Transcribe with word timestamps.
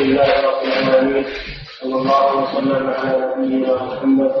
لله 0.00 0.28
رب 0.48 0.62
العالمين. 0.64 1.24
صلى 1.80 1.94
الله 1.94 2.24
وسلم 2.42 2.84
على 2.90 3.34
نبينا 3.36 3.72
محمد 3.84 4.32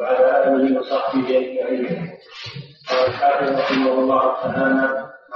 وعلى 0.00 0.26
آله 0.46 0.80
وصحبه 0.80 1.28
أجمعين. 1.38 2.10
قال 2.90 3.00
الحافظ 3.08 3.48
رحمه 3.58 3.92
الله 3.92 4.22
تعالى 4.42 4.86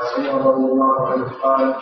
عن 0.00 0.27
عمر 0.29 0.40
رضي 0.50 0.64
الله 0.72 1.06
عنه 1.08 1.27
قال 1.42 1.74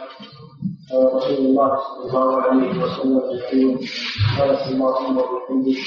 قال 0.91 1.15
رسول 1.15 1.39
الله 1.47 1.71
صلى 1.77 2.05
الله 2.07 2.43
عليه 2.43 2.71
وسلم 2.83 3.19
يقول 3.19 3.89
سبحانك 3.89 4.63
اللهم 4.73 5.17
وبحمدك 5.19 5.81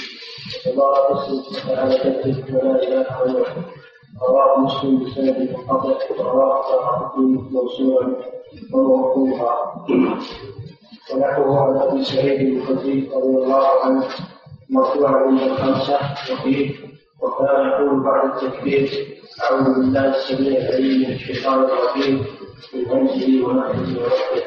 وتبارك 0.66 1.07
اسمك 1.12 1.46
وتعالى 1.52 1.96
جدك 2.25 2.48
ولا 2.54 2.75
إله 2.84 3.05
غيرك 3.23 3.55
رواه 4.30 4.59
مسلم 4.59 4.93
بسند 5.04 5.38
منقطع 5.52 5.98
ورواه 6.20 6.57
الدين 7.05 7.50
موسوعا 7.52 8.07
وموقوفا 8.73 9.54
ونحوه 11.14 11.60
عن 11.62 11.88
ابي 11.88 12.04
سعيد 12.04 12.58
الخدري 12.58 13.10
رضي 13.16 13.38
الله 13.44 13.68
عنه 13.84 14.04
مرفوعا 14.70 15.16
عند 15.16 15.41
الخمسة 15.41 16.00
وفيه 16.34 16.76
وكان 17.22 17.68
يقول 17.70 18.04
بعد 18.04 18.30
التكبير 18.44 18.90
أعوذ 19.44 19.64
بالله 19.76 20.05
السميع 20.16 20.59
العليم 20.59 21.00
من 21.09 21.16
الشيطان 21.16 21.64
الرجيم 21.64 22.26
من 22.73 22.86
همزه 22.91 23.45
ونفسه 23.48 24.02
ونفسه 24.02 24.44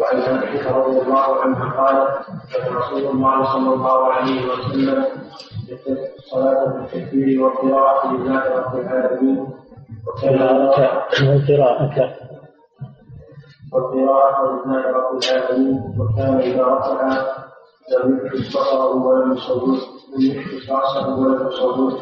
وعن 0.00 0.20
عائشة 0.20 0.76
رضي 0.76 0.98
الله 1.00 1.40
عنها 1.40 1.66
قالت 1.82 2.26
كان 2.54 2.74
رسول 2.74 3.06
الله 3.06 3.52
صلى 3.52 3.74
الله 3.74 4.04
عليه 4.12 4.40
وسلم 4.50 5.04
صلاة 6.30 6.64
بالتكبير 6.66 7.42
والقراءة 7.42 8.12
لله 8.12 8.42
رب 8.56 8.80
العالمين 8.80 9.46
والقراءة 10.06 11.06
والقراءة 11.28 12.14
والقراءة 13.72 14.42
لله 14.46 14.82
رب 14.90 15.18
العالمين 15.22 15.80
وكان 16.00 16.34
إذا 16.40 16.64
رفع 16.66 17.08
لم 17.92 18.18
يحدث 18.26 18.56
بصره 18.56 18.94
ولم 19.06 19.32
يصور 19.32 19.66
لم 20.16 20.20
يحدث 20.30 20.70
رأسه 20.70 21.18
ولم 21.18 21.46
يصور. 21.48 21.92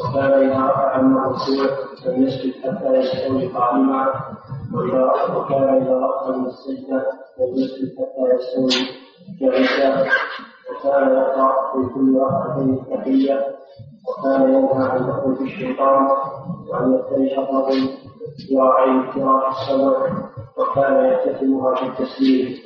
وكان 0.00 0.32
إذا 0.32 0.66
رفع 0.66 1.00
من 1.02 1.16
الركوع 1.16 1.66
لم 2.06 2.22
يسجد 2.26 2.52
حتى 2.62 2.94
يستوي 2.94 3.46
قائما. 3.48 4.14
وإذا 4.74 5.12
وكان 5.36 5.82
إذا 5.82 5.94
رفع 6.06 6.36
من 6.36 6.46
السجدة 6.46 7.06
لم 7.38 7.54
يسجد 7.54 7.88
حتى 7.98 8.34
يستوي 8.34 8.86
جالسا 9.40 10.06
وكان 10.70 11.08
يقرأ 11.16 11.52
في 11.72 11.94
كل 11.94 12.18
ركعتين 12.20 12.74
التحية 12.74 13.46
وكان 14.08 14.42
ينهى 14.54 14.88
عن 14.88 15.06
تخويف 15.08 15.40
الشيطان 15.40 16.06
وأن 16.68 16.94
يفترش 16.94 17.38
الرجل 17.38 17.88
ذراعي 18.52 19.12
فراش 19.12 19.70
السبع 19.70 20.28
وكان 20.58 21.04
يختتمها 21.04 21.70
بالتسليم. 21.80 22.58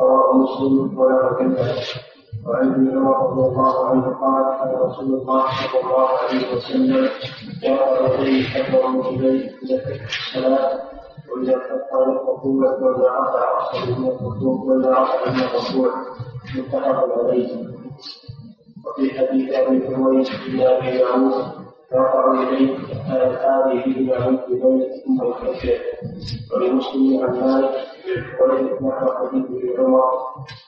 رواه 0.00 0.36
مسلم 0.36 0.98
ولا 0.98 1.32
كذب 1.38 1.76
وعن 2.46 2.68
ابن 2.74 2.98
عمر 2.98 3.30
رضي 3.30 3.40
الله 3.48 3.86
عنه 3.86 4.02
قال 4.20 4.44
كان 4.58 4.80
رسول 4.80 5.04
الله 5.14 5.42
صلى 5.72 5.80
الله 5.84 6.08
عليه 6.08 6.56
وسلم 6.56 7.08
يرفع 7.62 8.14
يديه 8.20 8.44
حتى 8.48 8.76
رجليه 8.76 9.50
اذا 9.62 9.76
الصلاة 10.04 10.80
وإذا 11.28 11.52
كفر 11.58 12.02
الركوع 12.02 12.72
واذا 12.80 13.08
رفع 13.20 13.84
من 13.98 14.06
الركوع 14.08 14.64
واذا 14.64 14.90
رفع 14.90 15.30
من 15.30 15.40
الركوع 15.40 15.90
متفق 16.56 17.18
عليه. 17.18 17.68
وفي 18.86 19.18
حديث 19.18 19.54
أبي 19.54 19.86
حميد 19.86 20.26
بن 20.48 20.60
أبي 20.60 20.98
داود 20.98 21.44
يرفع 21.92 22.42
يديه 22.42 22.76
حتى 22.78 23.18
يلقى 23.20 23.62
بهما 23.64 24.16
عن 24.16 24.38
يديه 24.48 24.88
ثم 25.04 25.26
يكفر 25.28 25.78
ولمسلم 26.54 27.24
عن 27.24 27.40
مالك 27.40 27.74
ولم 28.40 28.88
نحو 28.88 29.06
حديث 29.26 29.44
ابن 29.44 29.84
عمر 29.84 30.02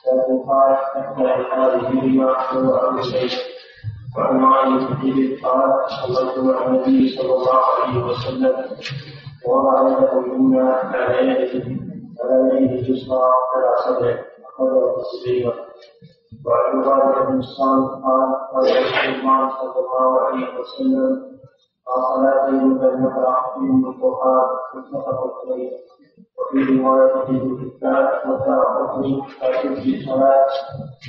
لكن 0.07 0.43
قال 0.49 0.75
حتى 0.75 1.21
يلقى 1.21 1.79
بهما 1.79 2.25
هو 2.53 2.75
ابو 2.75 3.01
سعيد 3.01 3.31
وعن 4.17 4.37
معاذ 4.37 4.69
بن 4.87 5.37
قال 5.43 5.71
صليت 6.07 6.37
مع 6.39 6.65
النبي 6.67 7.09
صلى 7.09 7.33
الله 7.33 7.55
عليه 7.65 8.03
وسلم 8.05 8.53
ووضع 9.47 9.81
يده 9.89 10.19
اليمنى 10.19 10.59
على 10.69 11.27
يده 11.27 11.65
على 12.23 12.63
يده 12.63 12.73
اليسرى 12.79 13.19
على 13.55 13.75
صدره 13.85 14.19
أخرجه 14.45 14.95
التسليم 14.97 15.51
وعن 16.45 16.79
عبادة 16.81 17.25
بن 17.29 17.39
الصامت 17.39 17.89
قال 18.03 18.35
قال 18.53 18.63
رسول 18.63 19.13
الله 19.19 19.49
صلى 19.49 19.79
الله 19.85 20.21
عليه 20.21 20.47
وسلم 20.59 21.31
صلاتين 22.15 22.77
بين 22.77 23.01
نقرأ 23.03 23.35
فيهم 23.53 23.85
القرآن 23.89 24.47
متفق 24.75 25.33
عليه 25.51 25.71
وفي 26.39 26.79
رواية 26.79 27.23
ابن 27.23 27.71
حبان 27.81 28.31
وكان 28.31 29.21
حكمي 29.41 29.75
في 29.81 30.05
صلاة 30.05 30.45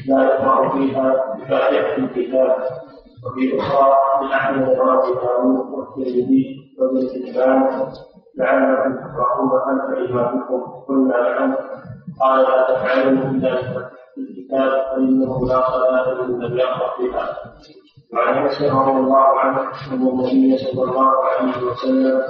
لا 0.09 0.23
يقرأ 0.25 0.69
فيها 0.69 1.35
بفاتحة 1.37 1.97
الكتاب 1.99 2.57
وفي 3.27 3.59
أخرى 3.61 4.29
لأحمد 4.29 4.69
وأبي 4.69 5.15
داود 5.23 5.71
والترمذي 5.71 6.57
وابن 6.79 7.09
حبان 7.09 7.87
لعلكم 8.39 8.95
تفرحون 8.97 9.51
خلف 9.51 10.11
إمامكم 10.11 10.61
قلنا 10.89 11.39
نعم 11.39 11.55
قال 12.21 12.43
لا 12.43 12.63
تفعلوا 12.69 13.31
إلا 13.31 13.57
في 14.15 14.21
الكتاب 14.21 14.71
فإنه 14.91 15.47
لا 15.49 15.71
صلاة 15.71 16.15
لمن 16.15 16.39
لم 16.45 16.59
يقرأ 16.59 16.97
فيها. 16.97 17.37
وعن 18.15 18.35
انس 18.39 18.63
رضي 18.63 18.91
الله 18.91 19.25
عنه 19.41 19.61
ان 19.93 20.03
النبي 20.09 20.59
صلى 20.59 20.83
الله 20.83 21.11
عليه 21.25 21.63
وسلم 21.71 22.21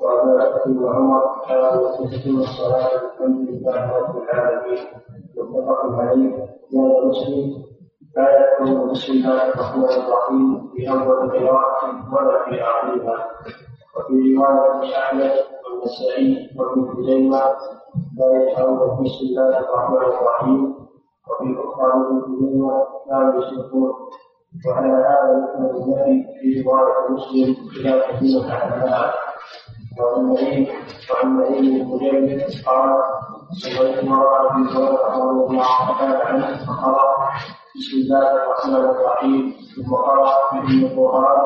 وابا 0.00 0.50
بكر 0.50 0.70
وعمر 0.70 1.22
كانوا 1.48 1.88
يفتتحون 1.88 2.40
الصلاة 2.40 2.88
بالحمد 3.18 3.48
لله 3.50 3.92
رب 3.98 4.22
العالمين. 4.22 4.84
متفق 5.36 5.80
عليه. 6.00 6.34
قال 6.72 7.08
مسلم 7.08 7.62
لا 8.16 8.26
يكون 8.38 8.90
الله 8.90 9.48
الرحمن 9.48 9.84
الرحيم 9.84 10.70
في 10.76 10.90
أول 10.90 11.30
قراءة 11.30 11.80
ولا 12.14 12.44
في 12.44 12.62
آخرها. 12.62 13.26
وفي 13.96 14.34
رواية 14.36 14.98
احمد 14.98 15.30
والنسائي 15.88 16.50
وابن 16.56 16.80
خزيمه 16.92 17.42
لا 18.18 18.28
يشعرون 18.42 19.04
بسم 19.04 19.24
الله 19.28 19.58
الرحمن 19.58 19.96
الرحيم. 19.96 20.74
وفي 21.28 21.48
أخرى 21.64 21.92
ابن 21.92 22.70
كانوا 23.08 23.42
يشركون. 23.42 23.90
وعلى 24.66 24.88
هذا 24.88 25.30
يحمل 25.44 25.70
النبي 25.70 26.16
في 26.40 26.62
رواية 26.62 27.10
مسلم 27.10 27.56
إلى 27.76 27.92
كثير 28.08 28.50
حدثها 28.50 29.14
وعن 29.98 30.20
النبي 30.20 30.68
وعن 31.10 31.26
النبي 31.26 31.82
بن 31.82 32.40
قال 32.66 32.90
سمعت 33.62 34.04
مرة 34.04 34.48
في 34.48 34.60
هريرة 34.76 35.16
رضي 35.16 35.56
الله 35.56 35.98
تعالى 35.98 36.16
عنه 36.16 36.46
فقرأ 36.66 37.08
بسم 37.76 37.96
الله 38.02 38.32
الرحمن 38.32 38.74
الرحيم. 38.74 39.54
ثم 39.76 39.94
قرأ 39.94 40.32
به 40.52 40.68
القرآن 40.86 41.38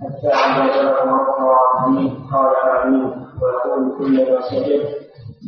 حتى 0.00 0.28
إذا 0.28 0.66
جاء 0.82 1.06
مرة 1.06 1.86
آمين 1.86 2.26
قال 2.32 2.52
آمين. 2.82 3.04
ويقول 3.42 3.98
كلما 3.98 4.40
سجد. 4.50 4.82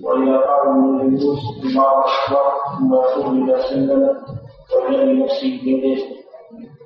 وإذا 0.04 0.36
قال 0.38 0.72
من 0.72 1.00
الجلوس 1.00 1.38
الله 1.64 1.90
أكبر 2.00 2.44
ثم 2.78 2.94
يقول 2.94 3.50
إذا 3.50 3.62
سلم 3.62 4.16
والذي 4.76 5.22
نفسي 5.22 5.60
بيده 5.64 6.02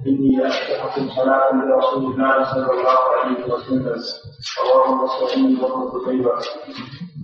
إني 0.07 0.37
لأشتقكم 0.37 1.09
صلاة 1.17 1.53
لرسول 1.55 2.03
الله 2.13 2.45
صلى 2.55 2.71
الله 2.71 2.99
عليه 3.21 3.53
وسلم. 3.53 3.97
رواه 4.65 4.95
مسلم 5.05 5.65
وابن 5.65 5.81
قتيبة. 5.89 6.33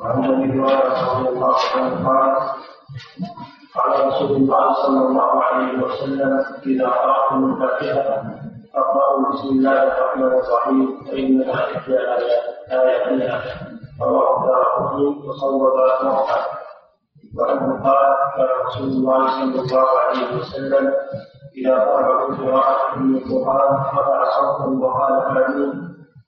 وعن 0.00 0.24
أبي 0.24 0.44
هريرة 0.60 1.18
رضي 1.18 1.28
الله 1.28 1.56
عنه 1.76 2.08
قال 2.08 2.36
قال 3.74 4.06
رسول 4.06 4.36
الله 4.36 4.72
صلى 4.82 5.00
الله 5.06 5.42
عليه 5.44 5.82
وسلم 5.84 6.44
إذا 6.66 6.86
قرأتم 6.88 7.44
الفاتحة 7.52 8.49
فاقرأوا 8.74 9.32
بسم 9.32 9.48
الله 9.48 9.82
الرحمن 9.82 10.22
الرحيم. 10.24 11.04
فإنها 11.04 11.76
إحدى 11.76 11.98
آياتها 12.70 13.68
رواه 14.02 14.28
الدارقطني 14.40 15.06
وصوب 15.28 15.62
موقع 16.02 16.46
وعنه 17.36 17.84
قال 17.84 18.16
كان 18.36 18.48
رسول 18.66 18.88
الله 18.88 19.28
صلى 19.28 19.60
الله 19.60 19.88
عليه 20.08 20.36
وسلم 20.38 20.92
إذا 21.56 21.74
قرأ 21.74 22.36
قراءة 22.36 22.98
من 22.98 23.16
القرآن 23.16 23.72
رفع 23.74 24.30
صوتا 24.30 24.66
وقال 24.86 25.12
آمين. 25.12 25.72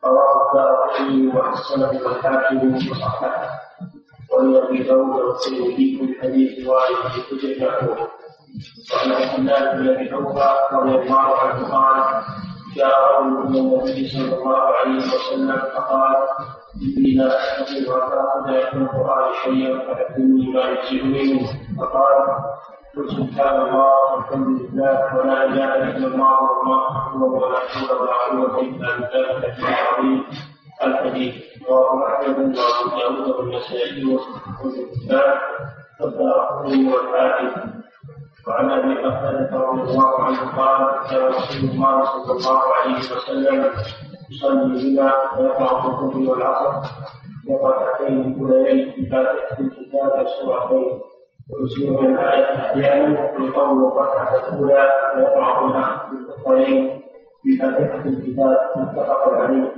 رواه 0.05 0.49
الدارقطني 0.49 1.29
وحسنه 1.37 1.91
والحاكم 2.05 2.75
وصححه. 2.77 3.49
ولأبي 4.33 4.83
داود 4.83 5.15
والترمذي 5.25 6.03
من 6.03 6.15
حديث 6.21 6.69
وائل 6.69 6.95
بن 7.31 7.67
حجر 7.67 8.09
وعن 8.93 9.13
عبد 9.13 9.39
الله 9.39 9.95
بن 9.97 10.15
أوفى 10.15 10.49
رضي 10.73 10.95
الله 10.95 11.39
عنه 11.39 11.69
قال 11.73 12.23
جاء 12.77 13.23
رجل 13.23 13.49
إلى 13.49 13.61
النبي 13.61 14.09
صلى 14.09 14.35
الله 14.39 14.59
عليه 14.59 14.97
وسلم 14.97 15.57
فقال 15.77 16.17
إني 16.83 17.11
لا 17.15 17.27
أستطيع 17.29 17.95
أن 17.97 18.13
آخذ 18.13 18.77
من 18.77 18.83
القرآن 18.83 19.33
شيئا 19.45 19.79
فأعلمني 19.79 20.53
ما 20.53 20.61
يجزئني 20.61 21.33
منه 21.33 21.47
فقال 21.81 22.15
قل 22.97 23.11
سبحان 23.11 23.61
الله 23.61 24.13
والحمد 24.13 24.61
لله 24.61 25.17
ولا 25.17 25.45
إله 25.45 25.75
إلا 25.75 26.07
الله 26.07 26.43
والله 26.43 26.83
اكبر 27.09 27.27
ولا 27.27 27.59
حول 27.69 27.99
ولا 28.01 28.13
قوه 28.13 28.61
إلا 28.61 28.89
بالله 28.97 29.69
العظيم 29.69 30.25
الحديث. 30.83 31.35
رواه 31.69 32.07
أحمد 32.09 32.39
وأبو 32.39 32.85
داود 32.99 33.29
والنسائي 33.37 34.05
وابن 34.05 34.35
حبان 34.59 35.39
والدارقطني 36.01 36.93
والحاكم. 36.95 37.71
وعن 38.49 38.71
أبي 38.71 38.95
بكر 38.95 39.59
رضي 39.59 39.91
الله 39.91 40.21
عنه 40.21 40.57
قال 40.57 41.09
كان 41.11 41.27
رسول 41.29 41.71
الله 41.71 42.05
صلى 42.05 42.33
الله 42.33 42.61
عليه 42.75 42.99
وسلم 42.99 43.71
يصلي 44.31 44.95
بنا 44.97 45.13
ويقرأ 45.39 45.81
في 45.83 45.87
الظهر 45.89 46.31
والعصر 46.31 46.89
بركعتين 47.49 48.21
الاوليين 48.21 48.93
بفاتحه 48.99 49.61
الكتاب 49.61 50.13
والسورتين 50.19 51.01
ويسير 51.51 52.01
الآية 52.01 52.57
أحيانا 52.57 53.21
يقول 53.25 53.53
الركعة 53.93 54.35
الأولى 54.37 54.91
ويقرأ 55.17 55.67
بها 55.67 56.09
في 56.11 56.17
بفاتحة 57.45 58.05
الكتاب 58.09 58.59
متفق 58.77 59.29
عليه. 59.35 59.73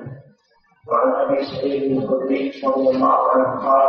وعن 0.88 1.12
أبي 1.12 1.44
سعيد 1.44 1.82
الخدري 2.02 2.52
رضي 2.64 2.88
الله 2.90 3.18
عنه 3.30 3.68
قال 3.68 3.88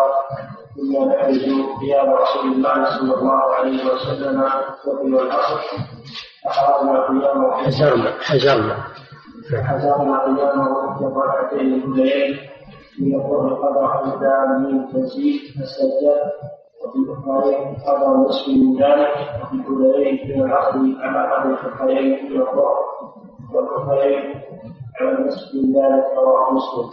كنا 0.75 1.05
نحرز 1.05 1.39
ثياب 1.79 2.07
رسول 2.15 2.51
الله 2.51 2.85
صلى 2.99 3.13
الله 3.15 3.41
عليه 3.55 3.85
وسلم 3.85 4.43
وفي 4.87 5.07
العصر 5.07 5.59
فحرزنا 6.45 7.07
قيامه 7.07 7.51
حزرنا 7.51 8.11
حزرنا. 8.21 8.75
حزرنا 9.63 10.19
قيامه 10.25 10.97
في 10.97 11.03
الركعتين 11.05 11.73
الاوليين 11.73 12.37
من 12.99 13.11
يقول 13.11 13.55
قدر 13.55 14.03
الدار 14.13 14.47
من 14.59 14.87
تنزيل 14.93 15.39
السجاد 15.61 16.31
وفي 16.85 16.97
الأخرين 16.97 17.75
قدر 17.87 18.07
نصف 18.17 18.47
من 18.47 18.75
ذلك 18.83 19.11
وفي 19.43 19.53
الأولين 19.55 20.19
من 20.37 20.41
العصر 20.45 20.77
على 20.99 21.31
قدر 21.35 21.49
الأخرين 21.49 22.31
من 22.33 22.41
الظهر 22.41 22.77
والأخرين 23.53 24.41
من 25.53 25.73
ذلك 25.75 26.05
رواه 26.17 26.53
مسلم 26.53 26.89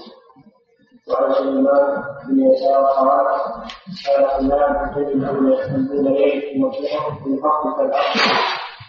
وعن 1.11 1.33
سليمان 1.33 2.03
بن 2.29 2.41
يسار 2.51 2.85
قال 2.85 3.09
قال 3.09 4.49
فلان 4.49 4.95
تجد 4.95 5.09
الأولين 5.09 6.61
من 6.61 6.65
الظهر 6.65 7.13
في 7.25 7.37
فقد 7.43 7.81
العصر 7.81 8.35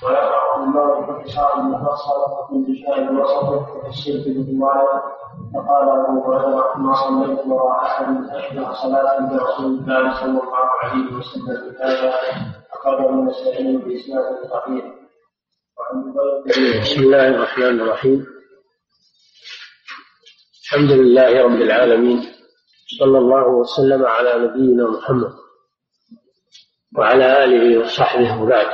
ويقع 0.03 0.55
في 0.57 0.63
المغرب 0.63 1.07
باختصار 1.07 1.61
مفصل 1.61 2.19
وفي 2.31 2.55
انتشاء 2.55 2.99
الوسط 2.99 3.43
وفي 3.43 3.87
الشرك 3.89 4.23
بالرواية 4.27 5.03
فقال 5.53 5.89
أبو 5.89 6.33
هريرة 6.33 6.77
ما 6.77 6.93
صليت 6.93 7.47
وراء 7.47 7.81
أحد 7.83 8.05
أشبه 8.29 8.73
صلاة 8.73 9.19
برسول 9.19 9.65
الله 9.65 10.13
صلى 10.13 10.29
الله 10.29 10.65
عليه 10.83 11.15
وسلم 11.17 11.71
بهذا 11.79 12.13
أخرجه 12.73 13.09
النسائي 13.09 13.77
بإسناد 13.77 14.23
صحيح 14.51 14.85
بسم 16.81 17.01
الله 17.03 17.27
الرحمن 17.27 17.81
الرحيم. 17.81 18.25
الحمد 20.73 20.91
لله 20.91 21.43
رب 21.43 21.61
العالمين 21.61 22.21
صلى 22.99 23.17
الله 23.17 23.47
وسلم 23.47 24.05
على 24.05 24.33
نبينا 24.37 24.89
محمد 24.89 25.33
وعلى 26.97 27.43
آله 27.43 27.79
وصحبه 27.79 28.41
وبعد. 28.41 28.67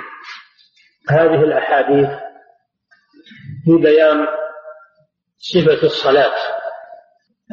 هذه 1.16 1.44
الأحاديث 1.44 2.08
في 3.64 3.76
بيان 3.82 4.26
صفة 5.38 5.86
الصلاة 5.86 6.34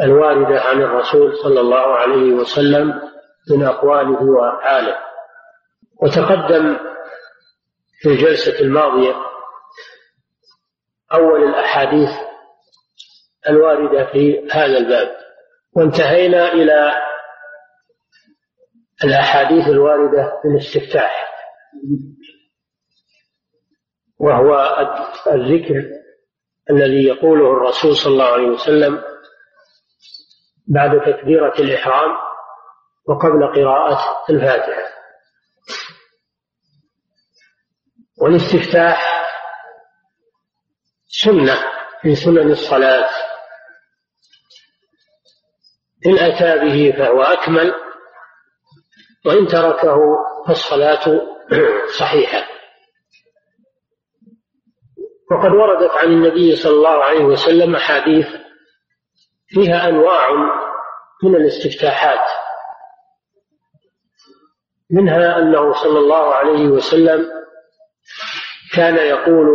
الواردة 0.01 0.61
عن 0.61 0.81
الرسول 0.81 1.37
صلى 1.43 1.59
الله 1.59 1.95
عليه 1.95 2.33
وسلم 2.33 3.01
من 3.51 3.63
أقواله 3.63 4.23
وأفعاله. 4.23 4.97
وتقدم 6.01 6.77
في 8.01 8.09
الجلسة 8.09 8.59
الماضية 8.59 9.15
أول 11.13 11.43
الأحاديث 11.43 12.28
الواردة 13.47 14.11
في 14.11 14.47
هذا 14.51 14.77
الباب. 14.77 15.17
وانتهينا 15.75 16.53
إلى 16.53 16.91
الأحاديث 19.03 19.67
الواردة 19.67 20.39
في 20.41 20.47
الاستفتاح 20.47 21.29
وهو 24.19 24.77
الذكر 25.27 25.83
الذي 26.69 27.03
يقوله 27.03 27.51
الرسول 27.51 27.95
صلى 27.95 28.13
الله 28.13 28.25
عليه 28.25 28.47
وسلم 28.47 29.03
بعد 30.67 30.91
تكبيرة 30.99 31.53
الإحرام 31.59 32.09
وقبل 33.07 33.53
قراءة 33.55 33.99
الفاتحة. 34.29 34.89
والاستفتاح 38.21 39.29
سنة 41.07 41.78
في 42.01 42.15
سنن 42.15 42.51
الصلاة. 42.51 43.09
إن 46.05 46.17
أتى 46.17 46.59
به 46.59 46.97
فهو 46.97 47.21
أكمل 47.21 47.73
وإن 49.25 49.47
تركه 49.47 49.97
فالصلاة 50.47 51.21
صحيحة. 51.99 52.47
وقد 55.31 55.51
وردت 55.51 55.91
عن 55.91 56.07
النبي 56.07 56.55
صلى 56.55 56.73
الله 56.73 57.03
عليه 57.03 57.23
وسلم 57.23 57.75
أحاديث 57.75 58.27
فيها 59.47 59.89
أنواع 59.89 60.31
من 61.23 61.35
الاستفتاحات. 61.35 62.29
منها 64.91 65.37
أنه 65.37 65.73
صلى 65.73 65.99
الله 65.99 66.33
عليه 66.33 66.67
وسلم 66.67 67.29
كان 68.73 68.95
يقول 68.95 69.47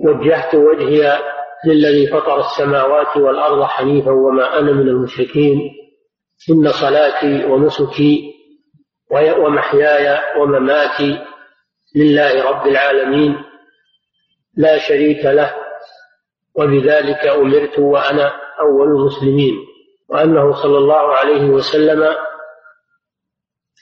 وجهت 0.00 0.54
وجهي 0.54 1.18
للذي 1.66 2.06
فطر 2.06 2.40
السماوات 2.40 3.16
والأرض 3.16 3.62
حنيفا 3.64 4.10
وما 4.10 4.58
أنا 4.58 4.72
من 4.72 4.88
المشركين. 4.88 5.60
إن 6.50 6.68
صلاتي 6.72 7.44
ونسكي 7.44 8.34
ومحياي 9.10 10.38
ومماتي 10.40 11.24
لله 11.96 12.50
رب 12.50 12.66
العالمين. 12.66 13.44
لا 14.56 14.78
شريك 14.78 15.24
له 15.24 15.54
وبذلك 16.54 17.26
أمرت 17.26 17.78
وأنا 17.78 18.32
أول 18.60 18.88
المسلمين. 18.88 19.54
وأنه 20.08 20.52
صلى 20.62 20.78
الله 20.78 21.16
عليه 21.16 21.44
وسلم 21.44 22.14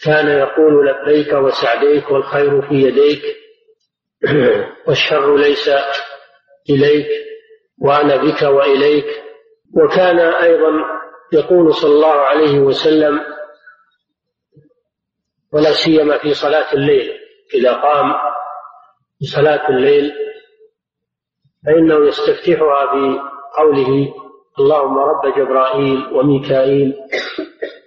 كان 0.05 0.29
يقول 0.29 0.87
لبيك 0.87 1.33
وسعديك 1.33 2.11
والخير 2.11 2.63
في 2.63 2.75
يديك. 2.75 3.23
والشر 4.89 5.37
ليس 5.37 5.71
إليك 6.71 7.07
وأنا 7.79 8.17
بك 8.17 8.43
وإليك. 8.43 9.07
وكان 9.77 10.19
أيضا 10.19 10.71
يقول 11.33 11.75
صلى 11.75 11.91
الله 11.95 12.15
عليه 12.15 12.59
وسلم 12.59 13.21
ولا 15.53 15.73
سيما 15.73 16.19
في 16.19 16.35
صلاة 16.35 16.75
الليل 16.75 17.13
إذا 17.55 17.73
قام 17.73 18.13
في 19.19 19.27
صلاة 19.27 19.69
الليل 19.69 20.13
فإنه 21.67 22.07
يستفتحها 22.07 22.85
بقوله 22.85 24.15
اللهم 24.59 24.99
رب 24.99 25.35
جبرائيل 25.37 26.13
وميكائيل 26.13 26.95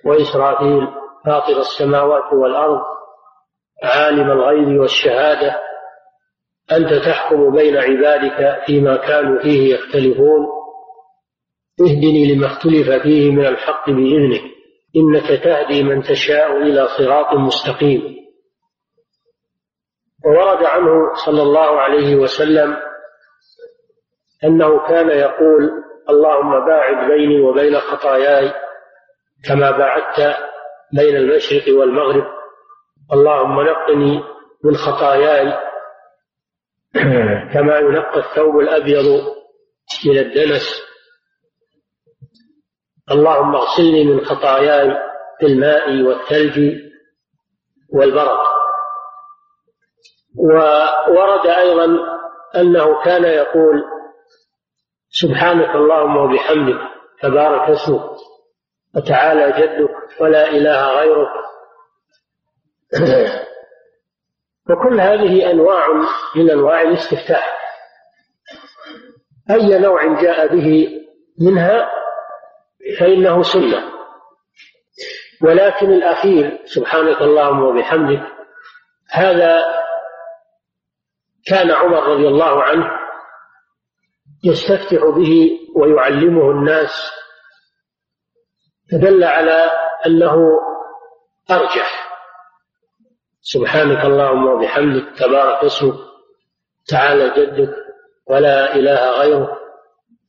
وإسرافيل 0.06 0.88
فاطر 1.26 1.58
السماوات 1.58 2.34
والأرض 2.34 2.82
عالم 3.84 4.32
الغيب 4.32 4.80
والشهادة 4.80 5.67
أنت 6.72 6.94
تحكم 7.06 7.56
بين 7.56 7.78
عبادك 7.78 8.64
فيما 8.66 8.98
كانوا 8.98 9.42
فيه 9.42 9.74
يختلفون. 9.76 10.48
اهدني 11.82 12.36
لما 12.36 12.48
اختلف 12.48 12.90
فيه 13.04 13.32
من 13.32 13.46
الحق 13.46 13.90
بإذنك. 13.90 14.42
إنك 14.96 15.44
تهدي 15.44 15.84
من 15.84 16.04
تشاء 16.04 16.58
إلى 16.58 16.88
صراط 16.98 17.34
مستقيم. 17.34 18.18
وورد 20.26 20.64
عنه 20.64 21.14
صلى 21.26 21.42
الله 21.42 21.80
عليه 21.80 22.16
وسلم 22.16 22.78
أنه 24.44 24.88
كان 24.88 25.10
يقول 25.10 25.72
اللهم 26.10 26.66
باعد 26.66 27.12
بيني 27.12 27.42
وبين 27.42 27.80
خطاياي 27.80 28.54
كما 29.48 29.72
باعدت 29.72 30.38
بين 30.94 31.16
المشرق 31.16 31.80
والمغرب. 31.80 32.26
اللهم 33.14 33.62
نقني 33.62 34.24
من 34.64 34.76
خطاياي 34.76 35.54
كما 37.54 37.78
ينقى 37.78 38.20
الثوب 38.20 38.60
الأبيض 38.60 39.06
من 40.06 40.18
الدنس. 40.18 40.82
اللهم 43.12 43.56
اغسلني 43.56 44.04
من 44.04 44.26
خطاياي 44.26 44.98
بالماء 45.42 46.02
والثلج 46.02 46.60
والبرد 47.94 48.48
وورد 50.38 51.48
أيضا 51.48 51.86
أنه 52.56 53.04
كان 53.04 53.24
يقول 53.24 53.84
سبحانك 55.10 55.76
اللهم 55.76 56.18
وبحمدك 56.18 56.80
تبارك 57.22 57.70
اسمك 57.70 58.10
وتعالى 58.96 59.52
جدك 59.52 60.22
ولا 60.22 60.48
إله 60.48 61.00
غيرك. 61.00 61.30
وكل 64.70 65.02
هذه 65.02 65.52
أنواع 65.52 65.88
من 66.36 66.50
أنواع 66.50 66.82
الاستفتاح. 66.82 67.58
أي 69.52 69.80
نوع 69.80 70.22
جاء 70.22 70.48
به 70.56 70.90
منها 71.42 71.92
فإنه 73.00 73.42
سنة. 73.42 73.92
ولكن 75.42 75.94
الأخير 75.94 76.60
سبحانك 76.66 77.22
اللهم 77.22 77.64
وبحمدك 77.64 78.24
هذا 79.12 79.64
كان 81.48 81.72
عمر 81.72 82.04
رضي 82.04 82.28
الله 82.28 82.64
عنه 82.64 82.86
يستفتح 84.44 85.06
به 85.06 85.60
ويعلمه 85.76 86.52
الناس 86.52 87.12
فدل 88.92 89.24
على 89.24 89.72
أنه 90.06 90.36
أرجح. 91.52 91.97
سبحانك 93.54 94.06
اللهم 94.06 94.46
وبحمدك 94.46 95.18
تبارك 95.20 95.64
اسمك 95.64 95.96
تعالى 96.88 97.30
جدك 97.30 97.74
ولا 98.28 98.76
إله 98.76 99.12
غيرك. 99.20 99.50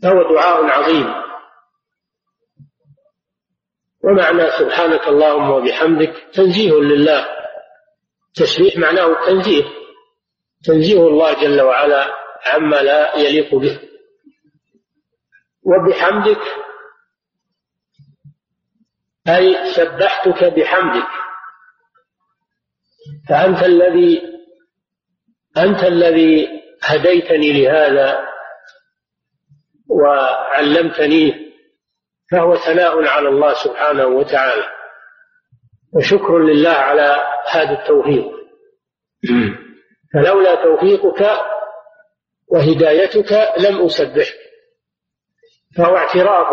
فهو 0.02 0.34
دعاء 0.34 0.64
عظيم. 0.66 1.14
ومعنى 4.04 4.50
سبحانك 4.50 5.08
اللهم 5.08 5.50
وبحمدك 5.50 6.14
تنزيه 6.32 6.72
لله. 6.72 7.28
تسبيح 8.34 8.76
معناه 8.76 9.26
تنزيه. 9.26 9.64
تنزيه 10.64 11.00
الله 11.08 11.42
جل 11.42 11.60
وعلا 11.60 12.14
عما 12.46 12.76
لا 12.76 13.16
يليق 13.16 13.54
به. 13.54 13.80
وبحمدك 15.62 16.42
أي 19.28 19.72
سبحتك 19.74 20.44
بحمدك. 20.44 21.27
فأنت 23.28 23.62
الذي 23.62 24.22
أنت 25.56 25.84
الذي 25.84 26.48
هديتني 26.82 27.52
لهذا 27.52 28.28
وعلمتنيه 29.90 31.48
فهو 32.30 32.56
ثناء 32.56 33.04
على 33.08 33.28
الله 33.28 33.54
سبحانه 33.64 34.06
وتعالى. 34.06 34.64
وشكر 35.92 36.38
لله 36.38 36.70
على 36.70 37.16
هذا 37.50 37.82
التوفيق. 37.82 38.30
فلولا 40.14 40.54
توفيقك 40.54 41.40
وهدايتك 42.48 43.32
لم 43.58 43.86
أسبحك. 43.86 44.38
فهو 45.76 45.96
اعتراف 45.96 46.46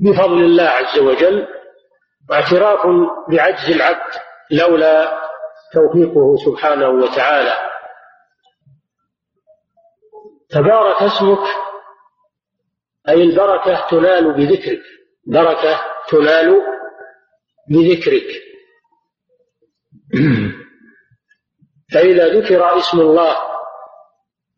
بفضل 0.00 0.44
الله 0.44 0.68
عز 0.68 0.98
وجل 0.98 1.46
واعتراف 2.30 2.86
بعجز 3.30 3.70
العبد. 3.74 4.12
لولا 4.52 5.22
توفيقه 5.72 6.36
سبحانه 6.36 6.88
وتعالى. 6.88 7.52
تبارك 10.50 11.02
اسمك 11.02 11.48
أي 13.08 13.22
البركة 13.22 13.86
تنال 13.90 14.32
بذكرك. 14.32 14.82
بركة 15.26 15.80
تنال 16.08 16.62
بذكرك. 17.68 18.42
فإذا 21.94 22.28
ذكر 22.28 22.78
اسم 22.78 23.00
الله 23.00 23.36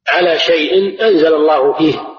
على 0.08 0.38
شيء 0.38 1.02
أنزل 1.02 1.34
الله 1.34 1.72
فيه 1.72 2.14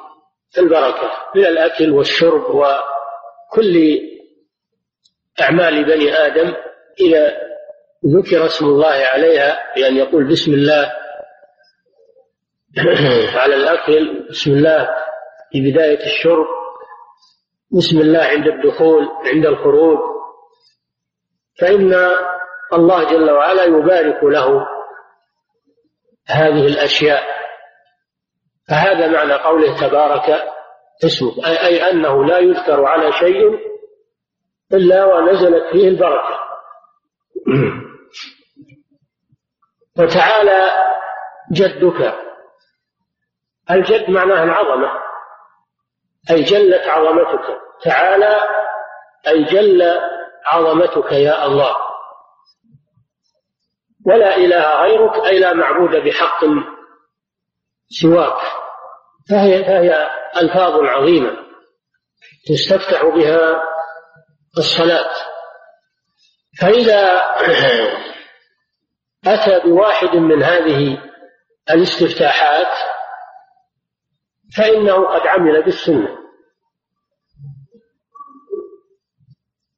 البركة 0.57 1.11
من 1.35 1.45
الأكل 1.45 1.91
والشرب 1.91 2.55
وكل 2.55 3.99
أعمال 5.41 5.85
بني 5.85 6.13
آدم 6.13 6.53
إذا 6.99 7.37
ذكر 8.07 8.45
اسم 8.45 8.65
الله 8.65 9.05
عليها 9.13 9.73
بأن 9.75 9.97
يقول 9.97 10.27
بسم 10.27 10.53
الله. 10.53 10.93
على 13.41 13.55
الأكل 13.55 14.27
بسم 14.29 14.51
الله 14.51 14.89
في 15.51 15.71
بداية 15.71 16.05
الشرب 16.05 16.45
بسم 17.77 17.99
الله 17.99 18.23
عند 18.23 18.47
الدخول 18.47 19.07
عند 19.25 19.45
الخروج. 19.45 19.97
فإن 21.59 21.93
الله 22.73 23.03
جل 23.03 23.31
وعلا 23.31 23.63
يبارك 23.63 24.23
له 24.23 24.67
هذه 26.27 26.67
الأشياء. 26.67 27.23
فهذا 28.69 29.07
معنى 29.07 29.33
قوله 29.33 29.87
تبارك 29.87 30.43
اسمه 31.05 31.47
أي 31.47 31.91
أنه 31.91 32.25
لا 32.25 32.39
يذكر 32.39 32.85
على 32.85 33.11
شيء 33.11 33.59
إلا 34.73 35.05
ونزلت 35.05 35.63
فيه 35.71 35.87
البركة. 35.87 36.39
وتعالى 39.99 40.69
جدك. 41.51 42.15
الجد 43.71 44.09
معناه 44.09 44.43
العظمة. 44.43 44.91
أي 46.31 46.43
جلت 46.43 46.87
عظمتك. 46.87 47.59
تعالى 47.83 48.41
أي 49.27 49.43
جل 49.43 49.99
عظمتك 50.45 51.11
يا 51.11 51.45
الله. 51.45 51.75
ولا 54.05 54.37
إله 54.37 54.81
غيرك 54.81 55.25
أي 55.25 55.39
لا 55.39 55.53
معبود 55.53 55.95
بحق 55.95 56.45
سواك. 57.89 58.41
فهي 59.29 59.63
فهي 59.63 60.09
ألفاظ 60.37 60.73
عظيمة 60.73 61.37
تستفتح 62.47 63.05
بها 63.05 63.63
الصلاة. 64.57 65.11
فإذا 66.61 67.21
أتى 69.27 69.69
بواحد 69.69 70.15
من 70.15 70.43
هذه 70.43 70.97
الاستفتاحات 71.69 72.73
فإنه 74.57 75.07
قد 75.07 75.27
عمل 75.27 75.63
بالسنة. 75.63 76.17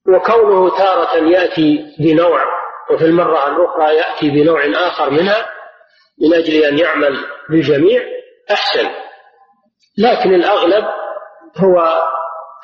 وكونه 0.08 0.78
تارة 0.78 1.16
يأتي 1.16 1.96
بنوع 2.00 2.44
وفي 2.92 3.06
المرة 3.06 3.48
الأخرى 3.48 3.96
يأتي 3.96 4.30
بنوع 4.30 4.66
آخر 4.88 5.10
منها 5.10 5.50
من 6.22 6.34
أجل 6.34 6.64
أن 6.64 6.78
يعمل 6.78 7.18
بالجميع 7.50 8.02
أحسن. 8.52 8.90
لكن 9.98 10.34
الأغلب 10.34 10.86
هو 11.58 12.02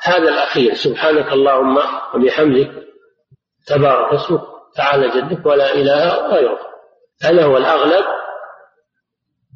هذا 0.02 0.28
الأخير. 0.28 0.74
سبحانك 0.74 1.32
اللهم 1.32 1.78
وبحمدك 2.14 2.70
تبارك 3.66 4.12
اسمك 4.12 4.40
تعالى 4.76 5.08
جدك 5.08 5.46
ولا 5.46 5.74
إله 5.74 6.26
غيرك 6.26 6.73
هذا 7.22 7.44
هو 7.44 7.56
الأغلب 7.56 8.04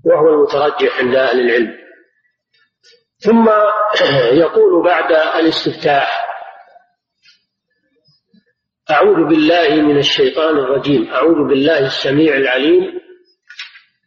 وهو 0.04 0.28
المترجح 0.28 0.98
عند 0.98 1.14
أهل 1.14 1.40
العلم. 1.40 1.78
ثم 3.18 3.48
يقول 4.42 4.84
بعد 4.84 5.12
الاستفتاح 5.12 6.28
أعوذ 8.90 9.28
بالله 9.28 9.68
من 9.74 9.98
الشيطان 9.98 10.58
الرجيم 10.58 11.10
أعوذ 11.10 11.48
بالله 11.48 11.86
السميع 11.86 12.36
العليم 12.36 13.00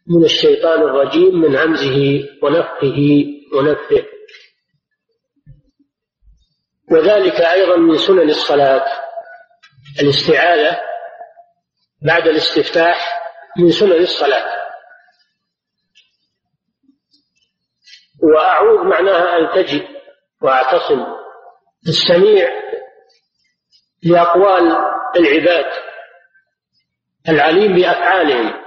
من 0.06 0.24
الشيطان 0.24 0.82
الرجيم 0.82 1.40
من 1.40 1.56
همزه 1.56 2.28
ونفخه 2.42 3.24
ونفثه 3.54 4.04
وذلك 6.92 7.40
أيضا 7.40 7.76
من 7.76 7.98
سنن 7.98 8.30
الصلاة. 8.30 8.84
الاستعاذة 10.00 10.80
بعد 12.02 12.28
الاستفتاح 12.28 13.21
من 13.58 13.70
سنن 13.70 13.92
الصلاة. 13.92 14.62
وأعوذ 18.22 18.84
معناها 18.84 19.36
ألتجئ 19.36 19.86
وأعتصم. 20.42 21.06
السميع 21.88 22.48
لأقوال 24.02 24.76
العباد 25.16 25.72
العليم 27.28 27.76
بأفعالهم 27.76 28.62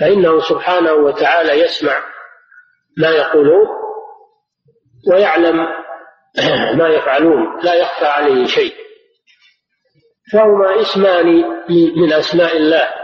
فإنه 0.00 0.40
سبحانه 0.40 0.92
وتعالى 0.92 1.52
يسمع 1.52 2.04
ما 2.98 3.08
يقولون 3.08 3.66
ويعلم 5.10 5.56
ما 6.78 6.88
يفعلون 6.88 7.60
لا 7.62 7.74
يخفى 7.74 8.06
عليه 8.06 8.46
شيء. 8.46 8.74
فهما 10.32 10.80
اسمان 10.80 11.26
من 11.96 12.12
أسماء 12.12 12.56
الله. 12.56 13.01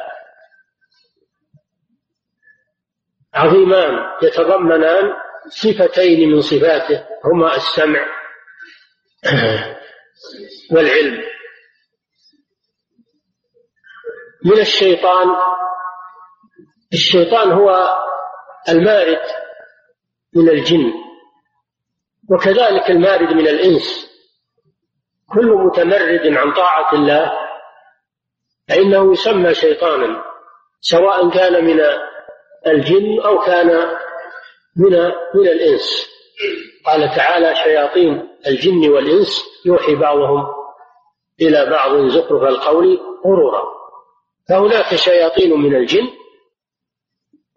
عظيمان 3.35 3.95
يتضمنان 4.23 5.13
صفتين 5.49 6.29
من 6.29 6.41
صفاته 6.41 7.07
هما 7.25 7.57
السمع 7.57 8.07
والعلم. 10.73 11.25
من 14.45 14.59
الشيطان 14.61 15.37
الشيطان 16.93 17.53
هو 17.53 17.97
المارد 18.69 19.21
من 20.37 20.49
الجن 20.49 20.93
وكذلك 22.31 22.91
المارد 22.91 23.33
من 23.33 23.49
الإنس. 23.49 24.09
كل 25.35 25.47
متمرد 25.47 26.27
عن 26.27 26.53
طاعة 26.53 26.95
الله 26.95 27.33
فإنه 28.69 29.13
يسمى 29.13 29.55
شيطانا 29.55 30.25
سواء 30.81 31.31
كان 31.31 31.65
من 31.65 31.81
الجن 32.69 33.21
أو 33.21 33.39
كان 33.39 33.67
من 34.77 34.93
من 35.35 35.49
الإنس. 35.49 36.09
قال 36.87 37.15
تعالى 37.17 37.55
شياطين 37.55 38.29
الجن 38.47 38.91
والإنس 38.91 39.45
يوحي 39.67 39.95
بعضهم 39.95 40.47
إلى 41.41 41.71
بعض 41.71 42.07
زخرف 42.07 42.43
القول 42.43 43.01
غرورا. 43.27 43.65
فهناك 44.49 44.95
شياطين 44.95 45.61
من 45.61 45.75
الجن 45.75 46.09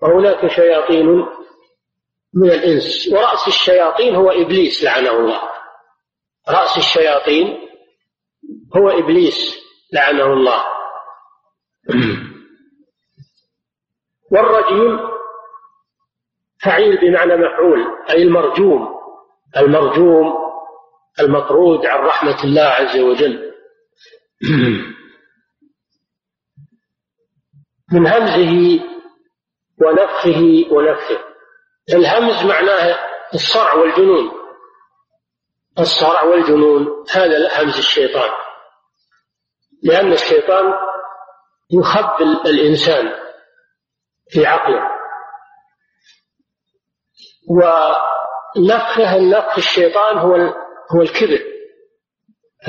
وهناك 0.02 0.48
شياطين 0.48 1.06
من 2.34 2.52
الإنس. 2.52 3.10
ورأس 3.14 3.48
الشياطين 3.48 4.16
هو 4.16 4.30
إبليس 4.30 4.84
لعنه 4.84 5.12
الله. 5.12 5.42
رأس 6.50 6.78
الشياطين 6.78 7.70
هو 8.78 8.90
إبليس 8.90 9.62
لعنه 9.94 10.34
الله. 10.34 10.64
والرجيم 14.32 15.00
فعيل 16.64 16.98
بمعنى 17.02 17.36
مفعول 17.36 17.98
أي 18.10 18.24
المرجوم 18.24 19.02
المرجوم 19.58 20.34
المطرود 21.20 21.86
عن 21.86 22.00
رحمة 22.00 22.44
الله 22.44 22.62
عز 22.62 23.00
وجل. 23.00 23.52
من 27.94 28.08
همزه 28.08 28.80
ونفخه 29.82 30.68
ونفخه. 30.72 31.20
الهمز 31.94 32.46
معناه 32.46 33.00
الصرع 33.34 33.74
والجنون. 33.74 34.32
الصرع 35.80 36.24
والجنون 36.24 37.06
هذا 37.12 37.62
همز 37.62 37.78
الشيطان. 37.78 38.30
لأن 39.84 40.14
الشيطان 40.14 40.74
يخبل 41.72 42.42
الإنسان. 42.46 43.31
في 44.32 44.46
عقله. 44.46 45.02
ونفخه 47.50 49.16
النفخ 49.16 49.58
الشيطان 49.58 50.18
هو 50.18 50.36
هو 50.96 51.02
الكبر 51.02 51.42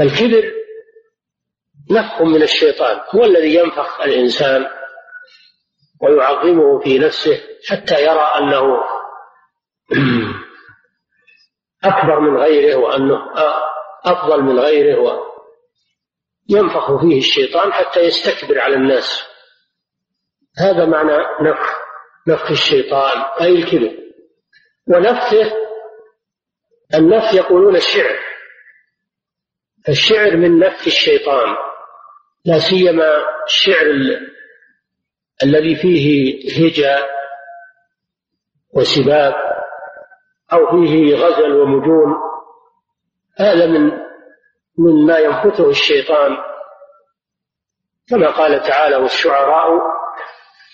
الكبر 0.01 0.53
نفخ 1.91 2.23
من 2.23 2.43
الشيطان 2.43 3.01
هو 3.15 3.25
الذي 3.25 3.55
ينفخ 3.55 4.01
الإنسان 4.01 4.67
ويعظمه 6.03 6.79
في 6.79 6.99
نفسه 6.99 7.41
حتى 7.69 8.03
يرى 8.03 8.31
أنه 8.39 8.81
أكبر 11.85 12.21
من 12.21 12.37
غيره 12.37 12.77
وأنه 12.77 13.19
أفضل 14.05 14.43
من 14.43 14.59
غيره 14.59 15.23
وينفخ 16.51 17.01
فيه 17.01 17.19
الشيطان 17.19 17.73
حتى 17.73 18.01
يستكبر 18.01 18.61
على 18.61 18.75
الناس. 18.75 19.32
هذا 20.59 20.87
معنى 20.87 21.17
نفخ 21.41 21.83
نفخ 22.29 22.51
الشيطان 22.51 23.23
أي 23.41 23.53
الكبر 23.53 24.03
ونفخه 24.87 25.53
النفخ 26.95 27.35
يقولون 27.35 27.77
الشعر. 27.77 28.19
الشعر 29.89 30.37
من 30.37 30.59
نفخ 30.59 30.87
الشيطان 30.87 31.57
لا 32.45 32.59
سيما 32.59 33.11
الشعر 33.47 33.87
الذي 35.43 35.77
فيه 35.77 36.35
هجاء 36.69 37.11
وسباب 38.75 39.35
أو 40.53 40.71
فيه 40.71 41.15
غزل 41.15 41.53
ومجون. 41.53 42.15
هذا 43.39 43.67
من 43.67 43.91
مما 44.79 45.19
ينفثه 45.19 45.71
الشيطان. 45.71 46.37
كما 48.09 48.31
قال 48.31 48.63
تعالى 48.63 48.97
والشعراء 48.97 50.02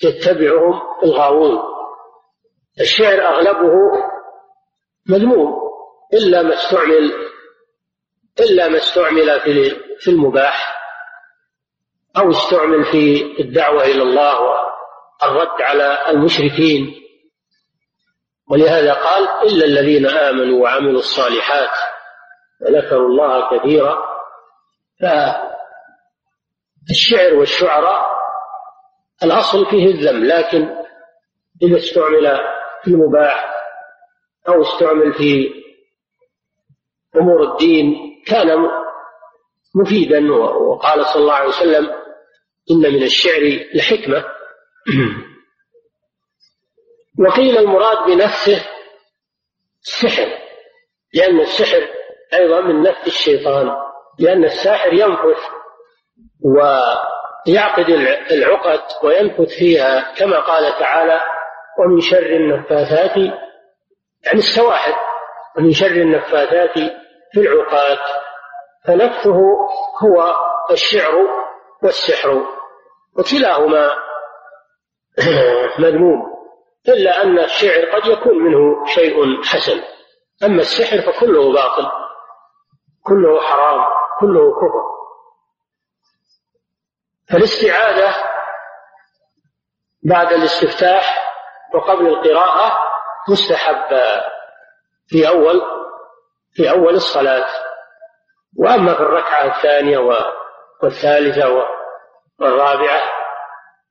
يتبعهم 0.04 0.80
الغاوون. 1.02 1.58
الشعر 2.80 3.20
أغلبه 3.20 3.72
مذموم 5.08 5.54
إلا 6.14 6.42
ما 6.42 6.54
استعمل 6.54 7.12
إلا 8.40 8.68
ما 8.68 8.78
استعمل 8.78 9.40
في 9.40 9.70
في 9.98 10.10
المباح 10.10 10.78
أو 12.16 12.30
استعمل 12.30 12.84
في 12.84 13.34
الدعوة 13.40 13.84
إلى 13.84 14.02
الله 14.02 14.40
والرد 14.40 15.62
على 15.62 16.10
المشركين. 16.10 16.94
ولهذا 18.50 18.92
قال 18.94 19.28
إلا 19.48 19.64
الذين 19.64 20.06
آمنوا 20.06 20.62
وعملوا 20.62 20.98
الصالحات 20.98 21.70
وذكروا 22.60 23.08
الله 23.08 23.58
كثيرا 23.58 24.04
فالشعر 26.88 27.34
والشعراء 27.34 28.17
الأصل 29.24 29.66
فيه 29.66 29.86
الذم 29.86 30.24
لكن 30.24 30.68
إذا 31.62 31.76
استعمل 31.76 32.40
في 32.82 32.90
المباح 32.90 33.54
أو 34.48 34.62
استعمل 34.62 35.12
في 35.12 35.50
أمور 37.16 37.52
الدين 37.52 37.94
كان 38.26 38.68
مفيدا 39.74 40.32
وقال 40.32 41.06
صلى 41.06 41.22
الله 41.22 41.34
عليه 41.34 41.48
وسلم 41.48 41.90
إن 42.70 42.92
من 42.94 43.02
الشعر 43.02 43.60
لحكمة. 43.74 44.24
وقيل 47.18 47.58
المراد 47.58 48.06
بنفسه 48.06 48.66
السحر 49.82 50.38
لأن 51.14 51.40
السحر 51.40 51.88
أيضا 52.34 52.60
من 52.60 52.82
نفس 52.82 53.06
الشيطان 53.06 53.76
لأن 54.18 54.44
الساحر 54.44 54.92
ينفث 54.92 55.42
ويعقد 57.48 57.88
العقد 58.30 58.80
وينفث 59.04 59.58
فيها 59.58 60.14
كما 60.16 60.40
قال 60.40 60.78
تعالى 60.78 61.20
ومن 61.78 62.00
شر 62.00 62.26
النفاثات 62.26 63.16
يعني 64.26 64.38
السواحل 64.38 64.94
ومن 65.56 65.72
شر 65.72 65.86
النفاثات 65.86 66.74
في 67.32 67.40
العقاد 67.40 67.98
فنفثه 68.86 69.38
هو 70.02 70.34
الشعر 70.70 71.14
والسحر 71.82 72.46
وكلاهما 73.18 73.90
مذموم 75.84 76.38
إلا 76.88 77.22
أن 77.22 77.38
الشعر 77.38 77.84
قد 77.84 78.06
يكون 78.06 78.38
منه 78.38 78.86
شيء 78.86 79.42
حسن 79.42 79.80
أما 80.44 80.60
السحر 80.60 81.12
فكله 81.12 81.52
باطل 81.52 81.88
كله 83.02 83.40
حرام 83.40 83.84
كله 84.20 84.50
كفر. 84.50 84.97
فالاستعاذة 87.32 88.14
بعد 90.02 90.32
الاستفتاح 90.32 91.34
وقبل 91.74 92.06
القراءة 92.06 92.78
مستحب 93.28 93.98
في 95.08 95.28
أول 95.28 95.62
في 96.52 96.70
أول 96.70 96.94
الصلاة. 96.94 97.48
وأما 98.56 98.94
في 98.94 99.00
الركعة 99.00 99.56
الثانية 99.56 99.98
والثالثة 100.82 101.66
والرابعة 102.40 103.02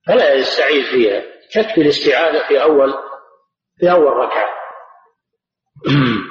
فلا 0.07 0.33
يستعيذ 0.33 0.83
فيها. 0.83 1.23
تكفي 1.53 1.81
الاستعاذة 1.81 2.47
في 2.47 2.61
أول 2.61 2.93
في 3.79 3.91
أول 3.91 4.13
ركعة. 4.13 4.49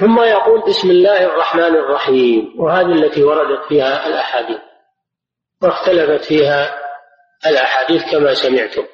ثم 0.00 0.20
يقول 0.22 0.60
بسم 0.60 0.90
الله 0.90 1.24
الرحمن 1.24 1.76
الرحيم. 1.76 2.54
وهذه 2.58 2.92
التي 2.92 3.24
وردت 3.24 3.64
فيها 3.68 4.06
الأحاديث. 4.06 4.71
واختلفت 5.62 6.24
فيها 6.24 6.78
الأحاديث 7.46 8.02
كما 8.10 8.34
سمعتم. 8.34 8.86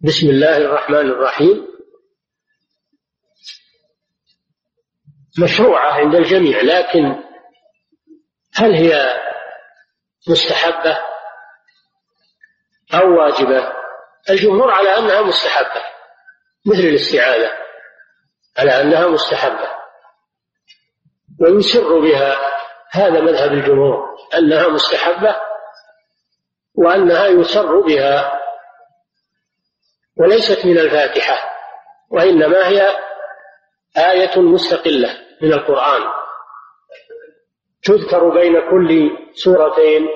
بسم 0.00 0.28
الله 0.28 0.56
الرحمن 0.56 1.10
الرحيم. 1.10 1.70
مشروعة 5.38 5.92
عند 5.92 6.14
الجميع 6.14 6.60
لكن 6.60 7.22
هل 8.54 8.74
هي 8.74 9.20
مستحبة 10.28 10.98
أو 12.94 13.18
واجبة؟ 13.18 13.72
الجمهور 14.30 14.70
على 14.70 14.88
أنها 14.98 15.22
مستحبة 15.22 15.84
مثل 16.66 16.80
الاستعاذة 16.80 17.52
على 18.58 18.80
أنها 18.80 19.06
مستحبة. 19.06 19.70
ويسر 21.40 22.00
بها 22.00 22.59
هذا 22.90 23.20
مذهب 23.20 23.52
الجمهور 23.52 24.16
أنها 24.34 24.68
مستحبة 24.68 25.36
وأنها 26.74 27.26
يسر 27.26 27.80
بها 27.80 28.40
وليست 30.16 30.66
من 30.66 30.78
الفاتحة 30.78 31.50
وإنما 32.10 32.68
هي 32.68 32.88
آية 33.98 34.40
مستقلة 34.40 35.08
من 35.42 35.52
القرآن. 35.52 36.02
تذكر 37.82 38.28
بين 38.28 38.60
كل 38.70 39.10
سورتين 39.34 40.08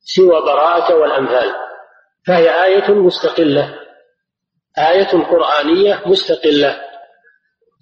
سوى 0.00 0.40
براءة 0.40 0.94
والأمثال 0.94 1.54
فهي 2.26 2.64
آية 2.64 2.90
مستقلة 2.90 3.78
آية 4.78 5.24
قرآنية 5.24 6.02
مستقلة 6.06 6.80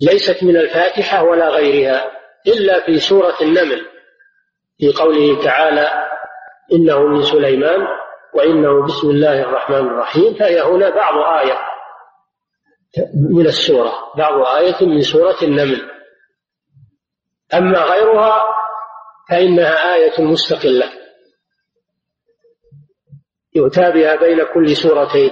ليست 0.01 0.43
من 0.43 0.57
الفاتحة 0.57 1.25
ولا 1.25 1.49
غيرها 1.49 2.11
إلا 2.47 2.87
في 2.87 3.01
سورة 3.01 3.37
النمل. 3.43 3.96
في 4.79 4.93
قوله 4.93 5.45
تعالى 5.45 6.09
إنه 6.73 6.99
من 6.99 7.23
سليمان 7.23 7.87
وإنه 8.35 8.87
بسم 8.87 9.11
الله 9.11 9.41
الرحمن 9.43 9.77
الرحيم 9.77 10.35
فهي 10.35 10.61
هنا 10.61 10.91
بعض 10.91 11.39
آية 11.41 11.59
من 13.31 13.47
السورة 13.47 14.13
بعض 14.17 14.47
آية 14.47 14.87
من 14.87 15.03
سورة 15.03 15.37
النمل. 15.43 15.91
أما 17.55 17.79
غيرها 17.79 18.45
فإنها 19.31 19.95
آية 19.95 20.21
مستقلة. 20.21 20.93
يؤتى 23.55 23.91
بها 23.93 24.17
بين 24.17 24.45
كل 24.55 24.77
سورتين 24.77 25.31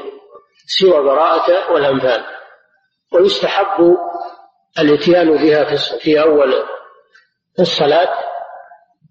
سوى 0.67 1.03
براءة 1.03 1.73
والأنفال. 1.73 2.25
ويستحب 3.13 3.97
الإتيان 4.79 5.31
بها 5.37 5.77
في 5.99 6.23
أول 6.23 6.55
الصلاة 7.61 8.34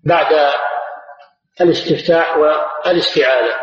بعد 0.06 0.54
الاستفتاح 1.62 2.38
والاستعانة 2.38 3.56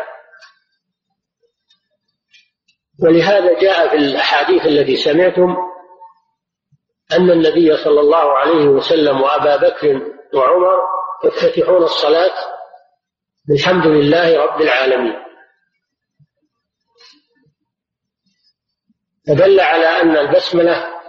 ولهذا 3.03 3.59
جاء 3.59 3.89
في 3.89 3.95
الأحاديث 3.95 4.65
التي 4.65 4.95
سمعتم 4.95 5.57
أن 7.13 7.31
النبي 7.31 7.77
صلى 7.83 7.99
الله 7.99 8.37
عليه 8.37 8.65
وسلم 8.65 9.21
وأبا 9.21 9.55
بكر 9.57 10.01
وعمر 10.33 10.79
يفتتحون 11.25 11.83
الصلاة 11.83 12.33
بالحمد 13.47 13.87
لله 13.87 14.43
رب 14.43 14.61
العالمين. 14.61 15.15
فدل 19.27 19.59
على 19.59 19.85
أن 19.85 20.17
البسملة 20.17 21.01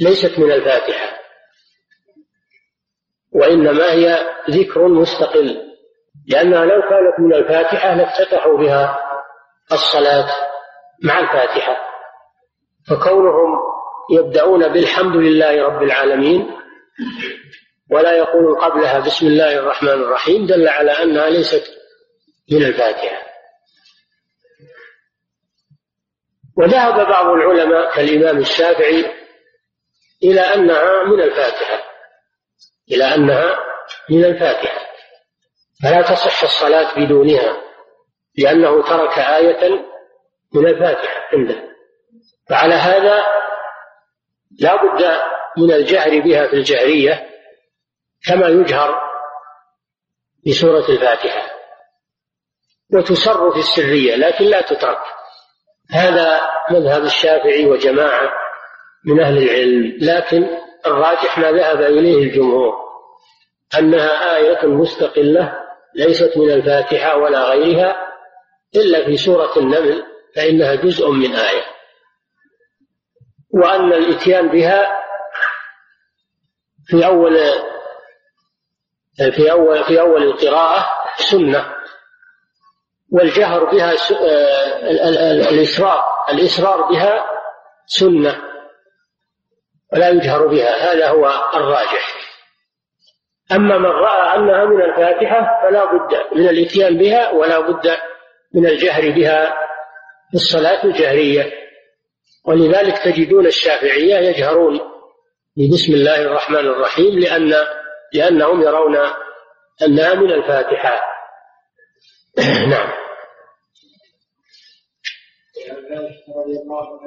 ليست 0.00 0.38
من 0.38 0.52
الفاتحة. 0.52 1.17
وإنما 3.32 3.92
هي 3.92 4.18
ذكر 4.50 4.88
مستقل 4.88 5.68
لأنها 6.28 6.64
لو 6.64 6.80
كانت 6.80 7.14
من 7.18 7.34
الفاتحة 7.34 7.94
لافتتحوا 7.94 8.58
بها 8.58 8.98
الصلاة 9.72 10.26
مع 11.04 11.18
الفاتحة. 11.18 11.76
فكونهم 12.90 13.58
يبدأون 14.10 14.68
بالحمد 14.68 15.16
لله 15.16 15.62
رب 15.62 15.82
العالمين 15.82 16.50
ولا 17.90 18.12
يقول 18.12 18.60
قبلها 18.60 18.98
بسم 18.98 19.26
الله 19.26 19.58
الرحمن 19.58 19.88
الرحيم 19.88 20.46
دل 20.46 20.68
على 20.68 20.90
أنها 20.90 21.28
ليست 21.28 21.64
من 22.52 22.62
الفاتحة. 22.64 23.28
وذهب 26.56 27.08
بعض 27.08 27.26
العلماء 27.26 27.94
كالإمام 27.94 28.38
الشافعي 28.38 29.04
إلى 30.24 30.40
أنها 30.40 31.04
من 31.04 31.20
الفاتحة. 31.22 31.87
إلى 32.92 33.04
أنها 33.14 33.58
من 34.10 34.24
الفاتحة. 34.24 34.88
فلا 35.82 36.02
تصح 36.02 36.42
الصلاة 36.42 36.94
بدونها 36.94 37.56
لأنه 38.38 38.82
ترك 38.82 39.18
آية 39.18 39.70
من 40.54 40.66
الفاتحة 40.66 41.28
عنده. 41.32 41.62
فعلى 42.50 42.74
هذا 42.74 43.24
لا 44.60 44.76
بد 44.76 45.20
من 45.58 45.72
الجهر 45.72 46.20
بها 46.20 46.46
في 46.46 46.52
الجهرية 46.52 47.28
كما 48.26 48.48
يجهر 48.48 49.00
بسورة 50.46 50.88
الفاتحة. 50.88 51.50
وتسر 52.94 53.50
في 53.52 53.58
السرية 53.58 54.16
لكن 54.16 54.44
لا 54.44 54.60
تترك. 54.60 54.98
هذا 55.90 56.40
مذهب 56.70 57.02
الشافعي 57.02 57.66
وجماعة 57.66 58.32
من 59.04 59.20
أهل 59.20 59.38
العلم 59.38 59.98
لكن 60.00 60.67
الراجح 60.88 61.38
ما 61.38 61.52
ذهب 61.52 61.80
إليه 61.80 62.16
الجمهور 62.16 62.74
أنها 63.78 64.36
آية 64.36 64.66
مستقلة 64.66 65.58
ليست 65.94 66.36
من 66.36 66.50
الفاتحة 66.50 67.16
ولا 67.16 67.44
غيرها 67.44 67.96
إلا 68.76 69.04
في 69.04 69.16
سورة 69.16 69.58
النمل 69.58 70.04
فإنها 70.36 70.74
جزء 70.74 71.10
من 71.10 71.34
آية. 71.34 71.64
وأن 73.54 73.92
الإتيان 73.92 74.48
بها 74.48 74.96
في 76.86 77.06
أول 77.06 77.38
في 79.36 79.52
أول 79.52 79.84
في 79.84 80.00
أول 80.00 80.22
القراءة 80.22 80.86
سنة 81.16 81.74
والجهر 83.12 83.64
بها 83.64 83.92
الإسرار 85.50 86.04
الإسرار 86.28 86.82
بها 86.82 87.24
سنة. 87.86 88.47
ولا 89.92 90.08
يجهر 90.08 90.46
بها. 90.46 90.92
هذا 90.92 91.08
هو 91.08 91.26
الراجح. 91.54 92.28
أما 93.52 93.78
من 93.78 93.86
رأى 93.86 94.36
أنها 94.36 94.64
من 94.64 94.82
الفاتحة 94.82 95.60
فلا 95.62 95.84
بد 95.84 96.36
من 96.38 96.48
الإتيان 96.48 96.98
بها 96.98 97.30
ولا 97.30 97.60
بد 97.60 97.96
من 98.54 98.66
الجهر 98.66 99.10
بها 99.10 99.46
في 100.30 100.34
الصلاة 100.34 100.84
الجهرية. 100.84 101.52
ولذلك 102.44 102.98
تجدون 102.98 103.46
الشافعية 103.46 104.16
يجهرون 104.16 104.80
بسم 105.72 105.92
الله 105.92 106.22
الرحمن 106.22 106.66
الرحيم 106.66 107.18
لأن 107.18 107.54
لأنهم 108.12 108.62
يرون 108.62 108.96
أنها 109.82 110.14
من 110.14 110.32
الفاتحة. 110.32 111.00
نعم. 112.70 112.92
رضي 116.36 116.58
الله 116.58 117.00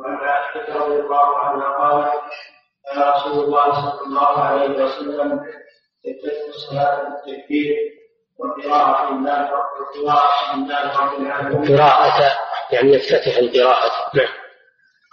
وعن 0.00 0.16
عائشة 0.16 0.78
رضي 0.78 1.00
الله 1.00 1.38
عنها 1.38 1.78
قالت 1.78 2.12
كان 2.84 3.02
رسول 3.02 3.44
الله 3.44 3.72
صلى 3.72 4.06
الله 4.06 4.38
عليه 4.44 4.84
وسلم 4.84 5.40
يفتتح 6.04 6.48
الصلاة 6.48 7.02
بالتكبير 7.04 7.76
وقراءة 8.38 9.08
الله 9.08 9.52
وقراءة 9.52 10.54
الله 10.54 11.00
رب 11.00 11.20
العالمين. 11.20 11.78
قراءة 11.78 12.38
يعني 12.72 12.92
يفتتح 12.92 13.36
القراءة. 13.36 13.90
نعم. 14.14 14.28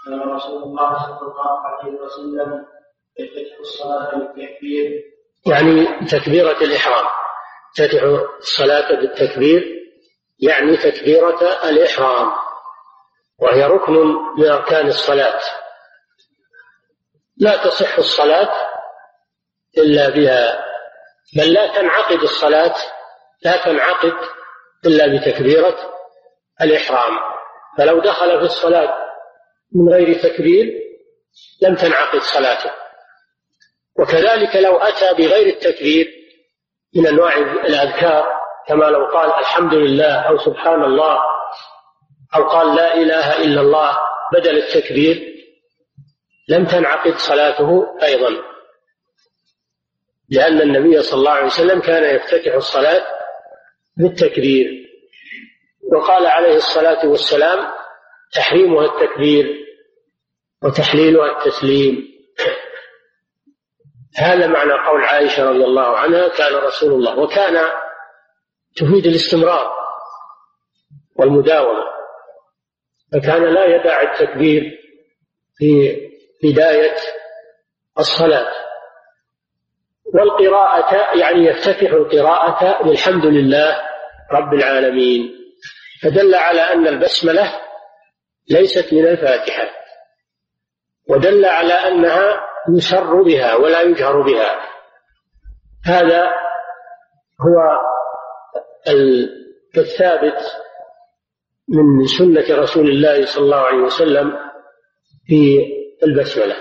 كان 0.06 0.30
رسول 0.30 0.64
الله 0.64 0.94
صلى 0.98 1.28
الله 1.28 1.60
عليه 1.68 1.92
وسلم 1.92 2.66
يفتتح 3.20 3.60
الصلاة 3.60 4.16
بالتكبير 4.18 5.04
يعني 5.48 6.08
تكبيرة 6.12 6.58
الإحرام. 6.62 7.06
يفتتح 7.80 8.04
الصلاة 8.40 8.96
بالتكبير 8.96 9.78
يعني 10.40 10.78
تكبيرة 10.78 11.40
الإحرام. 11.70 12.47
وهي 13.40 13.64
ركن 13.64 13.94
من 14.38 14.50
أركان 14.50 14.88
الصلاة. 14.88 15.40
لا 17.38 17.64
تصح 17.64 17.98
الصلاة 17.98 18.54
إلا 19.78 20.10
بها 20.10 20.66
بل 21.38 21.54
لا 21.54 21.68
تنعقد 21.68 22.22
الصلاة 22.22 22.76
لا 23.46 23.66
تنعقد 23.66 24.14
إلا 24.86 25.18
بتكبيرة 25.18 25.78
الإحرام. 26.62 27.20
فلو 27.78 28.00
دخل 28.00 28.40
في 28.40 28.46
الصلاة 28.46 28.98
من 29.76 29.94
غير 29.94 30.22
تكبير 30.22 30.82
لم 31.62 31.76
تنعقد 31.76 32.20
صلاته. 32.20 32.72
وكذلك 34.00 34.56
لو 34.56 34.78
أتى 34.78 35.14
بغير 35.14 35.48
التكبير 35.48 36.08
من 36.96 37.08
أنواع 37.08 37.38
الأذكار 37.38 38.28
كما 38.68 38.86
لو 38.86 39.06
قال 39.06 39.30
الحمد 39.40 39.74
لله 39.74 40.14
أو 40.30 40.38
سبحان 40.38 40.84
الله 40.84 41.20
أو 42.36 42.50
قال 42.50 42.76
لا 42.76 42.94
إله 42.94 43.44
إلا 43.44 43.62
الله 43.62 43.98
بدل 44.34 44.58
التكبير 44.58 45.34
لم 46.50 46.66
تنعقد 46.66 47.16
صلاته 47.16 47.98
أيضا. 48.04 48.44
لأن 50.30 50.62
النبي 50.62 51.02
صلى 51.02 51.20
الله 51.20 51.32
عليه 51.32 51.46
وسلم 51.46 51.82
كان 51.82 52.16
يفتتح 52.16 52.54
الصلاة 52.54 53.06
بالتكبير. 53.98 54.88
وقال 55.94 56.28
عليه 56.28 56.56
الصلاة 56.56 57.08
والسلام 57.08 57.72
تحريمها 58.34 58.86
التكبير 58.86 59.66
وتحليلها 60.64 61.32
التسليم. 61.32 62.08
هذا 64.16 64.48
معنى 64.48 64.74
قول 64.74 65.02
عائشة 65.02 65.50
رضي 65.50 65.64
الله 65.64 65.98
عنها 65.98 66.28
كان 66.28 66.56
رسول 66.56 66.94
الله 66.94 67.20
وكان 67.20 67.64
تفيد 68.76 69.06
الاستمرار 69.06 69.72
والمداومة. 71.16 71.97
فكان 73.14 73.44
لا 73.54 73.66
يدع 73.66 74.02
التكبير 74.02 74.64
في 75.58 75.98
بداية 76.44 76.96
الصلاة. 78.00 78.52
والقراءة 80.14 81.18
يعني 81.20 81.46
يفتتح 81.46 81.92
القراءة 81.92 82.84
بالحمد 82.84 83.26
لله 83.26 83.82
رب 84.32 84.54
العالمين. 84.54 85.34
فدل 86.04 86.36
على 86.36 86.62
أن 86.62 86.88
البسملة 86.88 87.62
ليست 88.50 88.94
من 88.94 89.08
الفاتحة 89.08 89.70
ودل 91.10 91.46
على 91.46 91.74
أنها 91.74 92.44
يسر 92.78 93.22
بها 93.22 93.56
ولا 93.56 93.82
يجهر 93.82 94.22
بها. 94.22 94.68
هذا 95.86 96.34
هو 97.42 97.80
الثابت 99.78 100.67
من 101.70 102.06
سنة 102.06 102.58
رسول 102.62 102.90
الله 102.90 103.26
صلى 103.26 103.44
الله 103.44 103.58
عليه 103.58 103.78
وسلم 103.78 104.38
في 105.28 105.66
البسملة 106.04 106.56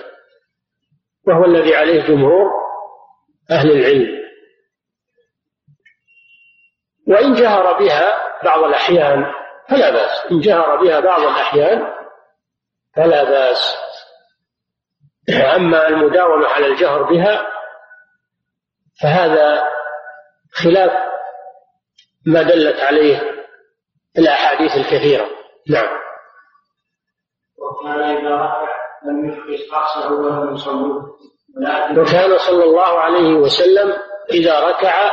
وهو 1.27 1.45
الذي 1.45 1.75
عليه 1.77 2.03
جمهور 2.03 2.51
أهل 3.51 3.71
العلم. 3.71 4.16
وإن 7.09 7.35
جهر 7.35 7.79
بها 7.79 8.19
بعض 8.45 8.64
الأحيان 8.64 9.25
فلا 9.69 9.90
بأس 9.90 10.27
إن 10.33 10.40
جهر 10.40 10.77
بها 10.85 11.01
بعض 11.01 11.21
الأحيان 11.21 11.92
فلا 12.97 13.25
بأس. 13.25 13.77
أما 15.57 15.88
المداومة 15.88 16.47
على 16.47 16.66
الجهر 16.66 17.03
بها 17.03 17.47
فهذا 19.03 19.64
خلاف 20.53 20.92
ما 22.27 22.42
دلت 22.42 22.81
عليه 22.81 23.46
الأحاديث 24.19 24.77
الكثيرة. 24.77 25.27
نعم. 25.71 25.89
وكان 27.59 28.01
إذا 28.01 28.37
رفع 28.37 28.77
لم 29.07 29.29
يخرج 29.29 29.73
رأسه 29.73 30.13
ولم 30.13 30.55
يصوره 30.55 31.17
وكان 31.99 32.39
صلى 32.39 32.65
الله 32.65 33.01
عليه 33.01 33.35
وسلم 33.35 33.97
إذا 34.31 34.61
ركع 34.61 35.13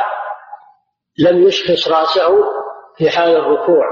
لم 1.18 1.42
يشخص 1.42 1.88
رأسه 1.88 2.44
في 2.96 3.10
حال 3.10 3.36
الركوع 3.36 3.84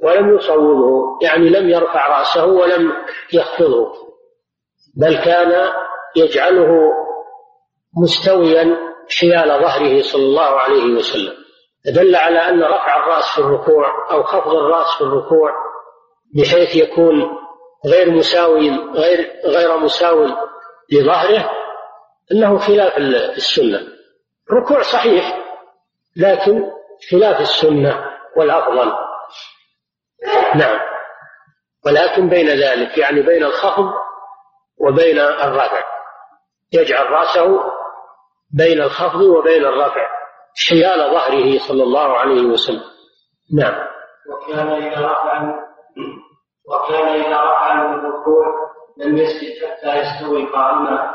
ولم 0.00 0.36
يصوبه 0.36 1.18
يعني 1.22 1.48
لم 1.48 1.70
يرفع 1.70 2.18
رأسه 2.18 2.46
ولم 2.46 2.92
يخفضه 3.32 3.92
بل 4.96 5.24
كان 5.24 5.72
يجعله 6.16 6.92
مستويا 8.02 8.76
حيال 9.20 9.48
ظهره 9.48 10.02
صلى 10.02 10.22
الله 10.22 10.60
عليه 10.60 10.94
وسلم. 10.94 11.39
دل 11.86 12.16
على 12.16 12.38
أن 12.38 12.62
رفع 12.62 12.96
الرأس 12.96 13.24
في 13.34 13.38
الركوع 13.38 14.10
أو 14.10 14.22
خفض 14.22 14.54
الرأس 14.54 14.98
في 14.98 15.04
الركوع 15.04 15.50
بحيث 16.34 16.76
يكون 16.76 17.40
غير 17.86 18.10
مساوي 18.10 18.70
غير 18.94 19.32
غير 19.44 19.76
مساو 19.76 20.26
لظهره 20.92 21.50
إنه 22.32 22.58
خلاف 22.58 22.96
السنة. 23.36 23.80
الركوع 24.50 24.82
صحيح 24.82 25.38
لكن 26.16 26.70
خلاف 27.10 27.40
السنة 27.40 28.04
والأفضل. 28.36 28.92
نعم. 30.54 30.80
ولكن 31.86 32.28
بين 32.28 32.48
ذلك 32.48 32.98
يعني 32.98 33.22
بين 33.22 33.44
الخفض 33.44 33.92
وبين 34.78 35.18
الرفع. 35.18 35.82
يجعل 36.72 37.10
رأسه 37.10 37.60
بين 38.50 38.82
الخفض 38.82 39.20
وبين 39.20 39.64
الرفع. 39.64 40.19
حيال 40.68 41.10
ظهره 41.10 41.58
صلى 41.58 41.82
الله 41.82 42.18
عليه 42.18 42.42
وسلم. 42.42 42.90
نعم. 43.58 43.74
وكان 44.30 44.68
إذا 44.68 45.06
رفع 45.06 45.54
وكان 46.70 47.08
إذا 47.08 47.40
رفع 47.42 47.74
من 47.74 47.94
الركوع 47.94 48.46
لم 48.98 49.16
يسجد 49.16 49.64
حتى 49.64 49.98
يستوي 49.98 50.46
قائما 50.46 51.14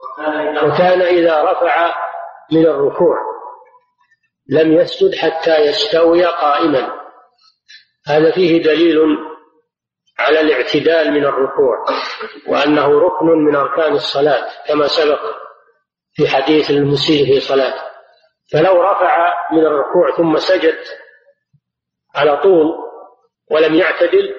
وكان 0.00 0.32
إذا, 0.32 0.62
وكان 0.62 1.00
إذا 1.02 1.42
رفع 1.42 1.94
من 2.52 2.66
الركوع 2.66 3.16
لم 4.48 4.72
يسجد 4.72 5.14
حتى 5.14 5.56
يستوي 5.60 6.24
قائما. 6.24 7.00
هذا 8.06 8.32
فيه 8.32 8.62
دليل 8.62 8.98
على 10.18 10.40
الاعتدال 10.40 11.12
من 11.12 11.24
الركوع 11.24 11.84
وأنه 12.48 13.00
ركن 13.00 13.26
من 13.26 13.56
أركان 13.56 13.92
الصلاة 13.92 14.48
كما 14.68 14.86
سبق 14.86 15.20
في 16.14 16.28
حديث 16.28 16.70
المسيء 16.70 17.26
في 17.26 17.40
صلاته. 17.40 17.85
فلو 18.52 18.82
رفع 18.82 19.34
من 19.52 19.66
الركوع 19.66 20.16
ثم 20.16 20.36
سجد 20.36 20.78
على 22.14 22.36
طول 22.36 22.74
ولم 23.50 23.74
يعتدل 23.74 24.34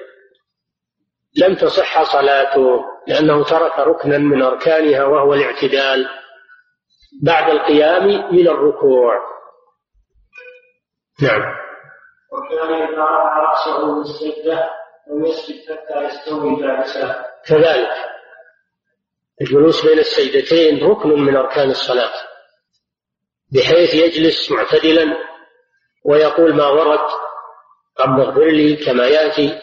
لم 1.37 1.55
تصح 1.55 2.03
صلاته 2.03 2.85
لأنه 3.07 3.43
ترك 3.43 3.79
ركنا 3.79 4.17
من 4.17 4.41
أركانها 4.41 5.03
وهو 5.03 5.33
الاعتدال 5.33 6.09
بعد 7.23 7.49
القيام 7.49 8.33
من 8.33 8.47
الركوع. 8.47 9.13
نعم. 11.21 11.41
وكان 12.31 12.73
إذا 12.73 13.03
رفع 13.03 13.39
رأسه 13.39 13.85
من 13.85 14.01
السجدة 14.01 14.69
لم 15.07 15.25
يسجد 15.25 15.77
حتى 15.77 16.03
يستوي 16.03 16.55
جالسا. 16.61 17.25
كذلك 17.47 17.93
الجلوس 19.41 19.85
بين 19.85 19.99
السجدتين 19.99 20.89
ركن 20.89 21.09
من 21.09 21.35
أركان 21.35 21.69
الصلاة. 21.69 22.13
بحيث 23.51 23.93
يجلس 23.93 24.51
معتدلا 24.51 25.17
ويقول 26.05 26.55
ما 26.55 26.67
ورد 26.67 26.99
رب 27.99 28.19
اغفر 28.19 28.45
لي 28.45 28.75
كما 28.75 29.07
يأتي. 29.07 29.59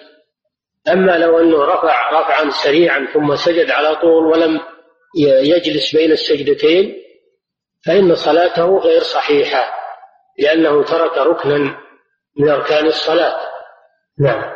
أما 0.93 1.19
لو 1.19 1.39
أنه 1.39 1.65
رفع 1.65 2.11
رفعا 2.21 2.51
سريعا 2.51 3.09
ثم 3.15 3.37
سجد 3.37 3.71
على 3.71 3.97
طول 3.97 4.27
ولم 4.27 4.61
يجلس 5.41 5.97
بين 5.97 6.13
السجدتين 6.13 6.95
فإن 7.87 8.15
صلاته 8.15 8.79
غير 8.79 9.01
صحيحة 9.01 9.75
لأنه 10.39 10.85
ترك 10.85 11.19
ركنا 11.19 11.79
من 12.39 12.49
أركان 12.49 12.87
الصلاة. 12.87 13.37
نعم. 14.19 14.55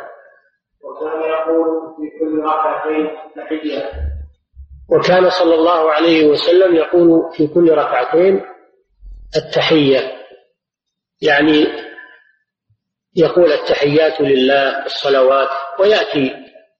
وكان 0.83 1.21
يقول 1.21 1.95
في 1.97 2.19
كل 2.19 2.39
ركعتين 2.43 3.09
تحية. 3.35 3.91
وكان 4.89 5.29
صلى 5.29 5.55
الله 5.55 5.91
عليه 5.91 6.27
وسلم 6.27 6.75
يقول 6.75 7.31
في 7.37 7.47
كل 7.47 7.71
ركعتين 7.71 8.43
التحية. 9.35 10.19
يعني 11.21 11.67
يقول 13.15 13.51
التحيات 13.51 14.21
لله 14.21 14.85
الصلوات 14.85 15.49
ويأتي 15.79 16.33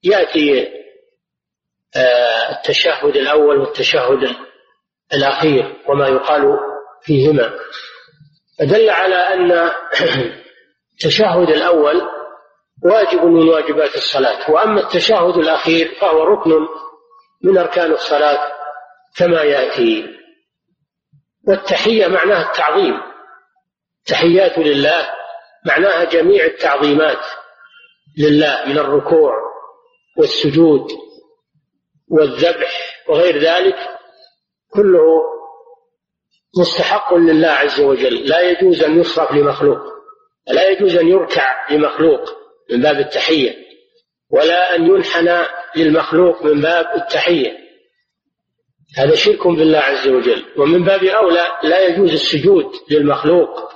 يأتي 0.03 0.67
آه، 1.95 2.51
التشهد 2.51 3.15
الأول 3.15 3.57
والتشهد 3.57 4.35
الأخير 5.13 5.75
وما 5.87 6.07
يقال 6.07 6.59
فيهما. 7.01 7.53
فدل 8.59 8.89
على 8.89 9.15
أن 9.15 9.51
التشهد 10.93 11.49
الأول 11.49 12.01
واجب 12.83 13.23
من 13.25 13.49
واجبات 13.49 13.95
الصلاة 13.95 14.51
وأما 14.51 14.81
التشهد 14.81 15.37
الأخير 15.37 15.95
فهو 16.01 16.23
ركن 16.23 16.51
من 17.43 17.57
أركان 17.57 17.91
الصلاة 17.91 18.39
كما 19.17 19.41
يأتي. 19.41 20.05
والتحية 21.47 22.07
معناها 22.07 22.51
التعظيم. 22.51 22.93
تحيات 24.05 24.57
لله 24.57 25.09
معناها 25.65 26.03
جميع 26.03 26.45
التعظيمات 26.45 27.25
لله 28.17 28.65
من 28.65 28.77
الركوع 28.77 29.33
والسجود 30.17 30.91
والذبح 32.07 33.03
وغير 33.09 33.37
ذلك 33.37 33.77
كله 34.73 35.23
مستحق 36.59 37.13
لله 37.13 37.47
عز 37.49 37.81
وجل. 37.81 38.15
لا 38.27 38.41
يجوز 38.41 38.83
أن 38.83 38.99
يصرف 38.99 39.31
لمخلوق 39.31 39.99
لا 40.47 40.69
يجوز 40.69 40.95
أن 40.95 41.07
يركع 41.07 41.71
لمخلوق 41.71 42.21
من 42.71 42.81
باب 42.81 42.99
التحية 42.99 43.55
ولا 44.31 44.75
أن 44.75 44.87
ينحنى 44.87 45.39
للمخلوق 45.75 46.43
من 46.45 46.61
باب 46.61 46.85
التحية. 46.95 47.68
هذا 48.97 49.15
شرك 49.15 49.47
بالله 49.47 49.79
عز 49.79 50.07
وجل. 50.07 50.45
ومن 50.57 50.83
باب 50.83 51.03
أولى 51.03 51.47
لا 51.63 51.87
يجوز 51.87 52.11
السجود 52.11 52.65
للمخلوق. 52.91 53.69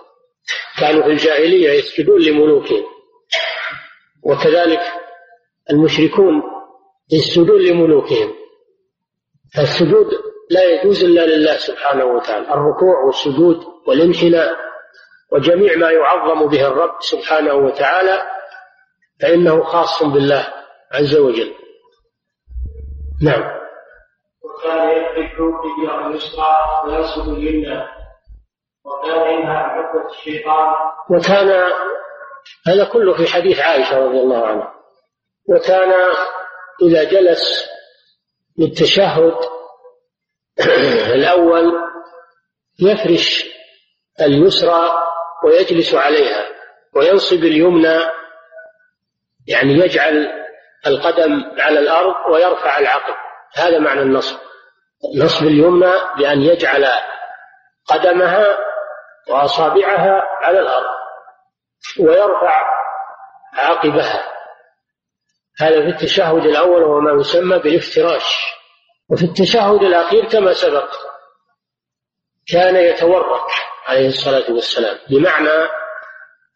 كانوا 0.79 1.03
في 1.03 1.09
الجاهلية 1.09 1.71
يسجدون 1.71 2.21
لملوكهم 2.21 2.83
وكذلك 4.23 4.81
المشركون 5.71 6.41
يسجدون 7.11 7.61
لملوكهم 7.61 8.33
فالسجود 9.55 10.07
لا 10.49 10.63
يجوز 10.63 11.03
إلا 11.03 11.25
لله 11.25 11.57
سبحانه 11.57 12.05
وتعالى. 12.05 12.45
الركوع 12.47 13.05
والسجود 13.05 13.63
والانحناء 13.87 14.55
وجميع 15.31 15.75
ما 15.77 15.91
يعظم 15.91 16.47
به 16.47 16.67
الرب 16.67 16.95
سبحانه 17.01 17.53
وتعالى 17.53 18.23
فإنه 19.21 19.63
خاص 19.63 20.03
بالله 20.03 20.53
عز 20.91 21.15
وجل. 21.15 21.53
نعم. 23.21 23.62
وكان 24.63 24.89
يحرك 24.89 25.39
رجله 25.39 26.07
اليسرى 26.07 26.55
وينصب 26.85 27.33
اليمنى 27.33 27.83
وكان 28.83 29.33
ينهى 29.33 29.57
عن 29.57 29.85
الشيطان. 30.09 30.73
وكان 31.09 31.71
هذا 32.67 32.85
كله 32.85 33.13
في 33.13 33.27
حديث 33.27 33.59
عائشة 33.59 34.05
رضي 34.05 34.19
الله 34.19 34.47
عنها. 34.47 34.73
وكان 35.49 35.93
إذا 36.81 37.03
جلس 37.03 37.69
للتشهد 38.57 39.35
الأول 41.15 41.73
يفرش 42.79 43.45
اليسرى 44.21 44.91
ويجلس 45.45 45.93
عليها 45.95 46.45
وينصب 46.95 47.43
اليمنى 47.43 47.99
يعني 49.47 49.73
يجعل 49.73 50.27
القدم 50.87 51.43
على 51.57 51.79
الأرض 51.79 52.33
ويرفع 52.33 52.79
العقل 52.79 53.13
هذا 53.53 53.79
معنى 53.79 54.01
النصب. 54.01 54.52
نصب 55.15 55.45
اليمنى 55.45 55.91
بأن 56.17 56.41
يجعل 56.41 56.87
قدمها 57.85 58.57
وأصابعها 59.29 60.21
على 60.41 60.59
الأرض 60.59 60.93
ويرفع 61.99 62.63
عقبها 63.53 64.23
هذا 65.59 65.81
في 65.81 65.87
التشهد 65.89 66.45
الأول 66.45 66.83
وهو 66.83 66.99
ما 66.99 67.21
يسمى 67.21 67.59
بالافتراش. 67.59 68.53
وفي 69.09 69.25
التشهد 69.25 69.83
الأخير 69.83 70.25
كما 70.29 70.53
سبق 70.53 70.89
كان 72.51 72.75
يتورك 72.75 73.47
عليه 73.85 74.07
الصلاة 74.07 74.51
والسلام 74.51 74.97
بمعنى 75.09 75.69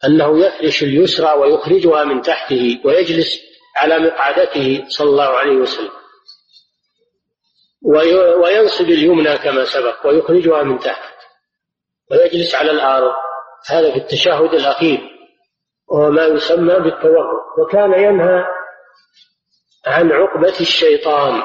أنه 0.04 0.44
يفرش 0.46 0.82
اليسرى 0.82 1.32
ويخرجها 1.32 2.04
من 2.04 2.22
تحته 2.22 2.80
ويجلس 2.84 3.38
على 3.76 3.98
مقعدته 3.98 4.84
صلى 4.88 5.10
الله 5.10 5.38
عليه 5.38 5.56
وسلم. 5.56 5.97
وينصب 8.42 8.84
اليمنى 8.84 9.38
كما 9.38 9.64
سبق 9.64 10.06
ويخرجها 10.06 10.62
من 10.62 10.78
تحت 10.78 11.14
ويجلس 12.10 12.54
على 12.54 12.70
الأرض. 12.70 13.12
هذا 13.70 13.92
في 13.92 13.98
التشهد 13.98 14.54
الأخير 14.54 15.00
وهو 15.88 16.10
ما 16.10 16.24
يسمى 16.24 16.74
بالتورط. 16.74 17.58
وكان 17.58 17.92
ينهى 17.92 18.44
عن 19.86 20.12
عقبة 20.12 20.60
الشيطان. 20.60 21.42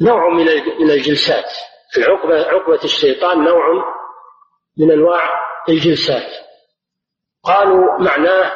نوع 0.00 0.28
من 0.28 0.44
من 0.80 0.90
الجلسات. 0.90 1.52
العقبة 1.96 2.46
عقبة 2.46 2.84
الشيطان 2.84 3.44
نوع 3.44 3.84
من 4.78 4.90
أنواع 4.90 5.30
الجلسات. 5.68 6.30
قالوا 7.42 7.98
معناه 8.00 8.52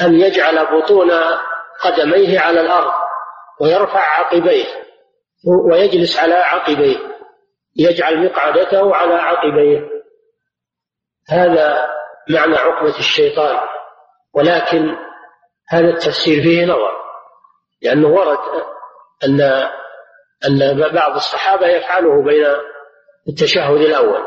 أن 0.00 0.14
يجعل 0.20 0.66
بطون 0.66 1.10
قدميه 1.80 2.40
على 2.40 2.60
الأرض. 2.60 3.05
ويرفع 3.60 4.00
عقبيه 4.00 4.64
ويجلس 5.70 6.18
على 6.18 6.34
عقبيه 6.34 6.96
يجعل 7.76 8.24
مقعدته 8.24 8.96
على 8.96 9.14
عقبيه. 9.14 9.88
هذا 11.28 11.86
معنى 12.30 12.56
عقبة 12.56 12.98
الشيطان. 12.98 13.58
ولكن 14.34 14.96
هذا 15.68 15.88
التفسير 15.88 16.42
فيه 16.42 16.64
نظر 16.64 16.92
لأنه 17.82 18.08
ورد 18.08 18.38
أن 19.24 19.40
أن 20.44 20.92
بعض 20.94 21.14
الصحابة 21.14 21.66
يفعله 21.66 22.24
بين 22.24 22.46
التشهد 23.28 23.80
الأول 23.80 24.22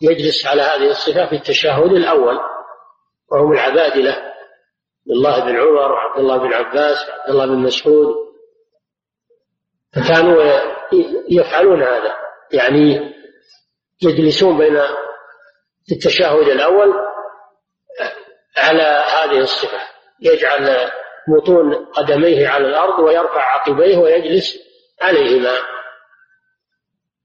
يجلس 0.00 0.46
على 0.46 0.62
هذه 0.62 0.90
الصفة 0.90 1.26
في 1.26 1.36
التشهد 1.36 1.92
الأول 1.92 2.38
وهم 3.32 3.52
العبادلة 3.52 4.12
عبد 4.12 5.10
الله 5.10 5.40
بن 5.40 5.56
عمر 5.56 5.92
وعبد 5.92 6.18
الله 6.18 6.36
بن 6.36 6.52
عباس 6.52 7.08
وعبد 7.08 7.30
الله 7.30 7.46
بن 7.46 7.58
مسعود. 7.58 8.31
فكانوا 9.94 10.60
يفعلون 11.30 11.82
هذا. 11.82 12.16
يعني 12.52 13.14
يجلسون 14.02 14.58
بين 14.58 14.80
التشهد 15.92 16.48
الأول 16.48 16.94
على 18.56 18.82
هذه 18.82 19.38
الصفة. 19.38 19.78
يجعل 20.20 20.90
بطون 21.28 21.74
قدميه 21.84 22.48
على 22.48 22.66
الأرض 22.66 22.98
ويرفع 22.98 23.42
عقبيه 23.42 23.96
ويجلس 23.96 24.58
عليهما. 25.02 25.52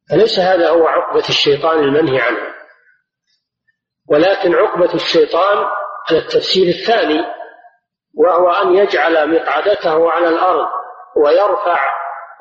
فليس 0.09 0.39
هذا 0.39 0.69
هو 0.69 0.87
عقبة 0.87 1.29
الشيطان 1.29 1.79
المنهي 1.79 2.21
عنه؟ 2.21 2.57
ولكن 4.09 4.55
عقبة 4.55 4.93
الشيطان 4.93 5.57
على 6.09 6.19
التفسير 6.19 6.67
الثاني 6.67 7.21
وهو 8.13 8.49
أن 8.49 8.75
يجعل 8.75 9.35
مقعدته 9.35 10.11
على 10.11 10.29
الأرض 10.29 10.67
ويرفع 11.15 11.79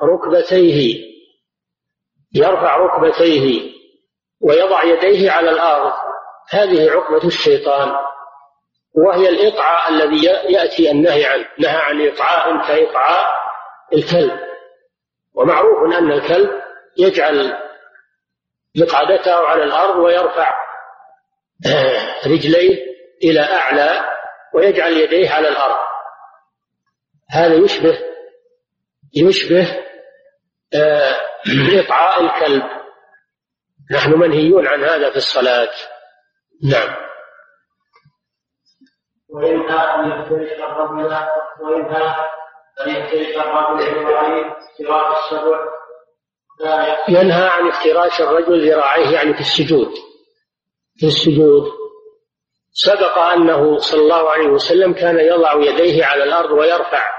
ركبتيه 0.03 1.07
يرفع 2.33 2.77
ركبتيه 2.77 3.77
ويضع 4.41 4.83
يديه 4.83 5.31
على 5.31 5.49
الأرض. 5.49 5.93
هذه 6.49 6.91
عقبة 6.91 7.27
الشيطان 7.27 7.95
وهي 8.93 9.29
الإطعاء 9.29 9.91
الذي 9.91 10.25
يأتي 10.25 10.91
النهي 10.91 11.25
عنه 11.25 11.45
نهى 11.59 11.77
عن 11.77 12.07
إطعاء 12.07 12.67
كإطعاء 12.67 13.33
الكلب. 13.93 14.39
ومعروف 15.33 15.93
أن 15.93 16.11
الكلب 16.11 16.49
يجعل 16.97 17.53
مقعدته 18.77 19.35
على 19.35 19.63
الأرض 19.63 19.95
ويرفع 19.95 20.49
رجليه 22.33 22.77
إلى 23.23 23.39
أعلى 23.39 24.09
ويجعل 24.53 24.93
يديه 24.93 25.29
على 25.29 25.47
الأرض. 25.47 25.87
هذا 27.31 27.55
يشبه 27.55 27.99
يشبه 29.15 29.86
إطعاء 31.79 32.23
الكلب. 32.23 32.63
نحن 33.91 34.19
منهيون 34.19 34.67
عن 34.67 34.83
هذا 34.83 35.09
في 35.09 35.17
الصلاة. 35.17 35.71
نعم. 36.63 36.95
وينهى 39.29 39.77
أن 39.95 40.11
الرجل 40.11 40.47
أن 42.79 42.95
الرجل 43.59 44.05
ذراعيه 44.05 44.57
افتراش 44.57 45.33
السبع 45.33 45.77
ينهى 47.09 47.47
عن 47.49 47.67
افتراش 47.67 48.21
الرجل 48.21 48.71
ذراعيه 48.71 49.13
يعني 49.15 49.33
في 49.33 49.39
السجود. 49.39 49.91
في 50.99 51.05
السجود. 51.05 51.71
سبق 52.71 53.17
أنه 53.17 53.77
صلى 53.77 54.01
الله 54.01 54.31
عليه 54.31 54.47
وسلم 54.47 54.93
كان 54.93 55.19
يضع 55.19 55.53
يديه 55.53 56.05
على 56.05 56.23
الأرض 56.23 56.51
ويرفع 56.51 57.11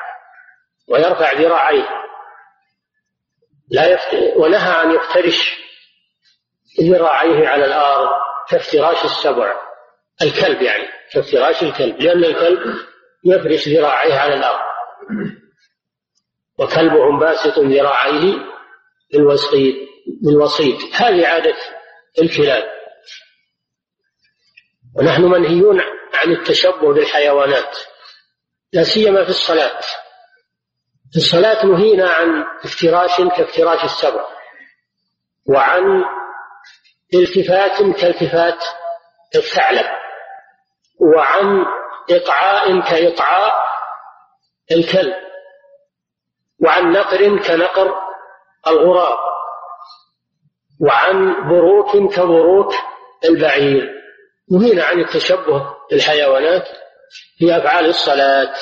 ويرفع 0.88 1.32
ذراعيه. 1.32 1.97
لا. 3.70 3.98
ونهى 4.36 4.82
أن 4.82 4.90
يفترش 4.90 5.58
ذراعيه 6.80 7.48
على 7.48 7.64
الأرض 7.64 8.08
كافتراش 8.48 9.04
السبع 9.04 9.60
الكلب 10.22 10.62
يعني 10.62 10.88
كافتراش 11.12 11.62
الكلب 11.62 12.00
لأن 12.00 12.24
الكلب 12.24 12.76
يفرش 13.24 13.68
ذراعيه 13.68 14.14
على 14.14 14.34
الأرض 14.34 14.68
وكلبهم 16.58 17.18
باسط 17.18 17.58
ذراعيه 17.58 18.34
بالوسيط 19.12 19.88
بالوسيط. 20.22 20.78
هذه 20.94 21.26
عادة 21.26 21.56
الكلاب. 22.22 22.64
ونحن 24.96 25.22
منهيون 25.22 25.80
عن 26.14 26.32
التشبه 26.32 26.94
بالحيوانات 26.94 27.78
لا 28.72 28.82
سيما 28.82 29.24
في 29.24 29.30
الصلاة. 29.30 29.80
في 31.12 31.16
الصلاة 31.16 31.66
نهينا 31.66 32.10
عن 32.10 32.44
افتراش 32.64 33.16
كافتراش 33.36 33.84
السبع 33.84 34.24
وعن 35.46 36.04
التفات 37.14 37.82
كالتفات 38.00 38.64
الثعلب 39.36 39.86
وعن 41.00 41.64
إطعاء 42.10 42.80
كإطعاء 42.80 43.52
الكلب 44.72 45.14
وعن 46.64 46.92
نقر 46.92 47.38
كنقر 47.38 47.94
الغراب 48.66 49.18
وعن 50.80 51.48
بروك 51.48 52.14
كبروك 52.14 52.74
البعير. 53.24 53.94
نهينا 54.50 54.84
عن 54.84 55.00
التشبه 55.00 55.74
بالحيوانات 55.90 56.68
في 57.38 57.56
أفعال 57.56 57.86
الصلاة. 57.86 58.54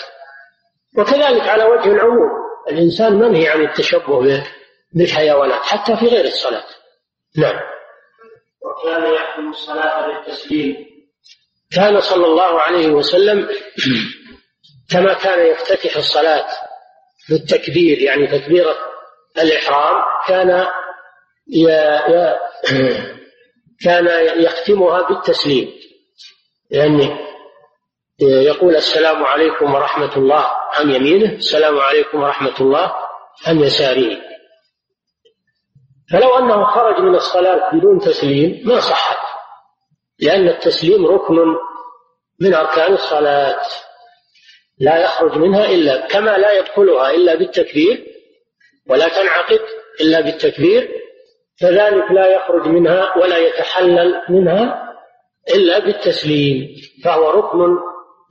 وكذلك 0.99 1.49
على 1.49 1.65
وجه 1.65 1.93
العموم 1.93 2.31
الإنسان 2.71 3.13
منهي 3.13 3.49
عن 3.49 3.65
التشبه 3.65 4.45
بالحيوانات 4.93 5.63
حتى 5.63 5.97
في 5.97 6.07
غير 6.07 6.25
الصلاة. 6.25 6.65
نعم. 7.37 7.61
وكان 8.63 9.15
يحكم 9.15 9.51
الصلاة 9.51 10.07
بالتسليم. 10.07 10.77
كان 11.73 12.01
صلى 12.01 12.27
الله 12.27 12.61
عليه 12.61 12.89
وسلم 12.89 13.49
كما 14.91 15.13
كان 15.15 15.47
يفتتح 15.47 15.97
الصلاة 15.97 16.47
بالتكبير 17.31 17.99
يعني 17.99 18.27
تكبيرة 18.27 18.77
الإحرام 19.39 20.03
كان. 20.29 20.67
كان 23.85 24.07
يختمها 24.43 25.09
بالتسليم. 25.09 25.73
يعني 26.71 27.26
يقول 28.21 28.77
السلام 28.77 29.25
عليكم 29.25 29.75
ورحمة 29.75 30.17
الله. 30.17 30.47
عن 30.73 30.91
يمينه؟ 30.91 31.33
السلام 31.33 31.79
عليكم 31.79 32.23
ورحمة 32.23 32.61
الله. 32.61 32.95
عن 33.47 33.61
يساره 33.61 34.17
فلو 36.13 36.39
أنه 36.39 36.65
خرج 36.65 37.01
من 37.01 37.15
الصلاة 37.15 37.75
بدون 37.75 37.99
تسليم 37.99 38.63
ما 38.65 38.81
صحت. 38.81 39.19
لأن 40.21 40.49
التسليم 40.49 41.07
ركن 41.07 41.37
من 42.41 42.55
أركان 42.55 42.93
الصلاة. 42.93 43.63
لا 44.79 45.05
يخرج 45.05 45.37
منها 45.39 45.65
إلا 45.65 46.07
كما 46.07 46.39
لا 46.39 46.59
يدخلها 46.59 47.11
إلا 47.11 47.35
بالتكبير 47.35 48.07
ولا 48.91 49.09
تنعقد 49.09 49.61
إلا 50.01 50.21
بالتكبير. 50.21 50.89
كذلك 51.61 52.11
لا 52.11 52.27
يخرج 52.27 52.67
منها 52.69 53.19
ولا 53.19 53.39
يتحلل 53.39 54.23
منها 54.29 54.93
إلا 55.55 55.79
بالتسليم. 55.79 56.69
فهو 57.05 57.31
ركن 57.31 57.79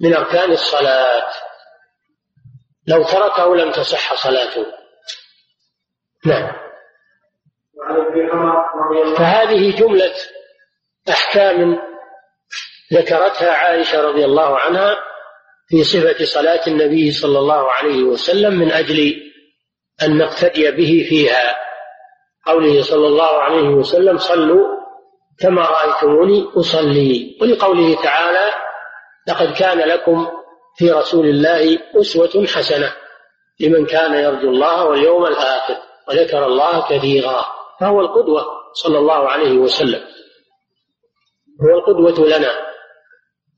من 0.02 0.14
أركان 0.14 0.52
الصلاة. 0.52 1.28
لو 2.88 3.04
تركه 3.04 3.56
لم 3.56 3.72
تصح 3.72 4.14
صلاته. 4.14 4.66
نعم. 6.26 6.52
فهذه 9.18 9.78
جملة 9.78 10.14
أحكام 11.10 11.80
ذكرتها 12.94 13.52
عائشة 13.52 14.02
رضي 14.02 14.26
الله 14.26 14.60
عنها 14.60 14.96
في 15.68 15.84
صفة 15.84 16.26
صلاة 16.26 16.68
النبي 16.68 17.12
صلى 17.12 17.40
الله 17.40 17.72
عليه 17.72 18.04
وسلم 18.04 18.60
من 18.60 18.72
أجل 18.72 19.22
أن 20.04 20.18
نقتدي 20.18 20.72
به 20.72 21.06
فيها. 21.10 21.56
قوله 22.46 22.84
صلى 22.84 23.08
الله 23.08 23.42
عليه 23.42 23.70
وسلم 23.70 24.18
صلوا 24.18 24.66
كما 25.40 25.62
رأيتموني 25.62 26.48
أصلي. 26.58 27.38
ولقوله 27.42 28.04
تعالى 28.04 28.65
لقد 29.28 29.54
كان 29.54 29.80
لكم 29.80 30.28
في 30.78 30.92
رسول 30.92 31.26
الله 31.26 31.80
أسوة 32.02 32.46
حسنة 32.48 32.96
لمن 33.60 33.86
كان 33.86 34.14
يرجو 34.14 34.50
الله 34.50 34.86
واليوم 34.86 35.26
الآخر 35.26 35.78
وذكر 36.08 36.46
الله 36.46 36.88
كثيرا. 36.90 37.46
فهو 37.80 38.02
القدوة 38.02 38.46
صلى 38.74 38.98
الله 38.98 39.30
عليه 39.30 39.58
وسلم. 39.58 40.04
هو 41.62 41.80
القدوة 41.80 42.28
لنا 42.28 42.52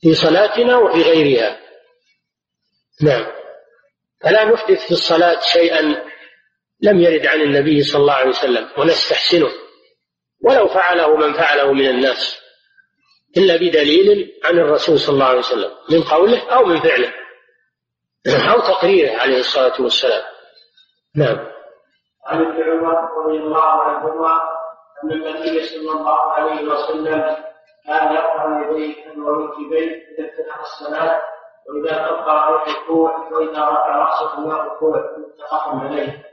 في 0.01 0.13
صلاتنا 0.13 0.78
وفي 0.78 1.01
غيرها. 1.01 1.59
نعم. 3.01 3.26
فلا 4.22 4.43
نحدث 4.43 4.86
في 4.86 4.91
الصلاة 4.91 5.39
شيئا 5.39 5.82
لم 6.82 6.99
يرد 6.99 7.26
عن 7.26 7.41
النبي 7.41 7.84
صلى 7.84 8.01
الله 8.01 8.13
عليه 8.13 8.30
وسلم 8.30 8.70
ونستحسنه. 8.78 9.49
ولو 10.43 10.68
فعله 10.68 11.15
من 11.15 11.34
فعله 11.34 11.74
من 11.74 11.89
الناس. 11.89 12.47
إلا 13.38 13.55
بدليل 13.55 14.33
عن 14.43 14.59
الرسول 14.59 14.99
صلى 14.99 15.13
الله 15.13 15.25
عليه 15.25 15.39
وسلم 15.39 15.71
من 15.91 16.03
قوله 16.03 16.49
أو 16.49 16.65
من 16.65 16.79
فعله 16.79 17.13
أو 18.53 18.59
تقريره 18.59 19.17
عليه 19.17 19.39
الصلاة 19.39 19.81
والسلام. 19.81 20.23
نعم. 21.15 21.38
عن 22.25 22.45
ابن 22.45 22.63
عمر 22.63 23.25
رضي 23.25 23.38
الله 23.38 23.63
عنهما 23.63 24.41
أن 25.03 25.11
النبي 25.11 25.63
صلى 25.63 25.91
الله 25.91 26.31
عليه 26.31 26.67
وسلم 26.67 27.38
كان 27.85 28.15
يرفع 28.15 28.69
يديه 28.69 28.95
ومنكبيه 29.17 29.91
إذا 29.91 30.29
افتتح 30.29 30.59
الصلاة 30.59 31.21
وإذا 31.67 32.07
كبر 32.07 32.63
الركوع 32.63 33.29
وإذا 33.31 33.63
رفع 33.63 33.97
رأسه 33.97 34.39
من 34.39 34.51
الركوع 34.51 34.97
متفق 35.17 35.67
عليه. 35.67 36.23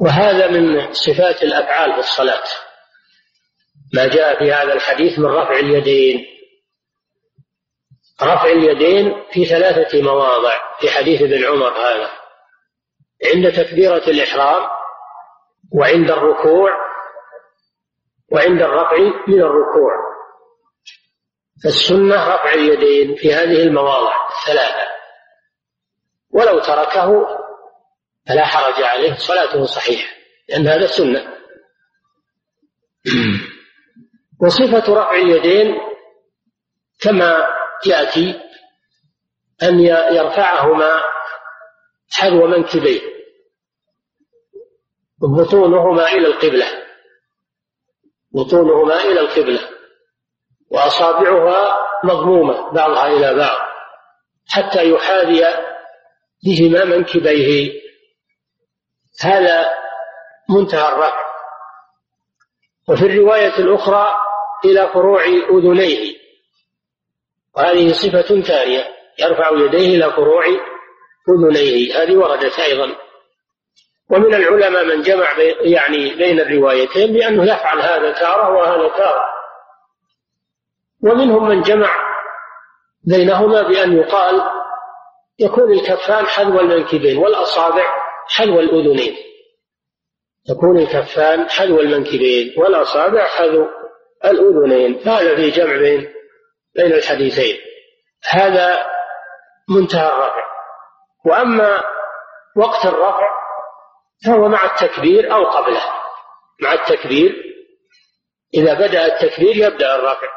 وهذا 0.00 0.50
من 0.50 0.92
صفات 0.92 1.42
الأفعال 1.42 1.92
في 1.92 1.98
الصلاة. 1.98 2.44
ما 3.94 4.06
جاء 4.06 4.38
في 4.38 4.52
هذا 4.52 4.72
الحديث 4.72 5.18
من 5.18 5.26
رفع 5.26 5.58
اليدين. 5.58 6.26
رفع 8.22 8.44
اليدين 8.44 9.24
في 9.32 9.44
ثلاثة 9.44 10.02
مواضع 10.02 10.54
في 10.80 10.90
حديث 10.90 11.22
ابن 11.22 11.44
عمر 11.44 11.72
هذا. 11.72 12.10
عند 13.34 13.52
تكبيرة 13.52 14.10
الإحرام 14.10 14.68
وعند 15.72 16.10
الركوع 16.10 16.70
وعند 18.32 18.62
الرفع 18.62 18.96
من 19.28 19.40
الركوع. 19.42 19.92
فالسنة 21.64 22.34
رفع 22.34 22.52
اليدين 22.54 23.16
في 23.16 23.34
هذه 23.34 23.62
المواضع 23.62 24.14
الثلاثة. 24.30 24.88
ولو 26.30 26.58
تركه 26.58 27.26
فلا 28.28 28.44
حرج 28.44 28.82
عليه 28.82 29.14
صلاته 29.14 29.64
صحيحة 29.64 30.16
لأن 30.48 30.68
هذا 30.68 30.86
سنة. 30.86 31.38
وصفة 34.42 34.92
رفع 34.92 35.14
اليدين 35.14 35.74
كما 37.00 37.56
يأتي 37.86 38.40
أن 39.62 39.80
يرفعهما 40.14 41.02
حذو 42.10 42.46
منكبيه 42.46 43.00
بطونهما 45.20 46.12
إلى 46.12 46.26
القبلة 46.26 46.66
بطونهما 48.34 48.94
إلى 48.94 49.20
القبلة 49.20 49.68
وأصابعها 50.70 51.78
مضمومة 52.04 52.72
بعضها 52.72 53.06
إلى 53.06 53.34
بعض 53.34 53.68
حتى 54.48 54.90
يحاذي 54.90 55.44
بهما 56.44 56.84
منكبيه. 56.84 57.72
هذا 59.20 59.66
منتهى 60.48 60.88
الرفع. 60.88 61.28
وفي 62.88 63.06
الرواية 63.06 63.58
الأخرى 63.58 64.16
إلى 64.64 64.88
فروع 64.88 65.24
أذنيه. 65.24 66.18
وهذه 67.56 67.92
صفة 67.92 68.40
ثانية 68.40 68.88
يرفع 69.18 69.50
يديه 69.50 69.96
إلى 69.96 70.12
فروع 70.12 70.44
أذنيه. 71.28 72.02
هذه 72.02 72.16
وردت 72.16 72.58
أيضا. 72.58 72.96
ومن 74.10 74.34
العلماء 74.34 74.84
من 74.84 75.02
جمع 75.02 75.26
يعني 75.60 76.14
بين 76.14 76.40
الروايتين 76.40 77.12
بأنه 77.12 77.44
يفعل 77.44 77.80
هذا 77.80 78.12
تارة 78.12 78.50
وهذا 78.50 78.88
تارة. 78.88 79.24
ومنهم 81.02 81.48
من 81.48 81.62
جمع 81.62 81.90
بينهما 83.04 83.62
بأن 83.62 83.96
يقال 83.96 84.42
يكون 85.38 85.72
الكفان 85.72 86.26
حذو 86.26 86.60
المنكبين 86.60 87.18
والأصابع 87.18 87.84
حذو 88.28 88.60
الأذنين. 88.60 89.16
يكون 90.50 90.78
الكفان 90.78 91.50
حذو 91.50 91.80
المنكبين 91.80 92.54
والأصابع 92.58 93.26
حذو 93.26 93.66
الأذنين 94.24 95.08
هذا 95.08 95.36
في 95.36 95.50
جمع 95.50 95.76
بين 95.76 96.14
بين 96.76 96.92
الحديثين. 96.92 97.56
هذا 98.24 98.86
منتهى 99.68 100.08
الرفع. 100.08 100.48
وأما 101.26 101.80
وقت 102.56 102.86
الرفع 102.86 103.28
فهو 104.26 104.48
مع 104.48 104.64
التكبير 104.64 105.34
أو 105.34 105.44
قبله. 105.44 105.82
مع 106.62 106.72
التكبير 106.72 107.34
إذا 108.54 108.74
بدأ 108.74 109.06
التكبير 109.06 109.56
يبدأ 109.56 109.94
الرفع. 109.94 110.28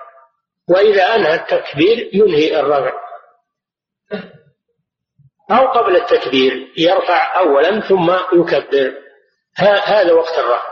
وإذا 0.70 1.16
أنهى 1.16 1.36
التكبير 1.36 2.10
ينهي 2.14 2.60
الرفع. 2.60 2.94
أو 5.52 5.68
قبل 5.68 5.96
التكبير 5.96 6.74
يرفع 6.78 7.40
أولا 7.40 7.80
ثم 7.80 8.12
يكبر. 8.12 8.94
هذا 9.86 10.14
وقت 10.14 10.40
الرفع. 10.40 10.71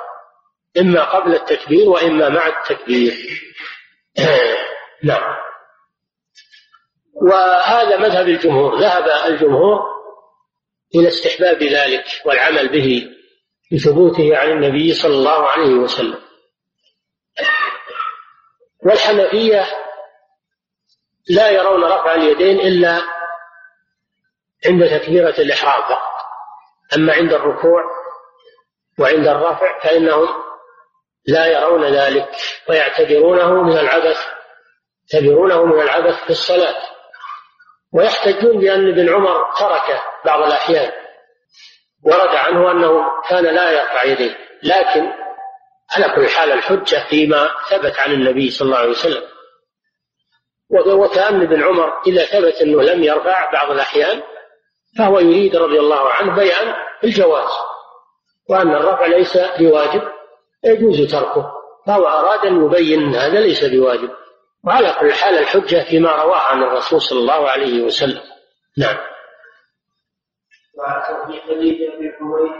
إما 0.77 1.03
قبل 1.03 1.35
التكبير 1.35 1.89
وإما 1.89 2.29
مع 2.29 2.47
التكبير. 2.47 3.13
نعم. 5.03 5.35
وهذا 7.13 7.97
مذهب 7.97 8.27
الجمهور. 8.27 8.79
ذهب 8.79 9.31
الجمهور 9.33 9.79
إلى 10.95 11.07
استحباب 11.07 11.63
ذلك 11.63 12.05
والعمل 12.25 12.67
به 12.69 13.07
بثبوته 13.73 14.37
عن 14.37 14.51
النبي 14.51 14.93
صلى 14.93 15.13
الله 15.13 15.47
عليه 15.47 15.73
وسلم. 15.73 16.19
والحنفية 18.85 19.65
لا 21.29 21.49
يرون 21.49 21.83
رفع 21.83 22.15
اليدين 22.15 22.59
إلا 22.59 23.01
عند 24.65 24.99
تكبيرة 24.99 25.35
الإحرام 25.41 25.81
فقط. 25.81 26.19
أما 26.95 27.13
عند 27.13 27.33
الركوع 27.33 27.83
وعند 28.99 29.27
الرفع 29.27 29.79
فإنهم 29.79 30.48
لا 31.29 31.45
يرون 31.45 31.85
ذلك 31.85 32.29
ويعتبرونه 32.69 33.63
من 33.63 33.77
العبث 33.77 34.17
يعتبرونه 35.13 35.65
من 35.65 35.81
العبث 35.81 36.23
في 36.23 36.29
الصلاة. 36.29 36.75
ويحتجون 37.93 38.59
بأن 38.59 38.87
ابن 38.87 39.13
عمر 39.13 39.53
تركه 39.59 40.03
بعض 40.25 40.41
الأحيان 40.43 40.91
ورد 42.05 42.35
عنه 42.35 42.71
أنه 42.71 43.03
كان 43.29 43.43
لا 43.43 43.71
يرفع 43.71 44.03
يديه. 44.03 44.37
لكن 44.63 45.13
على 45.95 46.15
كل 46.15 46.29
حال 46.29 46.51
الحجة 46.51 47.07
فيما 47.09 47.49
ثبت 47.69 47.99
عن 47.99 48.11
النبي 48.11 48.49
صلى 48.49 48.65
الله 48.65 48.77
عليه 48.77 48.89
وسلم. 48.89 49.23
وكأن 50.69 51.41
ابن 51.41 51.63
عمر 51.63 52.01
إذا 52.07 52.25
ثبت 52.25 52.61
أنه 52.61 52.81
لم 52.81 53.03
يرفع 53.03 53.51
بعض 53.51 53.71
الأحيان 53.71 54.21
فهو 54.97 55.19
يريد 55.19 55.55
رضي 55.55 55.79
الله 55.79 56.09
عنه 56.09 56.35
بيان 56.35 56.75
الجواز 57.03 57.51
وأن 58.49 58.75
الرفع 58.75 59.05
ليس 59.05 59.37
بواجب. 59.37 60.18
يجوز 60.63 61.11
تركه. 61.11 61.51
فهو 61.87 62.07
أراد 62.07 62.45
أن 62.45 62.65
يبين 62.65 62.99
أن 62.99 63.15
هذا 63.15 63.39
ليس 63.39 63.65
بواجب. 63.65 64.09
وعلى 64.63 64.95
كل 64.99 65.13
حال 65.13 65.37
الحجة 65.37 65.83
فيما 65.89 66.23
رواه 66.23 66.39
عن 66.39 66.63
الرسول 66.63 67.01
صلى 67.01 67.19
الله 67.19 67.49
عليه 67.49 67.83
وسلم. 67.83 68.21
نعم. 68.77 68.97
وفي 70.75 71.41
حديث 71.41 71.75
أبي 71.95 72.11
حميد 72.19 72.51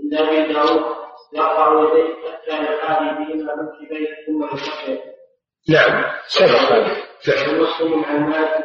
إن 0.00 0.18
أبي 0.18 0.52
داود 0.52 0.84
يرفع 1.32 1.80
يديه 1.80 2.14
حتى 2.32 2.74
يحاذي 2.74 3.10
بهما 3.10 3.54
ثم 4.26 4.44
نعم. 5.68 6.04
سبق. 6.26 6.72
نعم 7.28 7.60
ومسلم 7.60 8.04
عن 8.04 8.30
مالك 8.30 8.64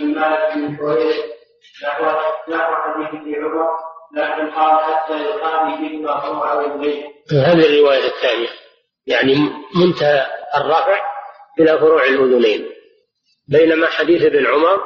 عن 0.00 0.14
مالك 0.14 0.54
بن 0.54 0.76
حويرث 0.76 1.16
نحو 2.48 2.74
حديث 2.74 3.20
ابن 3.20 3.34
عمر 3.34 3.68
لكن 4.14 4.50
قال 4.50 4.84
حتى 4.84 5.30
يحاذي 5.30 5.88
بهما 5.88 6.12
هو 6.12 6.42
على 6.42 6.66
البيت 6.66 7.04
هذه 7.32 7.66
الرواية 7.66 8.06
الثانية 8.06 8.48
يعني 9.06 9.34
منتهى 9.74 10.26
الرفع 10.56 10.98
إلى 11.60 11.78
فروع 11.78 12.04
الأذنين 12.04 12.76
بينما 13.48 13.86
حديث 13.86 14.22
ابن 14.22 14.46
عمر 14.46 14.80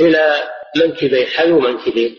إلى 0.00 0.34
منكبيه 0.76 1.26
حذو 1.26 1.60
منكبيه. 1.60 2.10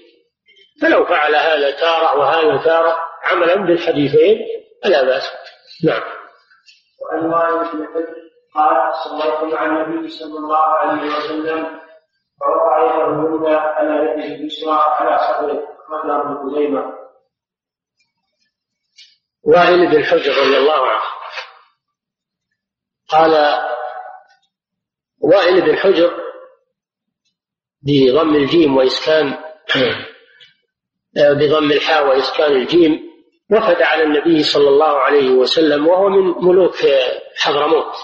فلو 0.81 1.05
فعل 1.05 1.35
هذا 1.35 1.71
تارة 1.71 2.17
وهذا 2.17 2.63
تارة 2.63 2.97
عملا 3.23 3.55
بالحديثين 3.55 4.37
فلا 4.83 5.03
بأس. 5.03 5.23
نعم. 5.85 6.01
حجر 7.65 8.15
قال 8.55 8.93
صليت 8.95 9.53
مع 9.53 9.65
النبي 9.65 10.09
صلى 10.09 10.37
الله 10.37 10.65
عليه 10.65 11.17
وسلم 11.17 11.79
فوضع 12.39 12.85
يده 12.85 13.05
اليمنى 13.05 13.55
على 13.55 13.89
يده 13.89 14.35
اليسرى 14.35 14.71
على 14.71 15.17
صدره. 15.17 15.63
أخرجه 15.89 16.21
ابن 16.21 16.51
خزيمة 16.51 16.99
وائل 19.43 19.91
بن 19.91 20.03
حجر 20.03 20.31
رضي 20.31 20.57
الله 20.57 20.87
عنه. 20.87 21.01
قال 23.09 23.63
وائل 25.21 25.61
بن 25.61 25.77
حجر 25.77 26.11
بضم 27.81 28.35
الجيم 28.35 28.77
وإسكان 28.77 29.43
بضم 31.39 31.71
الحاء 31.71 32.07
وإسكان 32.07 32.51
الجيم 32.51 33.09
وفد 33.51 33.81
على 33.81 34.03
النبي 34.03 34.43
صلى 34.43 34.69
الله 34.69 34.99
عليه 34.99 35.29
وسلم 35.29 35.87
وهو 35.87 36.09
من 36.09 36.45
ملوك 36.45 36.75
حضرموت. 37.37 37.95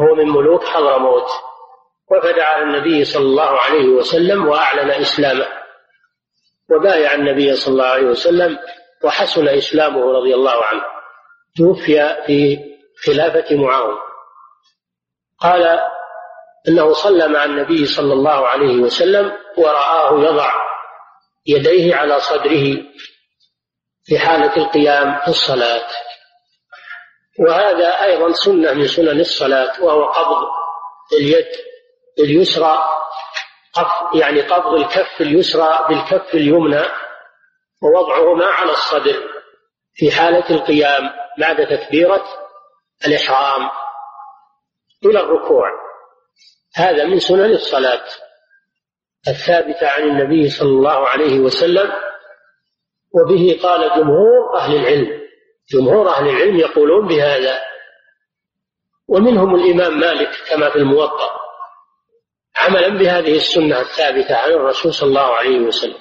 هو 0.00 0.14
من 0.14 0.28
ملوك 0.28 0.64
حضرموت. 0.64 1.28
وفد 2.10 2.38
على 2.38 2.62
النبي 2.62 3.04
صلى 3.04 3.22
الله 3.24 3.60
عليه 3.60 3.88
وسلم 3.88 4.48
وأعلن 4.48 4.90
إسلامه. 4.90 5.65
وبايع 6.70 7.14
النبي 7.14 7.56
صلى 7.56 7.72
الله 7.72 7.86
عليه 7.86 8.06
وسلم 8.06 8.58
وحسن 9.04 9.48
إسلامه 9.48 10.12
رضي 10.12 10.34
الله 10.34 10.64
عنه. 10.64 10.82
توفي 11.56 12.16
في 12.26 12.58
خلافة 13.06 13.56
معاوية. 13.56 13.98
قال 15.40 15.80
أنه 16.68 16.92
صلى 16.92 17.28
مع 17.28 17.44
النبي 17.44 17.86
صلى 17.86 18.12
الله 18.12 18.48
عليه 18.48 18.76
وسلم 18.76 19.32
ورآه 19.58 20.20
يضع 20.20 20.52
يديه 21.46 21.94
على 21.96 22.20
صدره 22.20 22.76
في 24.04 24.18
حالة 24.18 24.56
القيام 24.56 25.18
في 25.20 25.28
الصلاة. 25.28 25.86
وهذا 27.38 27.88
أيضا 27.88 28.32
سنة 28.32 28.72
من 28.72 28.86
سنن 28.86 29.20
الصلاة 29.20 29.84
وهو 29.84 30.04
قبض 30.04 30.48
اليد 31.20 31.46
اليسرى 32.18 32.78
يعني 34.14 34.40
قبض 34.40 34.74
الكف 34.74 35.20
اليسرى 35.20 35.86
بالكف 35.88 36.34
اليمنى 36.34 36.82
ووضعهما 37.82 38.46
على 38.46 38.70
الصدر 38.70 39.22
في 39.94 40.10
حالة 40.10 40.50
القيام 40.50 41.10
بعد 41.38 41.66
تكبيرة 41.66 42.24
الإحرام 43.06 43.70
إلى 45.04 45.20
الركوع. 45.20 45.70
هذا 46.76 47.04
من 47.04 47.18
سنن 47.18 47.50
الصلاة 47.52 48.04
الثابتة 49.28 49.88
عن 49.88 50.02
النبي 50.02 50.50
صلى 50.50 50.68
الله 50.68 51.08
عليه 51.08 51.38
وسلم 51.38 51.92
وبه 53.12 53.60
قال 53.62 53.90
جمهور 53.96 54.56
أهل 54.56 54.76
العلم. 54.76 55.20
جمهور 55.70 56.08
أهل 56.08 56.28
العلم 56.28 56.56
يقولون 56.56 57.08
بهذا. 57.08 57.60
ومنهم 59.08 59.54
الإمام 59.54 60.00
مالك 60.00 60.30
كما 60.48 60.70
في 60.70 60.76
الموطأ. 60.76 61.45
عملا 62.56 62.88
بهذه 62.88 63.36
السنة 63.36 63.80
الثابتة 63.80 64.36
عن 64.36 64.50
الرسول 64.50 64.94
صلى 64.94 65.08
الله 65.08 65.36
عليه 65.36 65.58
وسلم. 65.58 65.98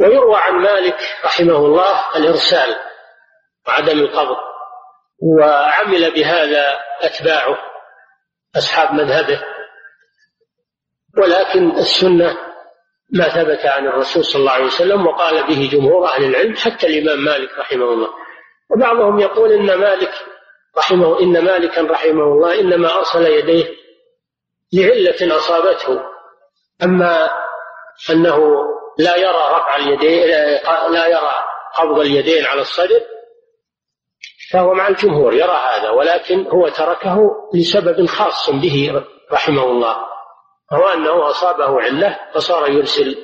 ويروى 0.00 0.36
عن 0.36 0.54
مالك 0.54 0.98
رحمه 1.24 1.56
الله 1.56 2.16
الإرسال 2.16 2.76
وعدم 3.68 3.98
القبض 3.98 4.36
وعمل 5.22 6.14
بهذا 6.14 6.78
أتباعه 7.00 7.58
أصحاب 8.56 8.92
مذهبه. 8.92 9.44
ولكن 11.18 11.70
السنة 11.70 12.38
ما 13.12 13.28
ثبت 13.28 13.66
عن 13.66 13.86
الرسول 13.86 14.24
صلى 14.24 14.40
الله 14.40 14.52
عليه 14.52 14.64
وسلم 14.64 15.06
وقال 15.06 15.46
به 15.46 15.70
جمهور 15.72 16.08
أهل 16.08 16.24
العلم 16.24 16.56
حتى 16.56 16.86
الإمام 16.86 17.24
مالك 17.24 17.58
رحمه 17.58 17.84
الله. 17.84 18.08
وبعضهم 18.70 19.20
يقول 19.20 19.52
إن 19.52 19.74
مالك 19.74 20.12
رحمه 20.78 21.20
إن 21.20 21.44
مالكا 21.44 21.82
رحمه 21.82 22.22
الله 22.22 22.60
إنما 22.60 22.94
أرسل 22.98 23.26
يديه 23.26 23.79
لعلة 24.72 25.36
أصابته. 25.36 26.00
أما 26.82 27.30
أنه 28.10 28.38
لا 28.98 29.16
يرى 29.16 29.50
رفع 29.52 29.76
اليدين 29.76 30.26
لا 30.90 31.06
يرى 31.06 31.32
قبض 31.74 31.98
اليدين 31.98 32.46
على 32.46 32.60
الصدر 32.60 33.00
فهو 34.52 34.74
مع 34.74 34.88
الجمهور 34.88 35.34
يرى 35.34 35.60
هذا 35.76 35.90
ولكن 35.90 36.46
هو 36.46 36.68
تركه 36.68 37.18
لسبب 37.54 38.06
خاص 38.06 38.50
به 38.50 39.04
رحمه 39.32 39.64
الله 39.64 39.96
وهو 40.72 40.88
أنه 40.88 41.30
أصابه 41.30 41.80
علة 41.80 42.18
فصار 42.34 42.70
يرسل 42.70 43.16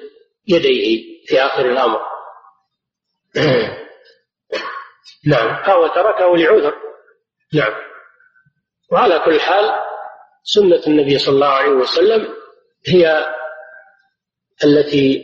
يديه 0.49 1.05
في 1.27 1.41
آخر 1.41 1.67
الأمر. 1.67 2.01
نعم. 5.27 5.63
فهو 5.63 5.87
تركه 5.87 6.37
لعذر. 6.37 6.75
نعم. 7.55 7.73
وعلى 8.93 9.19
كل 9.19 9.41
حال 9.41 9.86
سنة 10.55 10.83
النبي 10.87 11.19
صلى 11.19 11.35
الله 11.35 11.47
عليه 11.47 11.71
وسلم 11.71 12.29
هي 12.89 13.27
التي 14.65 15.23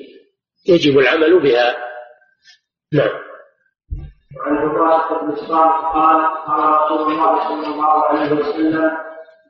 يجب 0.69 0.99
العمل 0.99 1.43
بها. 1.43 1.77
نعم. 2.93 3.23
وعن 4.37 4.57
عبادة 4.57 5.21
بن 5.21 5.33
الصالح 5.33 5.79
قال 5.95 6.21
قال 6.47 6.83
رسول 6.83 7.13
الله 7.13 7.49
صلى 7.49 7.67
الله 7.67 8.05
عليه 8.05 8.33
وسلم 8.33 8.91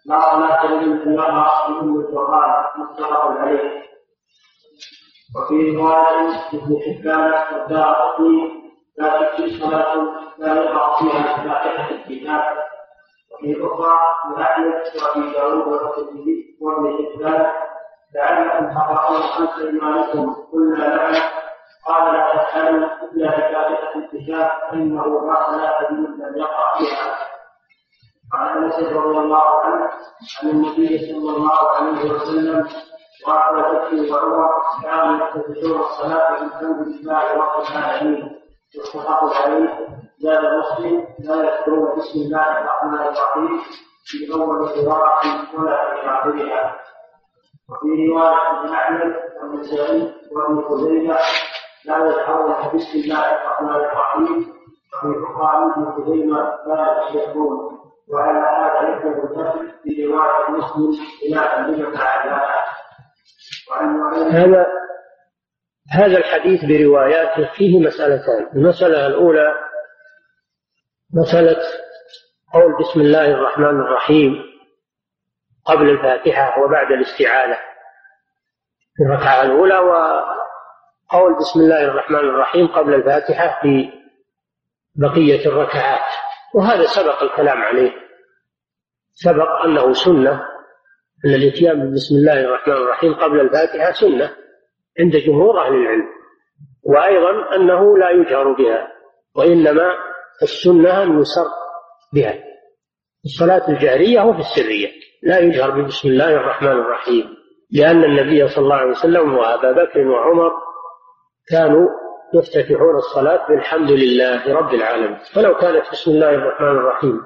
لا 0.07 0.21
صلاة 0.21 0.67
لمن 0.67 1.05
تلاها 1.05 1.69
بأم 1.69 2.01
القرآن 2.01 2.65
متفق 2.79 3.25
عليه. 3.25 3.83
وفي 5.37 5.77
رواية 5.77 6.49
ابن 6.53 6.79
حبان 6.87 7.33
والدار 7.53 8.19
لا 8.99 9.23
تكفي 9.23 9.61
صلاة 9.61 9.95
لا 10.39 10.55
يقع 10.55 11.01
فيها 11.01 11.37
فاتحة 11.37 11.91
الكتاب. 11.91 12.73
وفي 13.43 13.67
أخرى 13.67 13.99
لعلكم 18.15 18.67
تقرؤون 18.75 19.23
خمس 19.23 19.59
إيمانكم 19.59 20.37
قلنا 20.53 20.89
نعم 20.97 21.23
قال 21.87 22.15
لا 22.15 22.45
تسألوا 22.45 22.89
إلا 23.13 23.31
بفاتحة 23.31 23.95
الكتاب 23.97 24.51
فإنه 24.71 25.05
لا 25.57 25.89
لم 25.91 26.37
يقرأ 26.37 26.79
فيها 26.79 27.17
وعن 28.35 28.65
أنس 28.65 28.75
رضي 28.75 29.19
الله 29.19 29.61
عنه 29.61 29.91
عن 30.43 30.51
النبي 30.51 30.99
صلى 30.99 31.37
الله 31.37 31.59
عليه 31.71 32.13
وسلم 32.13 32.69
وعلى 33.29 33.63
بكر 33.63 34.13
وعمر 34.13 34.63
كانوا 34.83 35.27
يفتتحون 35.27 35.81
الصلاة 35.81 36.31
بالحمد 36.41 36.87
لله 36.89 37.35
رب 37.35 37.63
العالمين 37.71 38.42
متفق 38.77 39.37
عليه 39.37 39.89
زاد 40.19 40.45
مسلم 40.45 41.07
لا 41.19 41.35
يذكرون 41.35 41.97
بسم 41.99 42.19
الله 42.19 42.59
الرحمن 42.59 42.95
الرحيم. 42.95 43.61
في 44.05 44.33
أول 44.35 44.69
قراءة 44.69 45.27
ولا 45.55 45.95
في 45.95 46.09
آخرها. 46.09 46.77
وفي 47.71 48.09
رواية 48.09 48.61
ابن 48.61 48.75
أحمد 48.75 49.15
والنسائي 49.41 50.15
وابن 50.33 50.63
خزيمة 50.69 51.19
لا 51.85 51.97
يدعون 51.97 52.51
بسم 52.75 52.99
الله 52.99 53.25
الرحمن 53.33 53.69
الرحيم. 53.71 54.53
وفي 54.93 55.25
أخرى 55.25 55.73
ابن 55.73 55.93
خزيمة 55.93 56.41
لا 56.67 56.81
يشركون 57.09 57.79
وعلى 58.13 58.39
هذا 58.39 58.89
يكتب 58.89 59.33
النفي 59.33 59.73
في 59.83 60.07
رواية 60.07 60.51
مسلم 60.51 60.91
إلى 61.23 61.39
أن 61.41 61.97
هذا 64.37 64.67
هذا 65.91 66.19
الحديث 66.19 66.65
برواياته 66.65 67.53
فيه 67.55 67.81
مسألتان. 67.81 68.49
المسألة 68.57 69.07
الأولى 69.07 69.55
مسألة 71.15 71.63
قول 72.53 72.79
بسم 72.81 73.01
الله 73.01 73.27
الرحمن 73.27 73.81
الرحيم 73.81 74.43
قبل 75.65 75.91
الفاتحة 75.91 76.63
وبعد 76.63 76.93
الاستعاذة 76.93 77.59
في 78.97 79.03
الركعة 79.03 79.43
الأولى 79.43 79.79
وقول 79.79 81.37
بسم 81.39 81.61
الله 81.61 81.85
الرحمن 81.85 82.19
الرحيم 82.19 82.67
قبل 82.67 82.95
الفاتحة 82.95 83.63
في 83.63 83.93
بقية 84.95 85.47
الركعات. 85.47 86.11
وهذا 86.55 86.87
سبق 86.87 87.23
الكلام 87.23 87.63
عليه. 87.63 87.93
سبق 89.13 89.51
أنه 89.65 89.93
سنة 89.93 90.33
أن 91.25 91.35
الإتيان 91.35 91.95
بسم 91.95 92.15
الله 92.15 92.41
الرحمن 92.41 92.75
الرحيم 92.75 93.15
قبل 93.15 93.41
الفاتحة 93.41 93.93
سنة. 93.93 94.37
عند 95.01 95.17
جمهور 95.17 95.61
أهل 95.61 95.75
العلم 95.75 96.09
وأيضا 96.85 97.57
أنه 97.57 97.99
لا 97.99 98.11
يجهر 98.11 98.53
بها 98.53 98.89
وإنما 99.37 99.95
السنة 100.43 101.03
أن 101.03 101.21
يسر 101.21 101.47
بها. 102.15 102.35
الصلاة 103.25 103.69
الجهرية 103.69 104.21
وفي 104.21 104.39
السرية 104.39 104.89
لا 105.23 105.39
يجهر 105.39 105.71
ببسم 105.71 106.09
الله 106.09 106.31
الرحمن 106.31 106.71
الرحيم 106.73 107.25
لأن 107.71 108.05
النبي 108.05 108.49
صلى 108.49 108.65
الله 108.65 108.77
عليه 108.77 108.91
وسلم 108.91 109.35
وأبا 109.35 109.73
بكر 109.73 110.01
وعمر 110.09 110.51
كانوا 111.49 111.89
يفتتحون 112.35 112.97
الصلاة 112.97 113.49
بالحمد 113.49 113.91
لله 113.91 114.55
رب 114.55 114.75
العالمين 114.75 115.19
فلو 115.35 115.55
كانت 115.55 115.91
بسم 115.93 116.11
الله 116.11 116.31
الرحمن 116.31 116.69
الرحيم. 116.69 117.21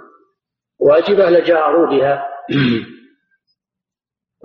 واجبة 0.80 1.30
لجهروا 1.30 1.86
بها. 1.86 2.26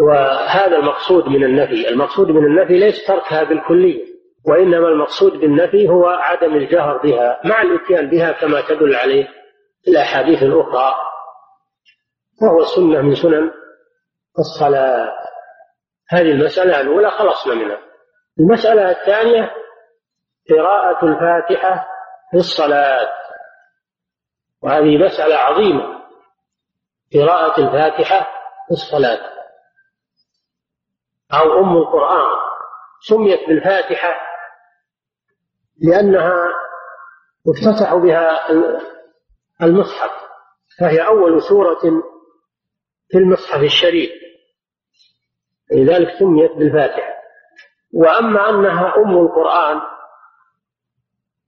وهذا 0.01 0.77
المقصود 0.77 1.27
من 1.27 1.43
النفي. 1.43 1.89
المقصود 1.89 2.27
من 2.27 2.45
النفي 2.45 2.73
ليس 2.73 3.05
تركها 3.07 3.43
بالكلية 3.43 4.05
وإنما 4.47 4.87
المقصود 4.87 5.31
بالنفي 5.31 5.89
هو 5.89 6.05
عدم 6.07 6.55
الجهر 6.55 6.97
بها 6.97 7.41
مع 7.45 7.61
الإتيان 7.61 8.09
بها 8.09 8.31
كما 8.31 8.61
تدل 8.61 8.95
عليه 8.95 9.27
الأحاديث 9.87 10.43
الأخرى. 10.43 10.95
وهو 12.41 12.65
سنة 12.65 13.01
من 13.01 13.15
سنن 13.15 13.51
الصلاة. 14.39 15.13
هذه 16.09 16.31
المسألة 16.31 16.81
الأولى 16.81 17.11
خلصنا 17.11 17.53
منها. 17.53 17.77
المسألة 18.39 18.91
الثانية 18.91 19.51
قراءة 20.49 21.05
الفاتحة 21.05 21.87
في 22.31 22.37
الصلاة. 22.37 23.09
وهذه 24.63 24.97
مسألة 24.97 25.35
عظيمة. 25.35 26.01
قراءة 27.13 27.59
الفاتحة 27.59 28.27
في 28.67 28.71
الصلاة. 28.71 29.40
أو 31.33 31.59
أم 31.59 31.77
القرآن 31.77 32.27
سميت 33.07 33.39
بالفاتحة 33.47 34.13
لأنها 35.81 36.47
افتتحوا 37.47 37.99
بها 37.99 38.39
المصحف 39.61 40.11
فهي 40.79 41.07
أول 41.07 41.41
سورة 41.41 41.79
في 43.09 43.17
المصحف 43.17 43.63
الشريف 43.63 44.11
لذلك 45.71 46.07
سميت 46.19 46.51
بالفاتحة. 46.51 47.13
وأما 47.93 48.49
أنها 48.49 48.95
أم 48.97 49.17
القرآن 49.17 49.81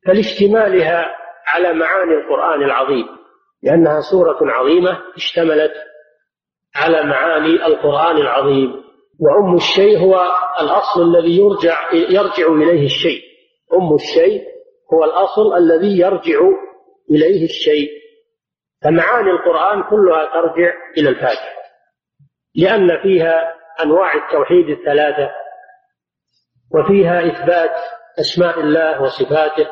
فلاشتمالها 0.05 1.15
على 1.47 1.73
معاني 1.73 2.13
القرآن 2.13 2.63
العظيم 2.63 3.07
لأنها 3.63 4.01
سورة 4.11 4.38
عظيمة 4.41 5.01
اشتملت 5.15 5.73
على 6.75 7.03
معاني 7.03 7.65
القرآن 7.65 8.17
العظيم. 8.17 8.82
وأم 9.24 9.55
الشيء 9.55 9.97
هو 9.99 10.26
الأصل 10.61 11.01
الذي 11.01 11.38
يرجع 11.38 11.93
يرجع 11.93 12.47
إليه 12.47 12.86
الشيء. 12.86 13.21
أم 13.74 13.93
الشيء 13.95 14.43
هو 14.93 15.03
الأصل 15.03 15.57
الذي 15.57 15.99
يرجع 15.99 16.39
إليه 17.11 17.43
الشيء. 17.43 17.89
فمعاني 18.84 19.32
القرآن 19.32 19.84
كلها 19.89 20.26
ترجع 20.26 20.74
إلى 20.97 21.09
الفاتحة. 21.09 21.53
لأن 22.55 23.01
فيها 23.03 23.53
أنواع 23.84 24.13
التوحيد 24.13 24.69
الثلاثة 24.69 25.32
وفيها 26.76 27.28
إثبات 27.28 27.76
أسماء 28.19 28.59
الله 28.59 29.01
وصفاته 29.01 29.67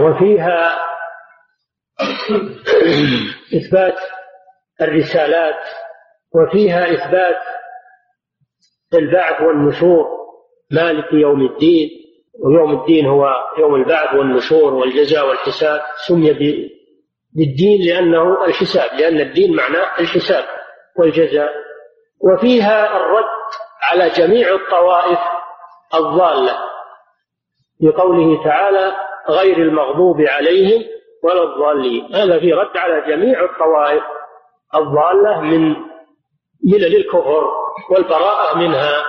وفيها 0.00 0.78
إثبات 3.56 3.98
الرسالات 4.82 5.62
وفيها 6.34 6.92
إثبات 6.92 7.42
البعث 8.94 9.42
والنشور 9.42 10.06
مالك 10.70 11.12
يوم 11.12 11.46
الدين 11.46 11.90
ويوم 12.44 12.80
الدين 12.80 13.06
هو 13.06 13.34
يوم 13.58 13.74
البعث 13.74 14.14
والنشور 14.14 14.74
والجزاء 14.74 15.28
والحساب 15.28 15.80
سمي 16.08 16.32
بالدين 17.36 17.86
لأنه 17.86 18.44
الحساب 18.44 19.00
لأن 19.00 19.20
الدين 19.20 19.56
معناه 19.56 20.00
الحساب 20.00 20.44
والجزاء. 20.98 21.50
وفيها 22.20 22.96
الرد 22.96 23.24
على 23.92 24.10
جميع 24.10 24.54
الطوائف 24.54 25.18
الضالة 25.94 26.58
بقوله 27.80 28.44
تعالى 28.44 28.92
غير 29.28 29.56
المغضوب 29.56 30.16
عليهم 30.20 30.82
ولا 31.22 31.42
الضالين 31.42 32.14
هذا 32.14 32.40
في 32.40 32.52
رد 32.52 32.76
على 32.76 33.00
جميع 33.00 33.44
الطوائف 33.44 34.02
الضالة 34.74 35.40
من 35.40 35.76
ملل 36.64 36.96
الكفر. 36.96 37.63
والبراءة 37.90 38.58
منها. 38.58 39.04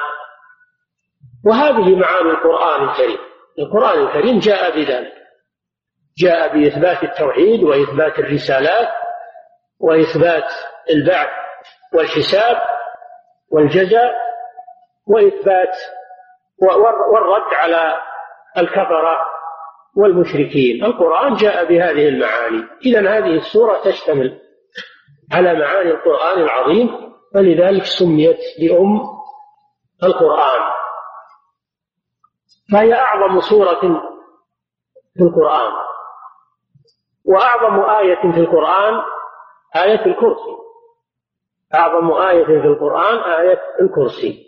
وهذه 1.46 1.96
معاني 1.96 2.30
القرآن 2.30 2.90
الكريم. 2.90 3.18
القرآن 3.60 4.08
الكريم 4.08 4.40
جاء 4.40 4.76
بذلك. 4.76 5.14
جاء 6.18 6.58
بإثبات 6.58 7.04
التوحيد 7.04 7.64
وإثبات 7.64 8.20
الرسالات 8.20 8.90
وإثبات 9.80 10.52
البعث 10.90 11.30
والحساب 11.94 12.58
والجزاء 13.52 14.16
وإثبات 15.08 15.76
والرد 17.12 17.54
على 17.54 18.02
الكفرة 18.58 19.20
والمشركين. 19.98 20.86
القرآن 20.86 21.34
جاء 21.34 21.66
بهذه 21.66 22.08
المعاني. 22.08 22.64
إذا 22.86 23.00
هذه 23.00 23.38
السورة 23.38 23.82
تشتمل 23.84 24.40
على 25.34 25.54
معاني 25.54 25.92
القرآن 25.92 26.42
العظيم 26.42 27.05
فلذلك 27.36 27.84
سميت 27.84 28.38
بأم 28.60 29.02
القرآن. 30.04 30.72
فهي 32.74 32.94
أعظم 32.94 33.40
سورة 33.40 33.80
في 35.14 35.24
القرآن. 35.24 35.72
وأعظم 37.26 37.80
آية 37.90 38.32
في 38.32 38.40
القرآن 38.40 39.02
آية 39.76 40.06
الكرسي. 40.06 40.56
أعظم 41.76 42.12
آية 42.12 42.46
في 42.46 42.68
القرآن 42.68 43.18
آية 43.18 43.62
الكرسي. 43.82 44.46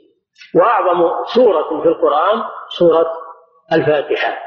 وأعظم 0.56 1.26
سورة 1.36 1.82
في 1.82 1.88
القرآن 1.88 2.44
سورة 2.80 3.12
الفاتحة. 3.74 4.38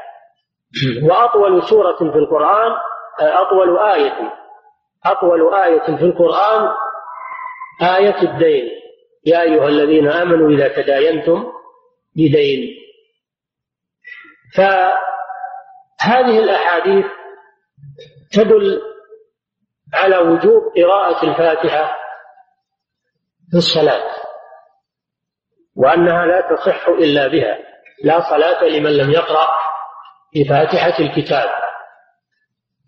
وأطول 1.09 1.63
سورة 1.63 1.97
في 1.97 2.17
القرآن 2.17 2.71
أطول 3.19 3.77
آية 3.77 4.33
أطول 5.05 5.53
آية 5.53 5.97
في 5.97 6.03
القرآن 6.05 6.73
آية 7.81 8.21
الدين. 8.21 8.69
يا 9.25 9.41
أيها 9.41 9.67
الذين 9.67 10.07
آمنوا 10.07 10.49
إذا 10.49 10.67
تداينتم 10.81 11.51
بدين. 12.15 12.77
فهذه 14.55 16.39
الأحاديث 16.39 17.05
تدل 18.31 18.81
على 19.93 20.17
وجوب 20.17 20.61
قراءة 20.77 21.25
الفاتحة 21.25 21.97
في 23.51 23.57
الصلاة 23.57 24.11
وأنها 25.75 26.25
لا 26.25 26.55
تصح 26.55 26.87
إلا 26.87 27.27
بها. 27.27 27.57
لا 28.03 28.19
صلاة 28.19 28.63
لمن 28.63 28.97
لم 28.97 29.11
يقرأ 29.11 29.47
بفاتحة 30.35 30.99
الكتاب. 30.99 31.49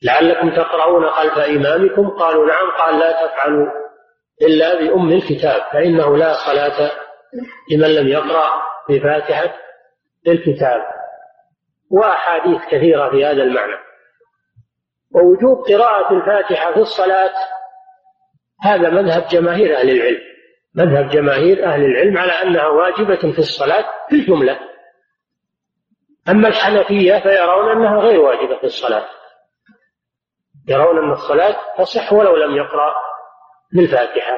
لعلكم 0.04 0.56
تقرؤون 0.56 1.10
خلف 1.10 1.38
إمامكم 1.38 2.10
قالوا 2.10 2.48
نعم 2.48 2.72
قال 2.72 3.00
لا 3.00 3.28
تفعلوا. 3.28 3.84
إلا 4.44 4.80
بأم 4.80 5.10
الكتاب 5.10 5.62
فإنه 5.72 6.18
لا 6.18 6.34
صلاة 6.34 6.92
لمن 7.72 7.96
لم 7.96 8.08
يقرأ 8.08 8.62
بفاتحة 8.90 9.56
الكتاب. 10.28 10.82
وأحاديث 11.92 12.62
كثيرة 12.72 13.10
في 13.10 13.26
هذا 13.26 13.44
المعنى. 13.44 13.76
ووجوب 15.16 15.66
قراءة 15.68 16.14
الفاتحة 16.14 16.74
في 16.74 16.80
الصلاة 16.80 17.34
هذا 18.62 18.90
مذهب 18.90 19.28
جماهير 19.28 19.78
أهل 19.78 19.90
العلم. 19.90 20.22
مذهب 20.76 21.10
جماهير 21.10 21.66
أهل 21.66 21.86
العلم 21.86 22.18
على 22.18 22.32
أنها 22.32 22.68
واجبة 22.68 23.32
في 23.32 23.40
الصلاة 23.40 23.86
في 24.10 24.16
الجملة 24.16 24.60
أما 26.30 26.48
الحنفية 26.48 27.20
فيرون 27.20 27.72
أنها 27.72 28.00
غير 28.00 28.20
واجبة 28.20 28.58
في 28.58 28.64
الصلاة. 28.64 29.06
يرون 30.70 31.06
أن 31.06 31.12
الصلاة 31.12 31.56
تصح 31.78 32.14
ولو 32.14 32.36
لم 32.36 32.56
يقرأ. 32.56 32.94
بالفاتحة. 33.76 34.38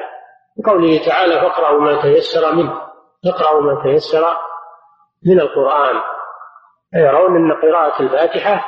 قوله 0.66 1.06
تعالى 1.06 1.40
فاقرأوا 1.40 1.80
ما 1.80 2.02
تيسر 2.02 2.54
منه. 2.54 2.80
اقرأوا 3.26 3.62
ما 3.62 3.82
تيسر 3.82 4.24
من 5.26 5.40
القرآن. 5.40 6.00
يرون 6.94 7.36
أن 7.36 7.52
قراءة 7.52 8.02
الفاتحة 8.02 8.64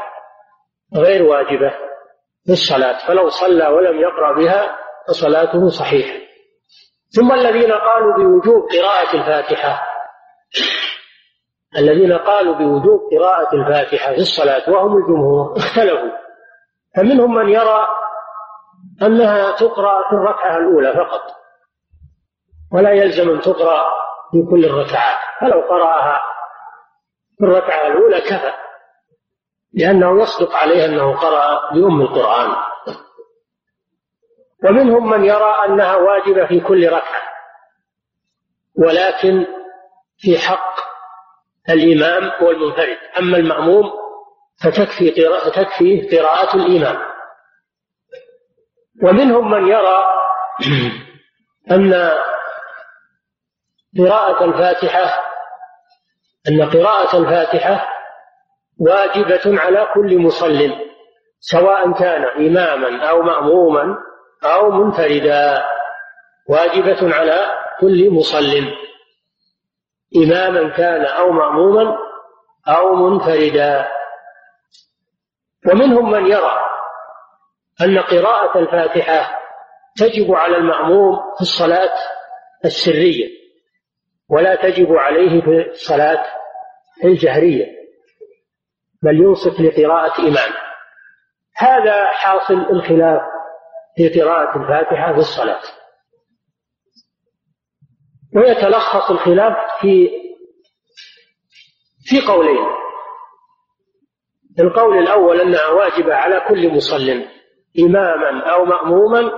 غير 0.96 1.22
واجبة 1.22 1.70
في 2.46 2.52
الصلاة 2.52 3.06
فلو 3.08 3.28
صلى 3.28 3.68
ولم 3.68 4.00
يقرأ 4.00 4.32
بها 4.32 4.78
فصلاته 5.08 5.68
صحيحة. 5.68 6.18
ثم 7.16 7.32
الذين 7.32 7.72
قالوا 7.72 8.16
بوجوب 8.16 8.68
قراءة 8.70 9.16
الفاتحة. 9.16 9.82
الذين 11.78 12.12
قالوا 12.12 12.54
بوجوب 12.54 13.00
قراءة 13.12 13.54
الفاتحة 13.54 14.12
في 14.12 14.20
الصلاة 14.20 14.70
وهم 14.70 14.96
الجمهور 14.96 15.56
اختلفوا. 15.56 16.18
فمنهم 16.96 17.34
من 17.34 17.48
يرى 17.48 17.86
أنها 19.03 19.57
تقرأ 19.57 20.09
في 20.09 20.14
الركعة 20.14 20.57
الأولى 20.57 20.92
فقط. 20.92 21.22
ولا 22.72 22.90
يلزم 22.90 23.30
أن 23.30 23.40
تقرأ 23.40 23.84
في 24.32 24.42
كل 24.51 24.64
الركعات. 24.64 25.18
فلو 25.40 25.61
قرأها 25.61 26.20
في 27.38 27.44
الركعة 27.44 27.86
الأولى 27.86 28.20
كفى. 28.20 28.53
لأنه 29.74 30.22
يصدق 30.22 30.57
عليه 30.57 30.84
أنه 30.84 31.16
قرأ 31.16 31.72
بأم 31.74 32.01
القرآن. 32.01 32.57
ومنهم 34.64 35.11
من 35.11 35.24
يرى 35.24 35.55
أنها 35.64 35.96
واجبة 35.96 36.46
في 36.46 36.61
كل 36.61 36.88
ركعة. 36.88 37.22
ولكن 38.78 39.46
في 40.18 40.38
حق 40.38 40.74
الإمام 41.70 42.44
والمنفرد. 42.44 42.99
أما 43.18 43.36
المأموم 43.36 43.92
فتكفي 44.64 45.11
تكفي 45.51 46.16
قراءة 46.16 46.57
الإمام. 46.57 47.07
ومنهم 49.03 49.51
من 49.51 49.68
يرى 49.68 50.07
أن 51.70 52.12
قراءة 53.99 54.44
الفاتحة 54.44 55.20
أن 56.49 56.70
قراءة 56.70 57.16
الفاتحة 57.18 57.88
واجبة 58.80 59.61
على 59.61 59.88
كل 59.94 60.18
مصل 60.18 60.74
سواء 61.40 61.92
كان 61.92 62.24
إماما 62.24 63.05
أو 63.11 63.22
مأموما 63.22 63.96
أو 64.44 64.70
منفردا 64.70 65.64
واجبة 66.49 67.14
على 67.14 67.36
كل 67.80 68.11
مصل 68.11 68.74
إماما 70.16 70.68
كان 70.76 71.05
أو 71.05 71.30
مأموما 71.32 71.96
أو 72.68 72.94
منفردا. 72.94 73.88
ومنهم 75.66 76.11
من 76.11 76.26
يرى 76.26 76.67
أن 77.81 77.99
قراءة 77.99 78.59
الفاتحة 78.59 79.39
تجب 79.97 80.35
على 80.35 80.57
المأموم 80.57 81.16
في 81.37 81.41
الصلاة 81.41 81.95
السرية 82.64 83.29
ولا 84.29 84.55
تجب 84.55 84.93
عليه 84.93 85.41
في 85.41 85.70
الصلاة 85.70 86.26
الجهرية 87.05 87.66
بل 89.03 89.20
ينصت 89.20 89.61
لقراءة 89.61 90.20
إمام. 90.20 90.53
هذا 91.57 92.07
حاصل 92.07 92.55
الخلاف 92.55 93.20
في 93.97 94.20
قراءة 94.20 94.62
الفاتحة 94.62 95.12
في 95.12 95.18
الصلاة. 95.18 95.61
ويتلخص 98.37 99.11
الخلاف 99.11 99.57
في 99.81 100.11
في 102.05 102.20
قولين. 102.20 102.66
القول 104.61 104.99
الأول 104.99 105.41
أنها 105.41 105.68
واجبة 105.68 106.14
على 106.14 106.41
كل 106.49 106.74
مصل. 106.74 107.38
إماما 107.79 108.53
أو 108.53 108.64
مأموما 108.64 109.31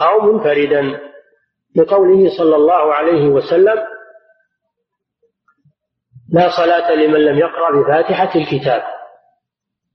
أو 0.00 0.20
منفردا. 0.20 1.12
لقوله 1.76 2.38
صلى 2.38 2.56
الله 2.56 2.94
عليه 2.94 3.28
وسلم 3.28 3.86
لا 6.32 6.50
صلاة 6.56 6.92
لمن 6.92 7.24
لم 7.24 7.38
يقرأ 7.38 7.82
بفاتحة 7.82 8.40
الكتاب 8.40 8.82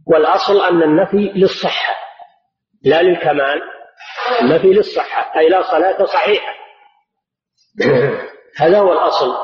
والأصل 0.08 0.62
أن 0.62 0.84
النفي 0.84 1.32
للصحة 1.36 1.96
لا 2.84 3.02
للكمال 3.02 3.62
النفي 4.42 4.68
للصحة 4.68 5.40
أي 5.40 5.50
لا 5.50 5.62
صلاة 5.72 6.06
صحيحة. 6.06 6.54
هذا 8.62 8.80
هو 8.80 8.94
الأصل. 8.94 9.36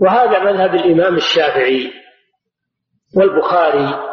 وهذا 0.00 0.38
مذهب 0.38 0.74
الإمام 0.74 1.16
الشافعي 1.16 1.92
والبخاري 3.16 4.10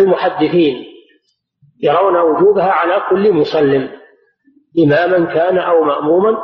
والمحدثين 0.00 0.86
يرون 1.82 2.16
وجوبها 2.16 2.70
على 2.72 3.02
كل 3.10 3.32
مسلم 3.32 4.00
إماما 4.84 5.34
كان 5.34 5.58
أو 5.58 5.84
مأموما 5.84 6.38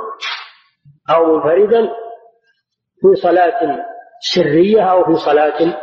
أو 1.11 1.35
منفردا 1.37 1.93
في 3.01 3.21
صلاة 3.23 3.85
سرية 4.35 4.83
أو 4.83 5.05
في 5.05 5.15
صلاة 5.25 5.77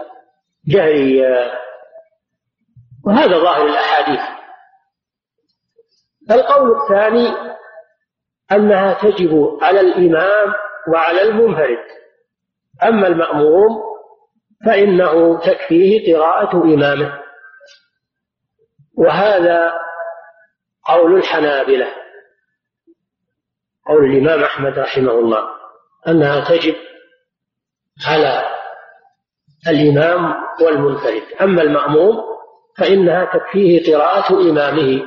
جهرية. 0.67 1.51
وهذا 3.05 3.37
ظاهر 3.37 3.65
الأحاديث. 3.65 4.21
القول 6.31 6.81
الثاني 6.81 7.27
أنها 8.51 8.93
تجب 8.93 9.59
على 9.61 9.79
الإمام 9.79 10.53
وعلى 10.93 11.21
المنفرد. 11.21 11.85
أما 12.83 13.07
المأموم 13.07 13.81
فإنه 14.65 15.39
تكفيه 15.39 16.15
قراءة 16.15 16.63
إمامه. 16.63 17.22
وهذا 18.97 19.73
قول 20.87 21.17
الحنابلة 21.17 21.87
قول 23.87 24.05
الإمام 24.05 24.43
أحمد 24.43 24.79
رحمه 24.79 25.11
الله 25.11 25.49
أنها 26.07 26.49
تجب 26.49 26.75
على 28.07 28.45
الإمام 29.67 30.33
والمنفرد. 30.61 31.23
أما 31.41 31.61
المأموم 31.61 32.23
فإنها 32.77 33.25
تكفيه 33.25 33.93
قراءة 33.93 34.33
إمامه 34.33 35.05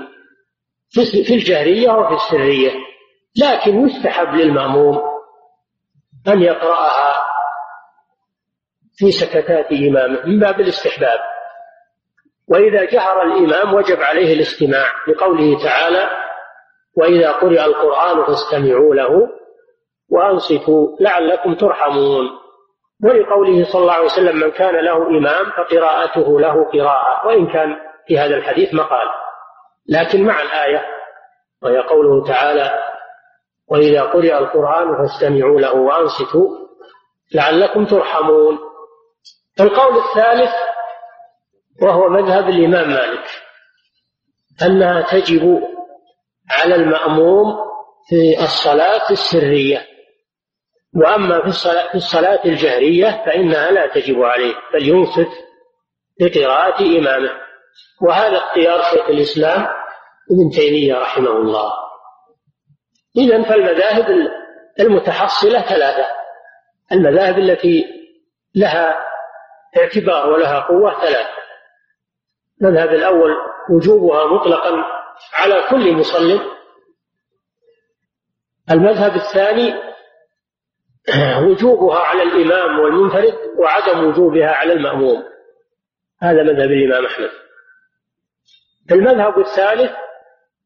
في 0.95 1.35
الجهرية 1.35 1.91
وفي 1.93 2.15
السرية. 2.15 2.71
لكن 3.43 3.87
يستحب 3.87 4.35
للمأموم 4.35 5.01
أن 6.29 6.43
يقرأها 6.43 7.23
في 8.97 9.13
سكتات 9.13 9.73
إمامه 9.73 10.27
من 10.27 10.39
باب 10.41 10.61
الاستحباب 10.61 11.21
وإذا 12.49 12.85
جهر 12.85 13.23
الإمام 13.23 13.75
وجب 13.75 14.03
عليه 14.03 14.35
الاستماع 14.35 14.87
لقوله 15.09 15.63
تعالى 15.63 16.11
وإذا 16.97 17.33
قرئ 17.33 17.65
القرآن 17.65 18.25
فاستمعوا 18.25 18.95
له 18.95 19.29
وأنصتوا 20.11 20.97
لعلكم 21.01 21.55
ترحمون. 21.55 22.31
ولقوله 23.05 23.65
صلى 23.65 23.83
الله 23.83 23.93
عليه 23.93 24.05
وسلم 24.05 24.37
من 24.37 24.51
كان 24.51 24.75
له 24.75 24.97
إمام 24.97 25.51
فقراءته 25.51 26.41
له 26.41 26.65
قراءة 26.65 27.27
وإن 27.27 27.47
كان 27.53 27.77
في 28.07 28.19
هذا 28.19 28.37
الحديث 28.37 28.75
مقال. 28.75 29.09
لكن 29.89 30.25
مع 30.25 30.43
الآية 30.43 30.85
وهي 31.63 31.79
قوله 31.79 32.27
تعالى 32.27 32.79
وإذا 33.69 34.03
قرئ 34.03 34.39
القرآن 34.39 34.97
فاستمعوا 34.97 35.61
له 35.61 35.75
وأنصتوا 35.75 36.49
لعلكم 37.35 37.85
ترحمون. 37.85 38.59
القول 39.61 39.97
الثالث 39.97 40.53
وهو 41.83 42.09
مذهب 42.09 42.49
الإمام 42.49 42.91
مالك 42.91 43.25
أنها 44.63 45.03
تجب 45.03 45.63
على 46.51 46.75
المأموم 46.75 47.57
في 48.09 48.45
الصلاة 48.45 49.11
السرية. 49.11 49.87
وأما 50.97 51.43
في 51.43 51.49
الصلاة, 51.49 51.89
في 51.89 51.95
الصلاة 51.95 52.45
الجهرية 52.45 53.25
فإنها 53.27 53.71
لا 53.71 53.87
تجب 53.87 54.23
عليه 54.23 54.55
بل 54.75 54.89
ينصت 54.89 55.31
لقراءة 56.21 56.83
إمامه. 56.83 57.31
وهذا 58.03 58.37
اختيار 58.37 58.83
شيخ 58.83 59.09
الإسلام 59.09 59.67
ابن 60.31 60.51
تيمية 60.55 60.95
رحمه 60.95 61.31
الله. 61.31 61.73
إذا 63.17 63.43
فالمذاهب 63.43 64.07
المتحصلة 64.81 65.61
ثلاثة. 65.61 66.07
المذاهب 66.93 67.39
التي 67.39 67.85
لها 68.55 68.97
اعتبار 69.77 70.31
ولها 70.31 70.61
قوة 70.61 71.01
ثلاثة. 71.01 71.36
المذهب 72.63 72.89
الأول 72.89 73.37
وجوبها 73.71 74.27
مطلقا 74.27 74.85
على 75.35 75.63
كل 75.71 75.93
مصلي 75.93 76.41
المذهب 78.71 79.15
الثاني 79.15 79.75
وجوبها 81.43 81.99
على 81.99 82.23
الإمام 82.23 82.81
والمنفرد 82.81 83.35
وعدم 83.59 84.09
وجوبها 84.09 84.51
على 84.51 84.73
المأموم. 84.73 85.23
هذا 86.23 86.43
مذهب 86.43 86.71
الإمام 86.71 87.07
أحمد. 87.07 87.31
المذهب 88.93 89.39
الثالث 89.39 89.91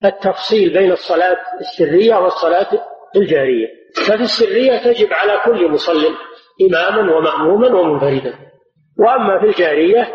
التفصيل 0.04 0.72
بين 0.72 0.92
الصلاة 0.92 1.38
السرية 1.60 2.14
والصلاة 2.16 2.68
الجارية. 3.16 3.68
ففي 4.06 4.22
السرية 4.22 4.78
تجب 4.78 5.12
على 5.12 5.40
كل 5.44 5.70
مصل 5.70 6.16
إماما 6.68 7.16
ومأموما 7.16 7.68
ومنفردا. 7.68 8.38
وأما 8.98 9.40
في 9.40 9.46
الجارية 9.46 10.14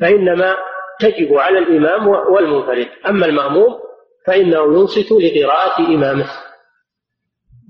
فإنما 0.00 0.56
تجب 1.00 1.34
على 1.34 1.58
الإمام 1.58 2.08
والمنفرد. 2.08 2.88
أما 3.08 3.26
المأموم 3.26 3.80
فإنه 4.26 4.80
ينصت 4.80 5.12
لقراءة 5.12 5.80
إمامه. 5.80 6.30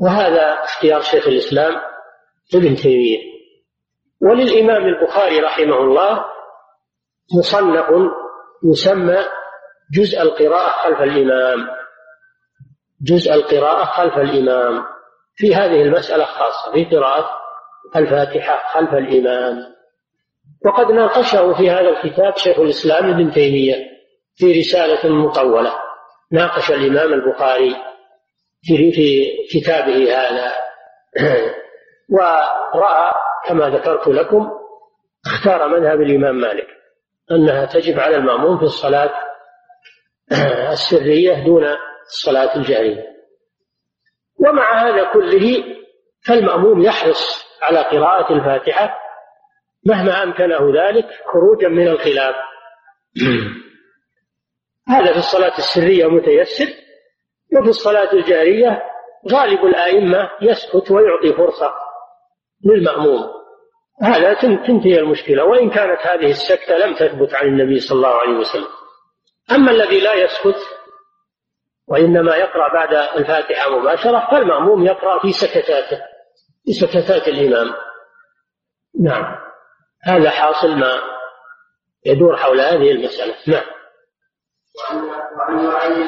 وهذا 0.01 0.65
اختيار 0.65 1.01
شيخ 1.01 1.29
الإسلام 1.29 1.75
ابن 2.55 2.75
تيمية. 2.75 3.19
وللإمام 4.23 4.87
البخاري 4.87 5.41
رحمه 5.41 5.77
الله 5.77 6.25
مصنف 7.39 7.87
يسمى 8.65 9.19
جزء 9.95 10.23
القراءة 10.23 10.71
خلف 10.83 11.01
الإمام. 11.01 11.69
جزء 13.03 13.35
القراءة 13.35 13.85
خلف 13.85 14.19
الإمام. 14.19 14.85
في 15.37 15.55
هذه 15.55 15.83
المسألة 15.83 16.25
خاصة 16.25 16.73
في 16.73 16.85
قراءة 16.97 17.31
الفاتحة 17.97 18.73
خلف 18.75 18.95
الإمام. 18.95 19.76
وقد 20.67 20.93
ناقشه 20.93 21.53
في 21.55 21.71
هذا 21.71 21.89
الكتاب 21.89 22.37
شيخ 22.37 22.59
الإسلام 22.59 23.11
ابن 23.11 23.31
تيمية 23.31 23.75
في 24.37 24.61
رسالة 24.61 25.09
مطولة. 25.09 25.73
ناقش 26.33 26.71
الإمام 26.71 27.13
البخاري 27.13 27.77
في 28.63 28.93
في 28.93 29.27
كتابه 29.51 30.17
هذا. 30.17 30.53
ورأى 32.15 33.13
كما 33.47 33.69
ذكرت 33.69 34.09
لكم 34.09 34.51
اختار 35.27 35.69
مذهب 35.69 36.01
الإمام 36.01 36.35
مالك 36.35 36.67
أنها 37.31 37.65
تجب 37.65 38.01
على 38.01 38.17
المأموم 38.17 38.59
في 38.59 38.65
الصلاة 38.65 39.11
السرية 40.73 41.45
دون 41.45 41.65
الصلاة 42.07 42.57
الجارية. 42.57 43.17
ومع 44.41 44.89
هذا 44.89 45.05
كله 45.13 45.65
فالمأموم 46.27 46.83
يحرص 46.83 47.47
على 47.63 47.79
قراءة 47.79 48.33
الفاتحة 48.33 49.06
مهما 49.87 50.23
أمكنه 50.23 50.73
ذلك 50.83 51.07
خروجا 51.33 51.69
من 51.69 51.89
الخلاف. 51.89 52.35
هذا 54.89 55.13
في 55.13 55.19
الصلاة 55.19 55.59
السرية 55.59 56.07
متيسر 56.07 56.67
وفي 57.57 57.69
الصلاة 57.69 58.13
الجارية 58.13 58.83
غالب 59.33 59.65
الأئمة 59.65 60.31
يسكت 60.43 60.91
ويعطي 60.91 61.33
فرصة 61.37 61.75
للمأموم. 62.65 63.37
هذا 64.03 64.35
تنتهي 64.35 64.99
المشكلة 64.99 65.45
وإن 65.45 65.71
كانت 65.71 66.07
هذه 66.07 66.31
السكتة 66.31 66.77
لم 66.77 66.95
تثبت 66.95 67.35
عن 67.35 67.47
النبي 67.47 67.81
صلى 67.81 67.97
الله 67.97 68.15
عليه 68.15 68.39
وسلم. 68.39 68.69
أما 69.51 69.71
الذي 69.71 70.01
لا 70.01 70.15
يسكت 70.15 70.61
وإنما 71.89 72.37
يقرأ 72.37 72.73
بعد 72.73 72.95
الفاتحة 72.95 73.79
مباشرة 73.79 74.29
فالمأموم 74.31 74.87
يقرأ 74.87 75.19
في 75.19 75.33
سكتاته 75.33 76.01
في 76.65 76.73
سكتات 76.73 77.29
الإمام. 77.29 77.75
نعم. 79.01 79.46
هذا 80.07 80.31
حاصل 80.31 80.69
ما 80.69 81.01
يدور 82.07 82.37
حول 82.37 82.61
هذه 82.61 82.91
المسألة. 82.91 83.35
نعم. 83.49 83.65
وعن 85.39 85.65
نعيم 85.65 86.03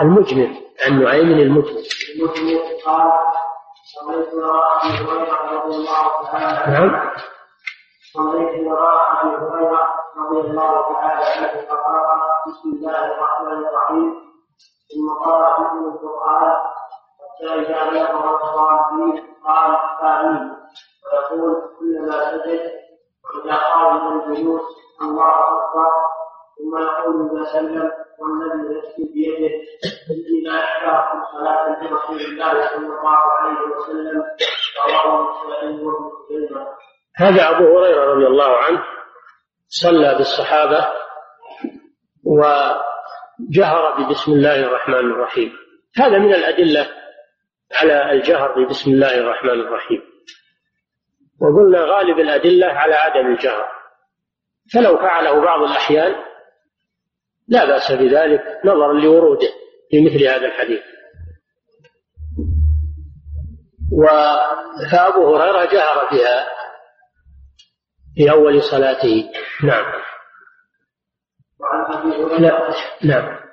المجمل 0.00 0.56
عن 0.86 1.02
نعيم 1.02 1.32
المجمل. 1.32 1.84
قال 2.86 3.12
صليت 3.94 4.34
وراء 4.34 4.86
ابي 4.86 5.04
هريره 5.04 5.52
رضي 5.52 5.76
الله 5.76 6.32
تعالى 6.32 6.72
نعم. 6.72 7.10
صليت 8.14 8.66
وراء 8.66 9.26
ابي 9.26 9.36
هريره 9.36 9.88
رضي 10.16 10.50
الله 10.50 10.92
تعالى 10.92 11.24
عنه 11.24 11.66
فقرا 11.68 12.04
بسم 12.46 12.68
الله 12.68 13.04
الرحمن 13.04 13.66
الرحيم 13.66 14.14
ثم 14.94 15.24
قرا 15.24 15.60
مثل 15.60 15.94
القران 15.94 16.56
حتى 17.20 17.54
اذا 17.54 17.90
بلغ 17.90 18.34
الصالحين 18.34 19.34
قال 19.46 19.76
امين 20.02 20.63
ويقول 21.04 21.52
كلما 21.78 22.16
سجد 22.30 22.62
وإذا 23.24 23.56
قال 23.56 23.92
من 23.94 24.14
الجلوس 24.20 24.62
الله 25.02 25.34
أكبر. 25.34 25.92
ثم 26.56 26.72
يقول 26.78 27.14
اذا 27.30 27.44
سلم 27.52 27.90
والذي 28.18 28.78
نفسي 28.78 29.02
بيده. 29.14 29.54
اني 30.10 30.40
لا 30.44 30.56
احتاج 30.64 31.22
صلاه 31.32 31.64
لرسول 31.82 32.20
الله 32.20 32.52
صلى 32.68 32.86
الله 32.86 33.18
عليه 33.38 33.60
وسلم 33.76 34.22
رواه 34.86 35.22
مسلم 35.22 35.86
وابن 35.86 36.66
هذا 37.16 37.50
أبو 37.50 37.78
هريرة 37.78 38.04
رضي 38.14 38.26
الله 38.26 38.56
عنه 38.56 38.82
صلى 39.68 40.14
بالصحابة 40.14 40.88
وجهر 42.24 43.94
ببسم 43.98 44.32
الله 44.32 44.66
الرحمن 44.66 44.94
الرحيم. 44.94 45.52
هذا 45.96 46.18
من 46.18 46.34
الأدلة 46.34 46.88
على 47.74 48.12
الجهر 48.12 48.52
ببسم 48.52 48.90
الله 48.90 49.18
الرحمن 49.18 49.60
الرحيم. 49.60 50.02
وقلنا 51.40 51.80
غالب 51.80 52.18
الأدلة 52.18 52.66
على 52.66 52.94
عدم 52.94 53.26
الجهر. 53.26 53.68
فلو 54.74 54.96
فعله 54.96 55.40
بعض 55.40 55.62
الأحيان 55.62 56.14
لا 57.48 57.64
بأس 57.64 57.92
بذلك 57.92 58.42
نظرا 58.64 58.92
لوروده 58.92 59.48
في 59.90 60.04
مثل 60.04 60.24
هذا 60.24 60.46
الحديث. 60.46 60.82
فأبو 64.92 65.36
هريرة 65.36 65.64
جهر 65.64 66.08
بها 66.12 66.48
في 68.16 68.30
أول 68.30 68.62
صلاته. 68.62 69.30
نعم. 69.64 70.04
لا 72.38 72.74
نعم. 73.04 73.44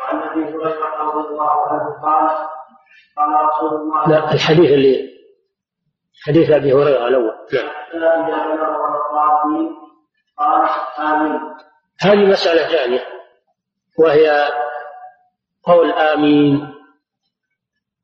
وعن 0.00 0.22
أبي 0.22 0.40
هريرة 0.40 1.02
رضي 1.02 1.28
الله 1.28 1.68
عنه 1.68 2.02
قال 2.02 2.48
قال 3.16 3.48
رسول 3.48 3.80
الله 3.80 4.08
لا 4.08 4.32
الحديث 4.32 4.70
اللي 4.70 5.15
حديث 6.24 6.50
أبي 6.50 6.72
هريرة 6.72 7.08
الأول. 7.08 7.32
نعم. 7.52 7.68
هذه 12.00 12.26
مسألة 12.26 12.68
ثانية 12.68 13.04
وهي 13.98 14.48
قول 15.64 15.92
آمين 15.92 16.72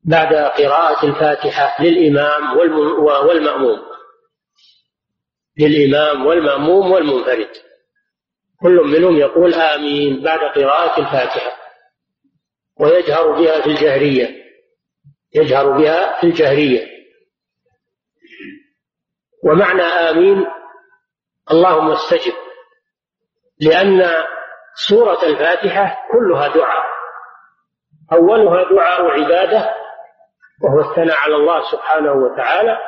بعد 0.04 0.34
قراءة 0.34 1.06
الفاتحة 1.06 1.82
للإمام 1.84 2.56
والم- 2.58 2.98
والمأموم. 3.28 3.78
للإمام 5.58 6.26
والمأموم 6.26 6.90
والمنفرد. 6.92 7.50
كل 8.62 8.80
منهم 8.84 9.16
يقول 9.16 9.54
آمين 9.54 10.22
بعد 10.22 10.38
قراءة 10.38 11.00
الفاتحة. 11.00 11.52
ويجهر 12.80 13.32
بها 13.32 13.60
في 13.60 13.66
الجهرية. 13.66 14.42
يجهر 15.34 15.78
بها 15.78 16.20
في 16.20 16.26
الجهرية. 16.26 16.91
ومعنى 19.44 19.82
آمين 19.82 20.46
اللهم 21.50 21.90
استجب 21.90 22.32
لأن 23.60 24.02
سورة 24.88 25.22
الفاتحة 25.22 25.96
كلها 26.12 26.48
دعاء 26.48 26.82
أولها 28.12 28.70
دعاء 28.70 29.10
عبادة 29.10 29.74
وهو 30.62 30.90
الثناء 30.90 31.16
على 31.16 31.36
الله 31.36 31.60
سبحانه 31.72 32.12
وتعالى 32.12 32.78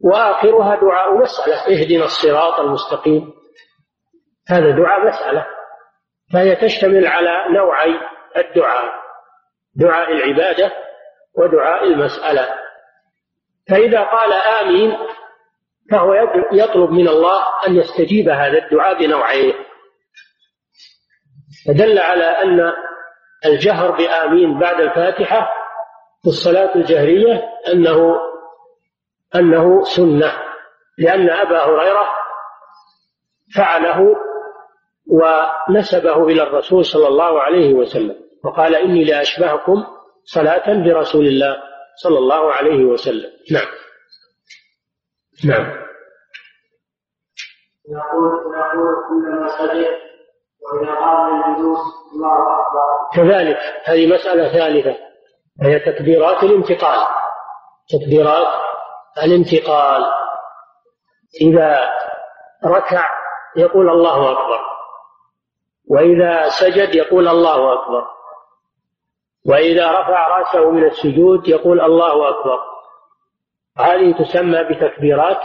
وآخرها 0.00 0.76
دعاء 0.76 1.14
مسألة 1.14 1.56
اهدنا 1.56 2.04
الصراط 2.04 2.60
المستقيم. 2.60 3.32
هذا 4.48 4.70
دعاء 4.70 5.06
مسألة 5.06 5.46
فهي 6.32 6.56
تشتمل 6.56 7.06
على 7.06 7.54
نوعي 7.54 8.00
الدعاء 8.36 8.90
دعاء 9.76 10.12
العبادة 10.12 10.72
ودعاء 11.38 11.84
المسألة. 11.84 12.48
فإذا 13.70 14.00
قال 14.00 14.32
آمين 14.32 14.96
فهو 15.94 16.14
يطلب 16.52 16.90
من 16.90 17.08
الله 17.08 17.42
أن 17.66 17.76
يستجيب 17.76 18.28
هذا 18.28 18.58
الدعاء 18.64 18.98
بنوعيه 18.98 19.54
فدل 21.66 21.98
على 21.98 22.24
أن 22.24 22.72
الجهر 23.46 23.90
بآمين 23.90 24.58
بعد 24.58 24.80
الفاتحة 24.80 25.50
في 26.22 26.28
الصلاة 26.28 26.74
الجهرية 26.74 27.42
أنه 27.72 28.16
أنه 29.34 29.84
سنة 29.84 30.32
لأن 30.98 31.30
أبا 31.30 31.64
هريرة 31.64 32.08
فعله 33.56 34.16
ونسبه 35.06 36.26
إلى 36.26 36.42
الرسول 36.42 36.84
صلى 36.84 37.08
الله 37.08 37.40
عليه 37.40 37.74
وسلم 37.74 38.16
وقال 38.44 38.74
إني 38.74 39.04
لأشبهكم 39.04 39.84
صلاة 40.24 40.84
برسول 40.84 41.26
الله 41.26 41.56
صلى 42.02 42.18
الله 42.18 42.52
عليه 42.52 42.84
وسلم. 42.84 43.30
نعم. 43.52 43.66
نعم. 45.44 45.83
كلما 49.08 49.48
واذا 50.64 50.94
للجلوس 51.30 51.78
الله 52.14 52.36
أكبر. 52.60 52.86
كذلك 53.14 53.58
هذه 53.84 54.14
مسألة 54.14 54.52
ثالثة 54.52 54.96
وهي 55.62 55.78
تكبيرات 55.78 56.42
الانتقال. 56.42 57.06
تكبيرات 57.88 58.46
الانتقال. 59.24 60.04
إذا 61.40 61.90
ركع 62.64 63.04
يقول 63.56 63.88
الله 63.90 64.32
أكبر 64.32 64.60
وإذا 65.90 66.48
سجد 66.48 66.94
يقول 66.94 67.28
الله 67.28 67.72
أكبر 67.72 68.06
وإذا 69.46 69.90
رفع 69.90 70.38
رأسه 70.38 70.70
من 70.70 70.84
السجود 70.84 71.48
يقول 71.48 71.80
الله 71.80 72.28
أكبر. 72.28 72.60
هذه 73.78 74.14
تسمى 74.18 74.64
بتكبيرات 74.64 75.40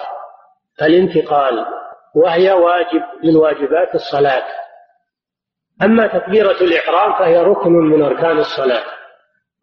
الانتقال. 0.82 1.79
وهي 2.16 2.52
واجب 2.52 3.02
من 3.24 3.36
واجبات 3.36 3.96
الصلاة. 3.96 4.44
أما 5.84 6.08
تكبيرة 6.08 6.62
الإحرام 6.62 7.20
فهي 7.20 7.38
ركن 7.38 7.72
من 7.72 8.04
أركان 8.04 8.38
الصلاة. 8.38 8.84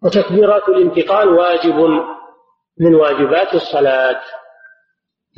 وتكبيرات 0.04 0.68
الانتقال 0.68 1.28
واجب 1.28 1.76
من 2.80 2.94
واجبات 2.94 3.54
الصلاة. 3.54 4.20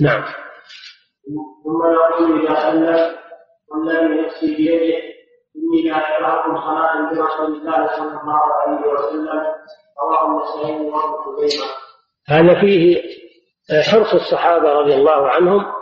نعم. 0.00 0.24
ثم 1.64 2.54
سلم 2.54 3.16
والذي 3.68 4.22
نفسي 4.22 4.56
بيده 4.56 5.08
برسول 7.10 7.54
الله 7.56 7.96
صلى 7.96 8.20
الله 8.20 8.40
عليه 8.66 8.86
وسلم. 8.86 9.42
رواه 10.02 10.26
النسائي 10.26 10.86
وابن 10.86 11.14
خزيمة. 11.24 11.66
هذا 12.28 12.60
فيه 12.60 13.02
حرص 13.90 14.14
الصحابة 14.14 14.72
رضي 14.72 14.94
الله 14.94 15.28
عنهم 15.28 15.77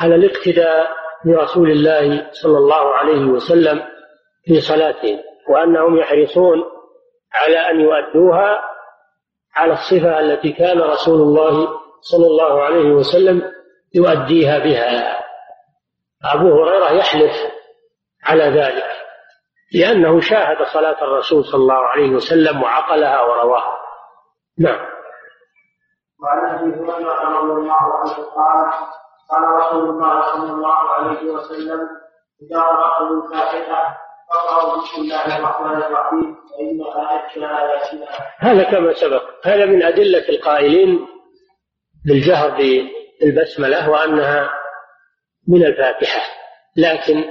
على 0.00 0.14
الاقتداء 0.14 0.88
برسول 1.24 1.70
الله 1.70 2.30
صلى 2.32 2.58
الله 2.58 2.94
عليه 2.94 3.24
وسلم 3.26 3.82
في 4.44 4.60
صلاتهم 4.60 5.18
وأنهم 5.48 5.98
يحرصون 5.98 6.64
على 7.34 7.58
أن 7.70 7.80
يؤدوها 7.80 8.60
على 9.56 9.72
الصفة 9.72 10.20
التي 10.20 10.52
كان 10.52 10.80
رسول 10.80 11.20
الله 11.20 11.68
صلى 12.00 12.26
الله 12.26 12.62
عليه 12.62 12.90
وسلم 12.90 13.42
يؤديها 13.94 14.58
بها. 14.58 15.22
أبو 16.34 16.62
هريرة 16.62 16.92
يحلف 16.92 17.32
على 18.24 18.44
ذلك 18.44 18.84
لأنه 19.74 20.20
شاهد 20.20 20.56
صلاة 20.74 21.04
الرسول 21.04 21.44
صلى 21.44 21.60
الله 21.60 21.74
عليه 21.74 22.10
وسلم 22.10 22.62
وعقلها 22.62 23.20
ورواها. 23.20 23.78
نعم. 24.58 24.80
وعن 26.22 26.54
أبي 26.54 26.64
هريرة 26.64 27.38
رضي 27.38 27.52
الله 27.52 27.72
عنه 27.74 28.14
قال 28.14 28.72
قال 29.30 29.42
رسول 29.42 29.88
الله 29.88 30.22
صلى 30.32 30.52
الله 30.52 30.76
عليه 30.76 31.30
وسلم 31.30 31.88
إذا 32.42 32.60
قراتم 32.60 33.22
الفاتحة 33.22 33.98
فقرأوا 34.30 34.82
بسم 34.82 35.02
الله 35.02 35.38
الرحمن 35.38 35.82
الرحيم 35.82 36.42
اكشى 36.96 37.46
اياتنا 37.46 38.06
هذا 38.38 38.62
كما 38.70 38.92
سبق. 38.92 39.22
هذا 39.44 39.66
من 39.66 39.82
أدلة 39.82 40.28
القائلين 40.28 41.06
بالجهر 42.06 42.50
بالبسملة 42.50 43.90
وأنها 43.90 44.50
من 45.48 45.66
الفاتحة. 45.66 46.20
لكن 46.76 47.24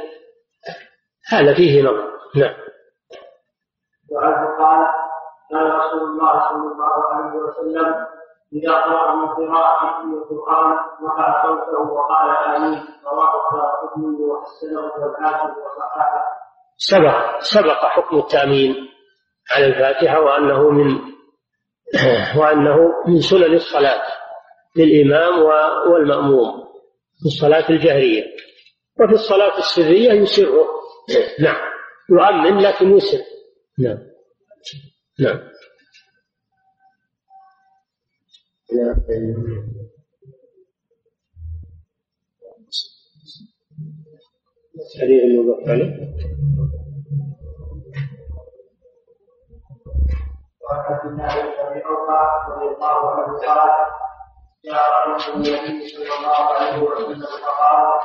هذا 1.32 1.54
فيه 1.54 1.82
نظر. 1.82 2.12
نعم. 2.36 2.56
وعنه 4.12 4.58
قال 4.58 4.86
قال 5.52 5.76
رسول 5.76 6.02
الله 6.02 6.50
صلى 6.50 6.72
الله 6.72 7.14
عليه 7.14 7.40
وسلم 7.40 7.96
اذا 8.54 8.74
قرأ 8.74 9.16
من 9.16 9.28
قراءة 9.28 10.02
في 10.02 10.34
القرآن 10.34 10.78
رفع 11.04 11.44
صوته 11.44 11.92
وقال 11.94 12.56
آمين. 12.56 12.84
رواه 13.06 13.32
الدارقطني 13.40 14.26
وحسنه 14.26 14.82
والحاكم 14.82 15.50
وصححه. 15.50 16.24
سبق 16.78 17.40
سبق 17.40 17.86
حكم 17.86 18.18
التأمين 18.18 18.76
على 19.56 19.66
الفاتحة 19.66 20.20
وأنه 20.20 20.70
من 20.70 21.00
وأنه 22.40 22.78
من 23.08 23.22
سنن 23.22 23.54
الصلاة 23.54 24.04
للإمام 24.78 25.42
والمأموم 25.92 26.64
في 27.22 27.26
الصلاة 27.26 27.70
الجهرية. 27.70 28.24
وفي 29.00 29.14
الصلاة 29.14 29.58
السرية 29.58 30.12
يسره 30.12 30.68
نعم 31.46 31.72
يؤمن 32.10 32.60
لكن 32.62 32.98
يسر. 32.98 33.20
نعم. 33.80 33.98
نعم. 35.20 35.40
حديث 45.02 45.30
عليه 45.68 45.92
وعن 50.64 51.00
الله 51.06 51.36
بن 52.48 52.54
رضي 52.54 52.76
الله 52.76 53.12
عنه 53.12 53.38
قال 53.38 53.70
جاء 54.66 55.10
رجل 55.10 55.34
النبي 55.34 55.88
صلى 55.88 56.18
الله 56.18 56.36
عليه 56.54 56.84
وسلم 56.84 57.22
فقال 57.22 58.00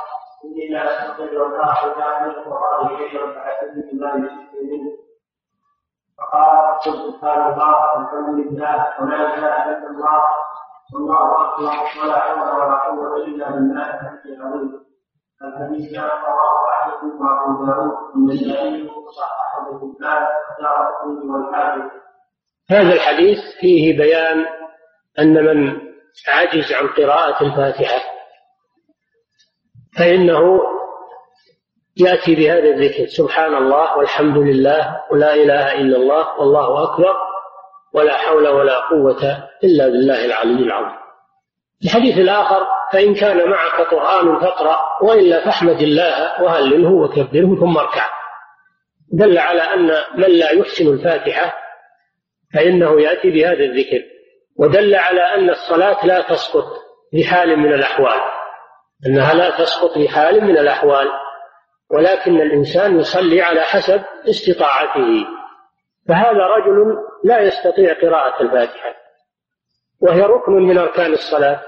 اني 0.45 0.67
لا 0.69 1.11
استطيع 1.11 1.45
أن 1.45 1.59
اخرج 1.59 1.97
من 1.97 2.29
القران 2.29 2.97
شيئا 2.97 3.25
فحسبني 3.33 3.99
ما 3.99 4.09
يشرك 4.09 4.53
منه 4.71 4.91
فقال 6.17 6.81
سبحان 6.83 7.53
الله 7.53 7.97
والحمد 7.97 8.39
لله 8.39 9.01
ولا 9.01 9.37
اله 9.37 9.77
الا 9.77 9.87
الله 9.89 10.46
اكبر 11.45 12.03
ولا 12.03 12.77
حول 12.79 13.21
إلا 13.23 13.51
بالله 13.51 13.87
هذا 22.69 22.93
الحديث 22.93 23.37
فيه 23.59 23.97
بيان 23.97 24.45
أن 25.19 25.33
من 25.45 25.81
عجز 26.27 26.73
عن 26.73 26.87
قراءة 26.87 27.43
الفاتحة 27.43 28.01
فإنه 29.99 30.61
يأتي 31.97 32.35
بهذا 32.35 32.69
الذكر. 32.69 33.05
سبحان 33.07 33.55
الله 33.55 33.97
والحمد 33.97 34.37
لله 34.37 35.03
ولا 35.11 35.33
إله 35.33 35.73
إلا 35.73 35.97
الله 35.97 36.39
والله 36.39 36.83
أكبر. 36.83 37.26
ولا 37.97 38.17
حول 38.17 38.47
ولا 38.47 38.79
قوة 38.79 39.49
إلا 39.63 39.87
بالله 39.87 40.25
العلي 40.25 40.63
العظيم. 40.63 40.97
الحديث 41.83 42.17
الآخر 42.17 42.67
فإن 42.93 43.15
كان 43.15 43.49
معك 43.49 43.81
قران 43.81 44.39
فاقرأ 44.39 44.79
والا 45.01 45.45
فاحمد 45.45 45.81
الله 45.81 46.43
وهلله 46.43 46.91
وكبره 46.91 47.59
ثم 47.59 47.77
اركع. 47.77 48.05
دل 49.13 49.37
على 49.37 49.61
أن 49.61 49.91
من 50.15 50.29
لا 50.29 50.51
يحسن 50.51 50.87
الفاتحة 50.87 51.53
فإنه 52.53 53.01
يأتي 53.01 53.29
بهذا 53.29 53.63
الذكر. 53.63 54.03
ودل 54.59 54.95
على 54.95 55.21
أن 55.21 55.49
الصلاة 55.49 56.05
لا 56.05 56.21
تسقط 56.21 56.65
بحال 57.13 57.59
من 57.59 57.73
الأحوال. 57.73 58.21
أنها 59.07 59.33
لا 59.33 59.49
تسقط 59.49 59.97
بحال 59.97 60.43
من 60.43 60.57
الأحوال 60.57 61.07
ولكن 61.91 62.41
الإنسان 62.41 62.99
يصلي 62.99 63.41
على 63.41 63.61
حسب 63.61 64.01
استطاعته. 64.29 65.36
فهذا 66.07 66.47
رجل 66.47 66.97
لا 67.23 67.39
يستطيع 67.39 67.93
قراءة 67.93 68.43
الفاتحة 68.43 68.95
وهي 70.01 70.21
ركن 70.21 70.51
من 70.51 70.77
أركان 70.77 71.13
الصلاة 71.13 71.61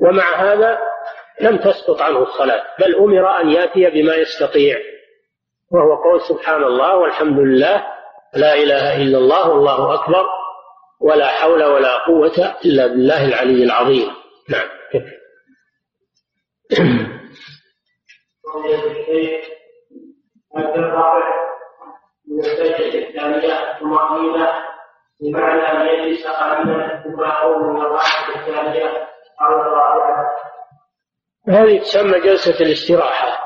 ومع 0.00 0.34
هذا 0.34 0.78
لم 1.40 1.56
تسقط 1.56 2.00
عنه 2.02 2.22
الصلاة 2.22 2.62
بل 2.80 2.94
أمر 2.94 3.40
أن 3.40 3.48
يأتي 3.48 3.90
بما 3.90 4.14
يستطيع 4.14 4.78
وهو 5.70 5.94
قول 5.94 6.20
سبحان 6.20 6.64
الله 6.64 6.96
والحمد 6.96 7.38
لله 7.38 7.86
لا 8.34 8.54
إله 8.54 8.96
إلا 8.96 9.18
الله 9.18 9.48
والله 9.48 9.94
أكبر 9.94 10.26
ولا 11.00 11.26
حول 11.26 11.64
ولا 11.64 11.98
قوة 12.06 12.56
إلا 12.64 12.86
بالله 12.86 13.28
العلي 13.28 13.64
العظيم. 13.64 14.10
نعم. 14.48 14.68
الرابع 20.56 21.51
من 22.32 22.44
طمأنينة 23.80 24.48
بمعنى 25.20 25.62
أن 25.62 25.86
يجلس 25.86 26.26
قليلا 26.26 27.02
ثم 27.04 27.20
يقوم 27.20 27.74
من 27.74 27.80
الركعة 27.80 28.28
الثانية 28.36 29.08
هذه 31.48 31.78
تسمى 31.78 32.20
جلسة 32.20 32.64
الاستراحة 32.64 33.38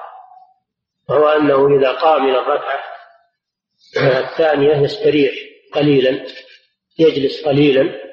وهو 1.09 1.28
أنه 1.28 1.78
إذا 1.78 1.93
قام 1.93 2.28
إلى 2.28 2.39
الركعة 2.39 2.78
الثانية 3.97 4.74
يستريح 4.76 5.32
قليلا 5.74 6.26
يجلس 6.99 7.47
قليلا 7.47 8.07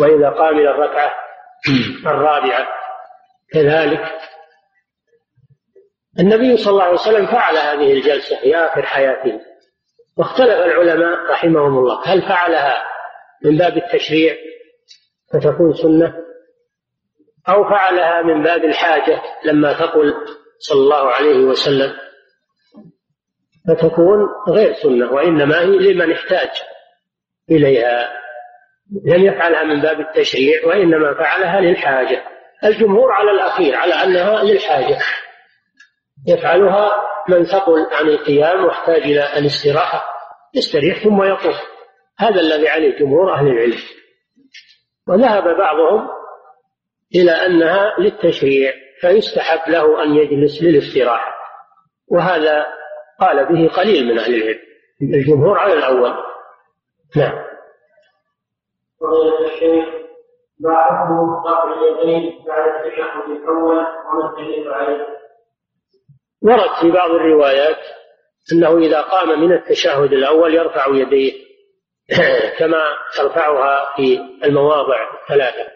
وإذا 0.00 0.30
قام 0.30 0.58
إلى 0.58 0.70
الركعة 0.70 1.12
الرابعة 2.06 2.68
كذلك 3.52 4.23
النبي 6.20 6.56
صلى 6.56 6.70
الله 6.70 6.82
عليه 6.82 6.94
وسلم 6.94 7.26
فعل 7.26 7.56
هذه 7.56 7.92
الجلسة 7.92 8.40
في 8.40 8.56
آخر 8.56 8.82
حياته 8.82 9.40
واختلف 10.16 10.50
العلماء 10.50 11.30
رحمهم 11.30 11.78
الله. 11.78 12.00
هل 12.04 12.22
فعلها 12.22 12.84
من 13.44 13.56
باب 13.56 13.76
التشريع 13.76 14.34
فتكون 15.32 15.72
سنة؟ 15.74 16.14
أو 17.48 17.64
فعلها 17.64 18.22
من 18.22 18.42
باب 18.42 18.64
الحاجة 18.64 19.22
لما 19.44 19.72
تقل 19.72 20.14
صلى 20.58 20.78
الله 20.80 21.10
عليه 21.10 21.38
وسلم 21.38 21.92
فتكون 23.68 24.28
غير 24.48 24.74
سنة 24.74 25.12
وإنما 25.12 25.60
هي 25.60 25.92
لمن 25.92 26.12
احتاج 26.12 26.50
إليها. 27.50 28.08
لم 29.04 29.24
يفعلها 29.24 29.62
من 29.62 29.80
باب 29.80 30.00
التشريع 30.00 30.66
وإنما 30.66 31.14
فعلها 31.14 31.60
للحاجة. 31.60 32.24
الجمهور 32.64 33.12
على 33.12 33.30
الأخير 33.30 33.76
على 33.76 33.94
أنها 33.94 34.42
للحاجة. 34.42 34.98
يفعلها 36.26 36.92
من 37.28 37.44
ثقل 37.44 37.86
عن 37.92 38.08
القيام 38.08 38.64
واحتاج 38.64 39.02
إلى 39.02 39.38
الاستراحة 39.38 40.04
يستريح 40.54 41.04
ثم 41.04 41.22
يقوم. 41.22 41.54
هذا 42.18 42.40
الذي 42.40 42.68
عليه 42.68 42.98
جمهور 42.98 43.32
أهل 43.32 43.46
العلم. 43.46 43.78
وذهب 45.08 45.56
بعضهم 45.56 46.08
إلى 47.14 47.30
أنها 47.30 47.94
للتشريع 47.98 48.72
فيستحب 49.00 49.70
له 49.70 50.02
أن 50.02 50.14
يجلس 50.14 50.62
للاستراحة. 50.62 51.34
وهذا 52.08 52.66
قال 53.20 53.44
به 53.44 53.68
قليل 53.68 54.06
من 54.06 54.18
أهل 54.18 54.34
العلم 54.34 54.60
الجمهور 55.02 55.58
على 55.58 55.72
الأول. 55.72 56.14
نعم. 57.16 57.44
فضيلة 59.00 59.46
الشيخ 59.46 60.04
حكم 60.64 61.30
رفع 61.30 61.72
اليدين 61.72 62.44
بعد 62.46 62.68
التشهد 62.68 63.30
الأول 63.30 63.76
وما 63.76 64.30
الدليل 64.30 64.72
عليه؟ 64.72 65.23
ورد 66.44 66.70
في 66.80 66.90
بعض 66.90 67.10
الروايات 67.10 67.78
أنه 68.52 68.78
إذا 68.78 69.00
قام 69.00 69.40
من 69.40 69.52
التشهد 69.52 70.12
الأول 70.12 70.54
يرفع 70.54 70.86
يديه 70.88 71.32
كما 72.58 72.84
ترفعها 73.16 73.96
في 73.96 74.20
المواضع 74.44 74.96
الثلاثة. 75.22 75.70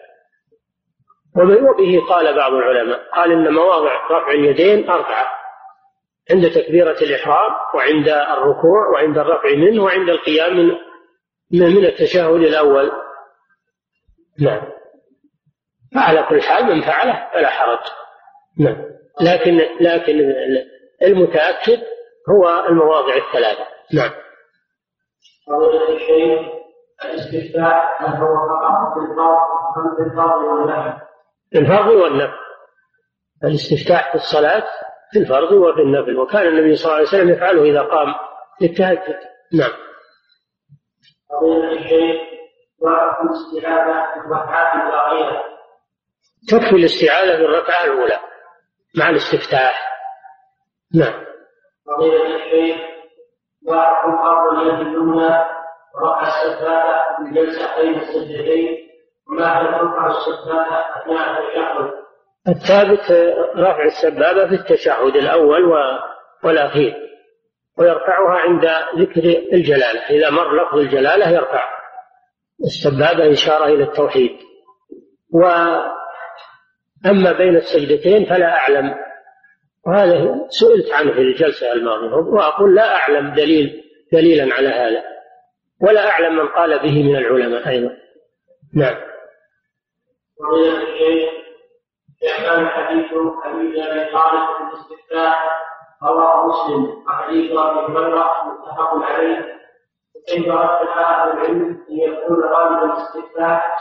وبه 1.35 2.05
قال 2.09 2.35
بعض 2.35 2.53
العلماء 2.53 3.09
قال 3.15 3.31
إن 3.31 3.53
مواضع 3.53 4.07
رفع 4.11 4.31
اليدين 4.31 4.89
أربعة 4.89 5.27
عند 6.31 6.51
تكبيرة 6.51 6.97
الإحرام 7.01 7.51
وعند 7.75 8.09
الركوع 8.09 8.87
وعند 8.93 9.17
الرفع 9.17 9.55
منه 9.55 9.83
وعند 9.83 10.09
القيام 10.09 10.57
من 10.57 10.75
من 11.51 11.85
التشهد 11.85 12.35
الأول. 12.35 12.91
نعم. 14.39 14.61
فعلى 15.95 16.25
كل 16.29 16.41
حال 16.41 16.65
من 16.65 16.81
فعله 16.81 17.29
فلا 17.33 17.49
حرج. 17.49 17.79
نعم. 18.59 18.98
لكن 19.21 19.57
لكن 19.81 20.33
المتأكد 21.01 21.79
هو 22.29 22.65
المواضع 22.69 23.15
الثلاثة. 23.15 23.65
نعم. 23.93 24.11
فضيلة 25.47 25.95
الشيخ 25.95 26.39
الاستفتاء 27.05 27.95
هل 27.99 28.15
هو 28.15 28.35
فقط 28.49 28.93
في 28.93 29.11
الفرض 29.11 29.37
أم 29.77 29.95
في 29.95 30.11
الفرض 30.11 30.43
والنفل؟ 30.43 30.99
في 31.51 31.59
الفرض 31.59 31.87
والنفل 31.87 32.39
الاستفتاح 33.43 34.09
في 34.09 34.15
الصلاة 34.15 34.63
في 35.11 35.19
الفرض 35.19 35.51
وفي 35.51 35.81
النفل 35.81 36.19
وكان 36.19 36.47
النبي 36.47 36.75
صلى 36.75 36.85
الله 36.85 36.97
عليه 36.97 37.07
وسلم 37.07 37.29
يفعله 37.29 37.63
إذا 37.63 37.81
قام 37.81 38.15
للتهجد 38.61 39.19
نعم. 39.53 39.71
فضيلة 41.29 41.71
الشيخ 41.71 42.29
وحكم 42.79 43.27
الاستعاذة 43.27 44.13
في 44.13 44.19
الركعات 44.19 44.75
الباقية 44.75 45.41
تكفي 46.49 46.75
الاستعاذة 46.75 47.37
في 47.37 47.45
الركعة 47.45 47.83
الأولى. 47.85 48.19
مع 48.97 49.09
الاستفتاح. 49.09 49.89
نعم. 50.95 51.25
فضيلة 51.87 52.35
الشيخ 52.35 52.77
اليد 54.61 54.87
اليمنى 54.87 55.45
ورفع 55.95 56.27
بين 57.81 57.95
السجدتين 57.95 58.77
وما 59.29 59.63
ترفع 59.63 60.07
السفاهة 60.07 61.01
أثناء 61.01 61.29
التشهد؟ 61.29 61.99
الثابت 62.47 63.11
رفع 63.57 63.83
السبابة 63.83 64.47
في 64.47 64.53
التشهد 64.53 65.15
الأول 65.15 65.63
والأخير 66.43 66.95
ويرفعها 67.77 68.39
عند 68.39 68.65
ذكر 68.97 69.23
الجلالة. 69.53 70.09
إذا 70.09 70.29
مر 70.29 70.63
لفظ 70.63 70.77
الجلالة 70.77 71.29
يرفع 71.29 71.69
السبابة 72.65 73.31
إشارة 73.31 73.65
إلى 73.65 73.83
التوحيد. 73.83 74.39
وأما 77.05 77.31
بين 77.31 77.55
السجدتين 77.55 78.25
فلا 78.25 78.57
أعلم. 78.57 78.95
وهذا 79.87 80.47
سئلت 80.49 80.93
عنه 80.93 81.11
في 81.13 81.19
الجلسة 81.19 81.73
الماضية 81.73 82.15
وأقول 82.15 82.75
لا 82.75 82.95
أعلم 82.95 83.33
دليل 83.33 83.83
دليلا 84.13 84.55
على 84.55 84.67
هذا. 84.67 85.03
ولا 85.81 86.09
أعلم 86.09 86.35
من 86.35 86.47
قال 86.47 86.79
به 86.79 87.03
من 87.03 87.15
العلماء 87.15 87.69
أيضا. 87.69 87.97
نعم. 88.73 88.95
ومن 90.39 90.63
الشيخ 90.63 91.29
كان 92.21 92.67
حديث 92.67 93.05
حديث 93.43 93.77
أبي 93.77 94.11
طالب 94.11 94.45
في 94.57 94.63
الاستفتاح 94.73 95.49
رواه 96.03 96.47
مسلم 96.47 97.03
وحديث 97.07 97.51
أبي 97.51 97.79
هريرة 97.93 98.43
متفق 98.45 99.03
عليه. 99.03 99.59
وكيف 100.15 100.47
رد 100.47 100.87
أهل 100.87 101.31
العلم 101.31 101.85
أن 101.89 101.97
يكون 101.97 102.43
غالب 102.43 102.83
الاستفتاح 102.83 103.77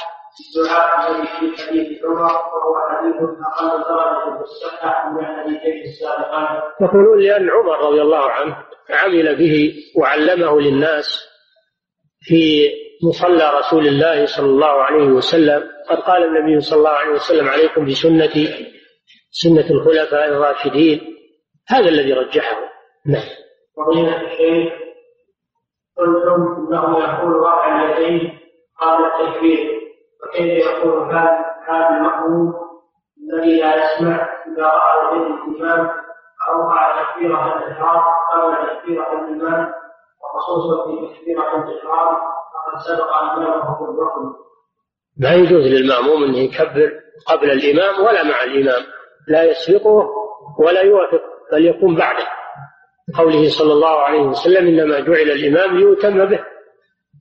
الدعاء 0.56 1.24
في 1.24 1.62
حديث 1.62 2.04
عمر 2.04 2.32
وهو 2.52 2.74
حديث 2.90 3.16
أقل 3.16 3.82
درجة 3.82 4.36
في 4.36 4.42
الصحة 4.42 5.12
من 5.12 5.24
الحديثين 5.24 5.82
السابقين. 5.82 6.60
يقولون 6.80 7.20
لأن 7.20 7.50
عمر 7.50 7.78
رضي 7.78 8.02
الله 8.02 8.30
عنه 8.30 8.56
عمل 8.90 9.36
به 9.36 9.74
وعلمه 9.96 10.60
للناس 10.60 11.06
في 12.20 12.70
مصلى 13.08 13.58
رسول 13.58 13.86
الله 13.86 14.26
صلى 14.26 14.46
الله 14.46 14.82
عليه 14.82 15.06
وسلم. 15.06 15.62
قد 15.90 15.96
قال 15.96 16.24
النبي 16.24 16.60
صلى 16.60 16.78
الله 16.78 16.90
عليه 16.90 17.12
وسلم 17.12 17.48
عليكم 17.48 17.84
بسنتي 17.84 18.66
سنة 19.30 19.70
الخلفاء 19.70 20.28
الراشدين. 20.28 21.00
هذا 21.68 21.88
الذي 21.88 22.12
رجحه. 22.12 22.58
نعم. 23.06 23.22
فضيلة 23.76 24.22
الشيخ 24.22 24.72
قلتم 25.98 26.66
إنه 26.68 26.98
يقول 26.98 27.32
رفع 27.40 27.84
اليدين 27.84 28.38
قبل 28.80 29.04
التكبير. 29.04 29.77
وكيف 30.22 30.66
يقول 30.66 31.14
هذا 31.14 31.44
هذا 31.68 31.88
المأموم 31.88 32.54
الذي 33.32 33.60
لا 33.60 33.74
يسمع 33.74 34.28
إذا 34.46 34.66
رأى 34.66 35.16
يديه 35.16 35.34
الإمام 35.34 35.90
أو 36.48 36.62
رفع 36.62 37.12
تكبيرة 37.12 37.56
الإحرام 37.56 38.02
قبل 38.32 38.68
تكبيرة 38.68 39.12
الإمام 39.12 39.72
وخصوصا 40.22 40.84
في 40.84 41.14
تكبيرة 41.14 41.42
الإحرام 41.42 42.16
فقد 42.54 42.78
سبق 42.88 43.12
إمامه 43.14 43.78
في 43.78 43.84
الركن 43.84 44.48
ما 45.20 45.34
يجوز 45.34 45.66
للمأموم 45.66 46.24
أنه 46.24 46.38
يكبر 46.38 46.92
قبل 47.26 47.50
الإمام 47.50 48.04
ولا 48.06 48.24
مع 48.24 48.42
الإمام. 48.44 48.82
لا 49.28 49.44
يسبقه 49.44 50.08
ولا 50.58 50.80
يوافق 50.80 51.22
بل 51.52 51.66
يكون 51.66 51.96
بعده. 51.96 52.26
قوله 53.18 53.48
صلى 53.58 53.72
الله 53.72 54.00
عليه 54.00 54.20
وسلم 54.20 54.66
إنما 54.66 55.00
جعل 55.00 55.30
الإمام 55.30 55.76
ليؤتم 55.76 56.24
به. 56.24 56.44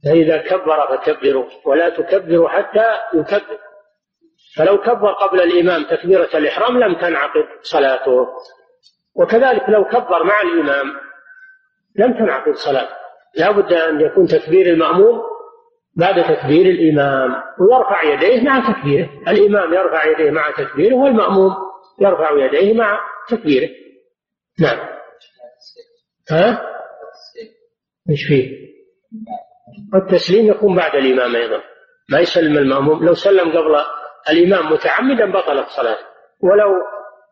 فإذا 0.06 0.38
كبر 0.38 0.98
فكبروا 0.98 1.46
ولا 1.66 1.90
تكبروا 1.90 2.50
حتى 2.50 2.86
يكبر 3.14 3.60
فلو 4.58 4.82
كبر 4.82 5.14
قبل 5.14 5.42
الإمام 5.42 5.84
تكبيرة 5.84 6.30
الإحرام 6.38 6.80
لم 6.80 6.94
تنعقد 6.94 7.46
صلاته 7.62 8.28
وكذلك 9.16 9.70
لو 9.70 9.86
كبر 9.86 10.24
مع 10.24 10.42
الإمام 10.42 10.86
لم 11.96 12.14
تنعقد 12.14 12.54
صلاته 12.54 12.96
لا 13.36 13.52
بد 13.52 13.74
أن 13.74 14.02
يكون 14.02 14.28
تكبير 14.28 14.66
المأموم 14.66 15.22
بعد 15.96 16.24
تكبير 16.24 16.66
الإمام 16.66 17.44
ويرفع 17.60 18.04
يديه 18.04 18.44
مع 18.44 18.74
تكبيره 18.74 19.10
الإمام 19.28 19.74
يرفع 19.74 20.06
يديه 20.06 20.32
مع 20.32 20.52
تكبيره 20.52 20.96
والمأموم 20.96 21.56
يرفع 22.02 22.46
يديه 22.46 22.74
مع 22.74 23.00
تكبيره 23.30 23.70
نعم 24.60 24.78
ها؟ 26.32 26.62
إيش 28.10 28.24
فيه؟ 28.28 28.68
التسليم 29.96 30.48
يكون 30.48 30.76
بعد 30.76 30.96
الإمام 30.96 31.36
أيضا. 31.36 31.62
ما 32.10 32.20
يسلم 32.20 32.58
المأموم. 32.58 33.06
لو 33.06 33.14
سلم 33.14 33.50
قبل 33.50 33.76
الإمام 34.30 34.74
متعمدا 34.74 35.32
بطلت 35.32 35.68
صلاته. 35.68 36.06
ولو 36.44 36.70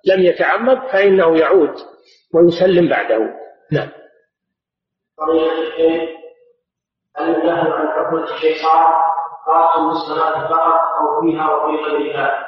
لم 0.06 0.24
يتعمد 0.24 0.88
فإنه 0.92 1.38
يعود 1.38 1.74
ويسلم 2.34 2.90
بعده. 2.90 3.20
نعم. 3.72 3.90
هل 7.18 7.36
النهي 7.36 7.76
أو 11.02 11.22
فيها 11.22 11.50
وفي 11.50 11.84
غيرها؟ 11.84 12.46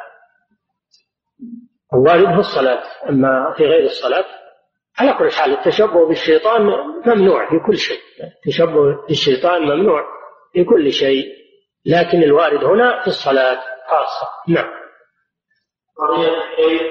الوارد 1.93 2.33
في 2.33 2.39
الصلاة 2.39 2.83
أما 3.09 3.53
في 3.57 3.63
غير 3.63 3.83
الصلاة 3.83 4.25
على 4.99 5.13
كل 5.13 5.31
حال 5.31 5.51
التشبه 5.51 6.07
بالشيطان 6.07 6.61
ممنوع 7.05 7.49
في 7.49 7.59
كل 7.67 7.77
شيء. 7.77 7.99
التشبه 8.23 9.05
بالشيطان 9.07 9.61
ممنوع 9.61 10.03
في 10.53 10.63
كل 10.63 10.91
شيء. 10.91 11.25
لكن 11.85 12.23
الوارد 12.23 12.63
هنا 12.63 13.01
في 13.01 13.07
الصلاة 13.07 13.59
خاصة. 13.87 14.27
نعم. 14.47 14.71
قضية 15.97 16.29
الشيخ 16.29 16.81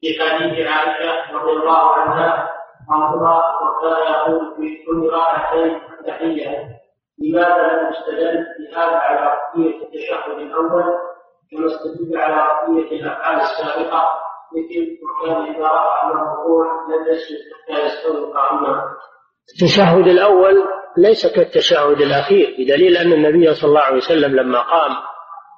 في 0.00 0.20
حديث 0.20 0.66
عائشة 0.66 1.32
رضي 1.32 1.50
الله 1.52 1.94
عنها 1.94 2.52
مرضى 2.88 3.42
وكان 3.62 4.12
يقول 4.12 4.56
في 4.56 4.84
كل 4.86 5.10
ركعتين 5.12 5.80
تحية 6.06 6.68
لماذا 7.18 7.72
لم 7.72 7.90
يستدل 7.90 8.44
بهذا 8.58 8.96
على 8.96 9.20
رقية 9.26 9.82
التشهد 9.84 10.38
الأول 10.38 10.84
كما 11.50 11.66
استدل 11.66 12.16
على 12.16 12.36
رقية 12.36 13.00
الأفعال 13.00 13.40
السابقة 13.40 14.21
التشهد 19.52 20.06
الأول 20.06 20.64
ليس 20.96 21.26
كالتشهد 21.26 22.00
الأخير 22.00 22.56
بدليل 22.58 22.96
أن 22.96 23.12
النبي 23.12 23.54
صلى 23.54 23.68
الله 23.68 23.80
عليه 23.80 23.96
وسلم 23.96 24.36
لما 24.36 24.60
قام 24.60 24.90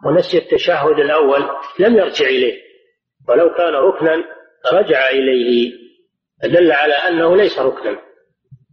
ونسي 0.07 0.39
التشهد 0.39 0.99
الأول 0.99 1.49
لم 1.79 1.97
يرجع 1.97 2.27
إليه 2.27 2.61
ولو 3.29 3.55
كان 3.55 3.75
ركنا 3.75 4.25
رجع 4.73 5.09
إليه 5.09 5.73
دل 6.45 6.73
على 6.73 6.95
أنه 6.95 7.37
ليس 7.37 7.59
ركنا. 7.59 7.99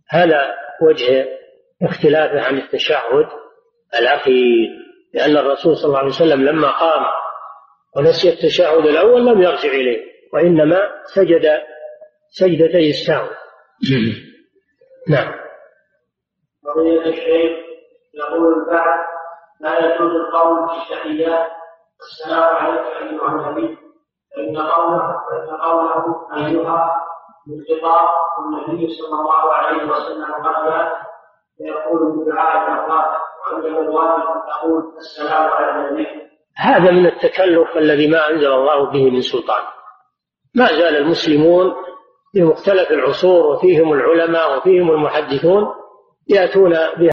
هذا 0.10 0.54
وجه 0.82 1.28
اختلافه 1.84 2.42
عن 2.42 2.58
التشهد 2.58 3.28
الأخير 4.00 4.70
لأن 5.14 5.38
الرسول 5.38 5.78
صلى 5.78 5.86
الله 5.86 5.98
عليه 5.98 6.10
وسلم 6.10 6.46
لما 6.46 6.72
قام 6.72 7.06
ونسي 7.98 8.30
التشهد 8.30 8.86
الأول 8.86 9.26
لم 9.26 9.42
يرجع 9.42 9.70
إليه. 9.70 10.11
وإنما 10.34 10.92
سجد 11.16 11.62
سجدتي 12.40 12.90
السهو 12.90 13.28
نعم. 15.10 15.34
قضية 16.66 17.06
الشيخ 17.06 17.52
يقول 18.14 18.54
البعض 18.54 19.00
لا 19.60 19.80
يجوز 19.80 20.12
القول 20.16 20.70
في 20.70 20.94
التحيات 20.94 21.48
السلام 22.02 22.56
عليك 22.56 22.86
أيها 23.02 23.28
النبي. 23.28 23.78
فإن 24.36 24.58
قوله 24.58 25.16
فإن 25.30 25.58
قوله 25.58 26.28
أيها 26.38 27.02
بالخطاب 27.48 28.08
والنبي 28.40 28.88
صلى 28.88 29.20
الله 29.20 29.54
عليه 29.54 29.84
وسلم 29.84 30.34
قال 30.34 30.92
فيقول 31.58 32.26
بدعاء 32.26 32.72
الأوقات 32.72 33.18
وعندما 33.42 33.80
الواجب 33.80 34.28
أن 34.28 34.42
تقول 34.52 34.84
السلام 34.98 35.50
على 35.50 35.72
النبي. 35.72 36.08
هذا 36.58 36.92
من 36.92 37.06
التكلف 37.06 37.78
الذي 37.78 38.12
ما 38.12 38.30
أنزل 38.30 38.54
الله 38.54 38.92
به 38.92 39.12
من 39.12 39.22
سلطان. 39.22 39.64
ما 40.56 40.68
زال 40.68 40.98
المسلمون 40.98 41.74
في 42.34 42.44
مختلف 42.44 42.92
العصور 42.92 43.46
وفيهم 43.46 43.94
العلماء 43.94 44.58
وفيهم 44.58 44.92
المحدثون 44.92 45.64
يأتون 46.30 46.72
بها 46.72 47.10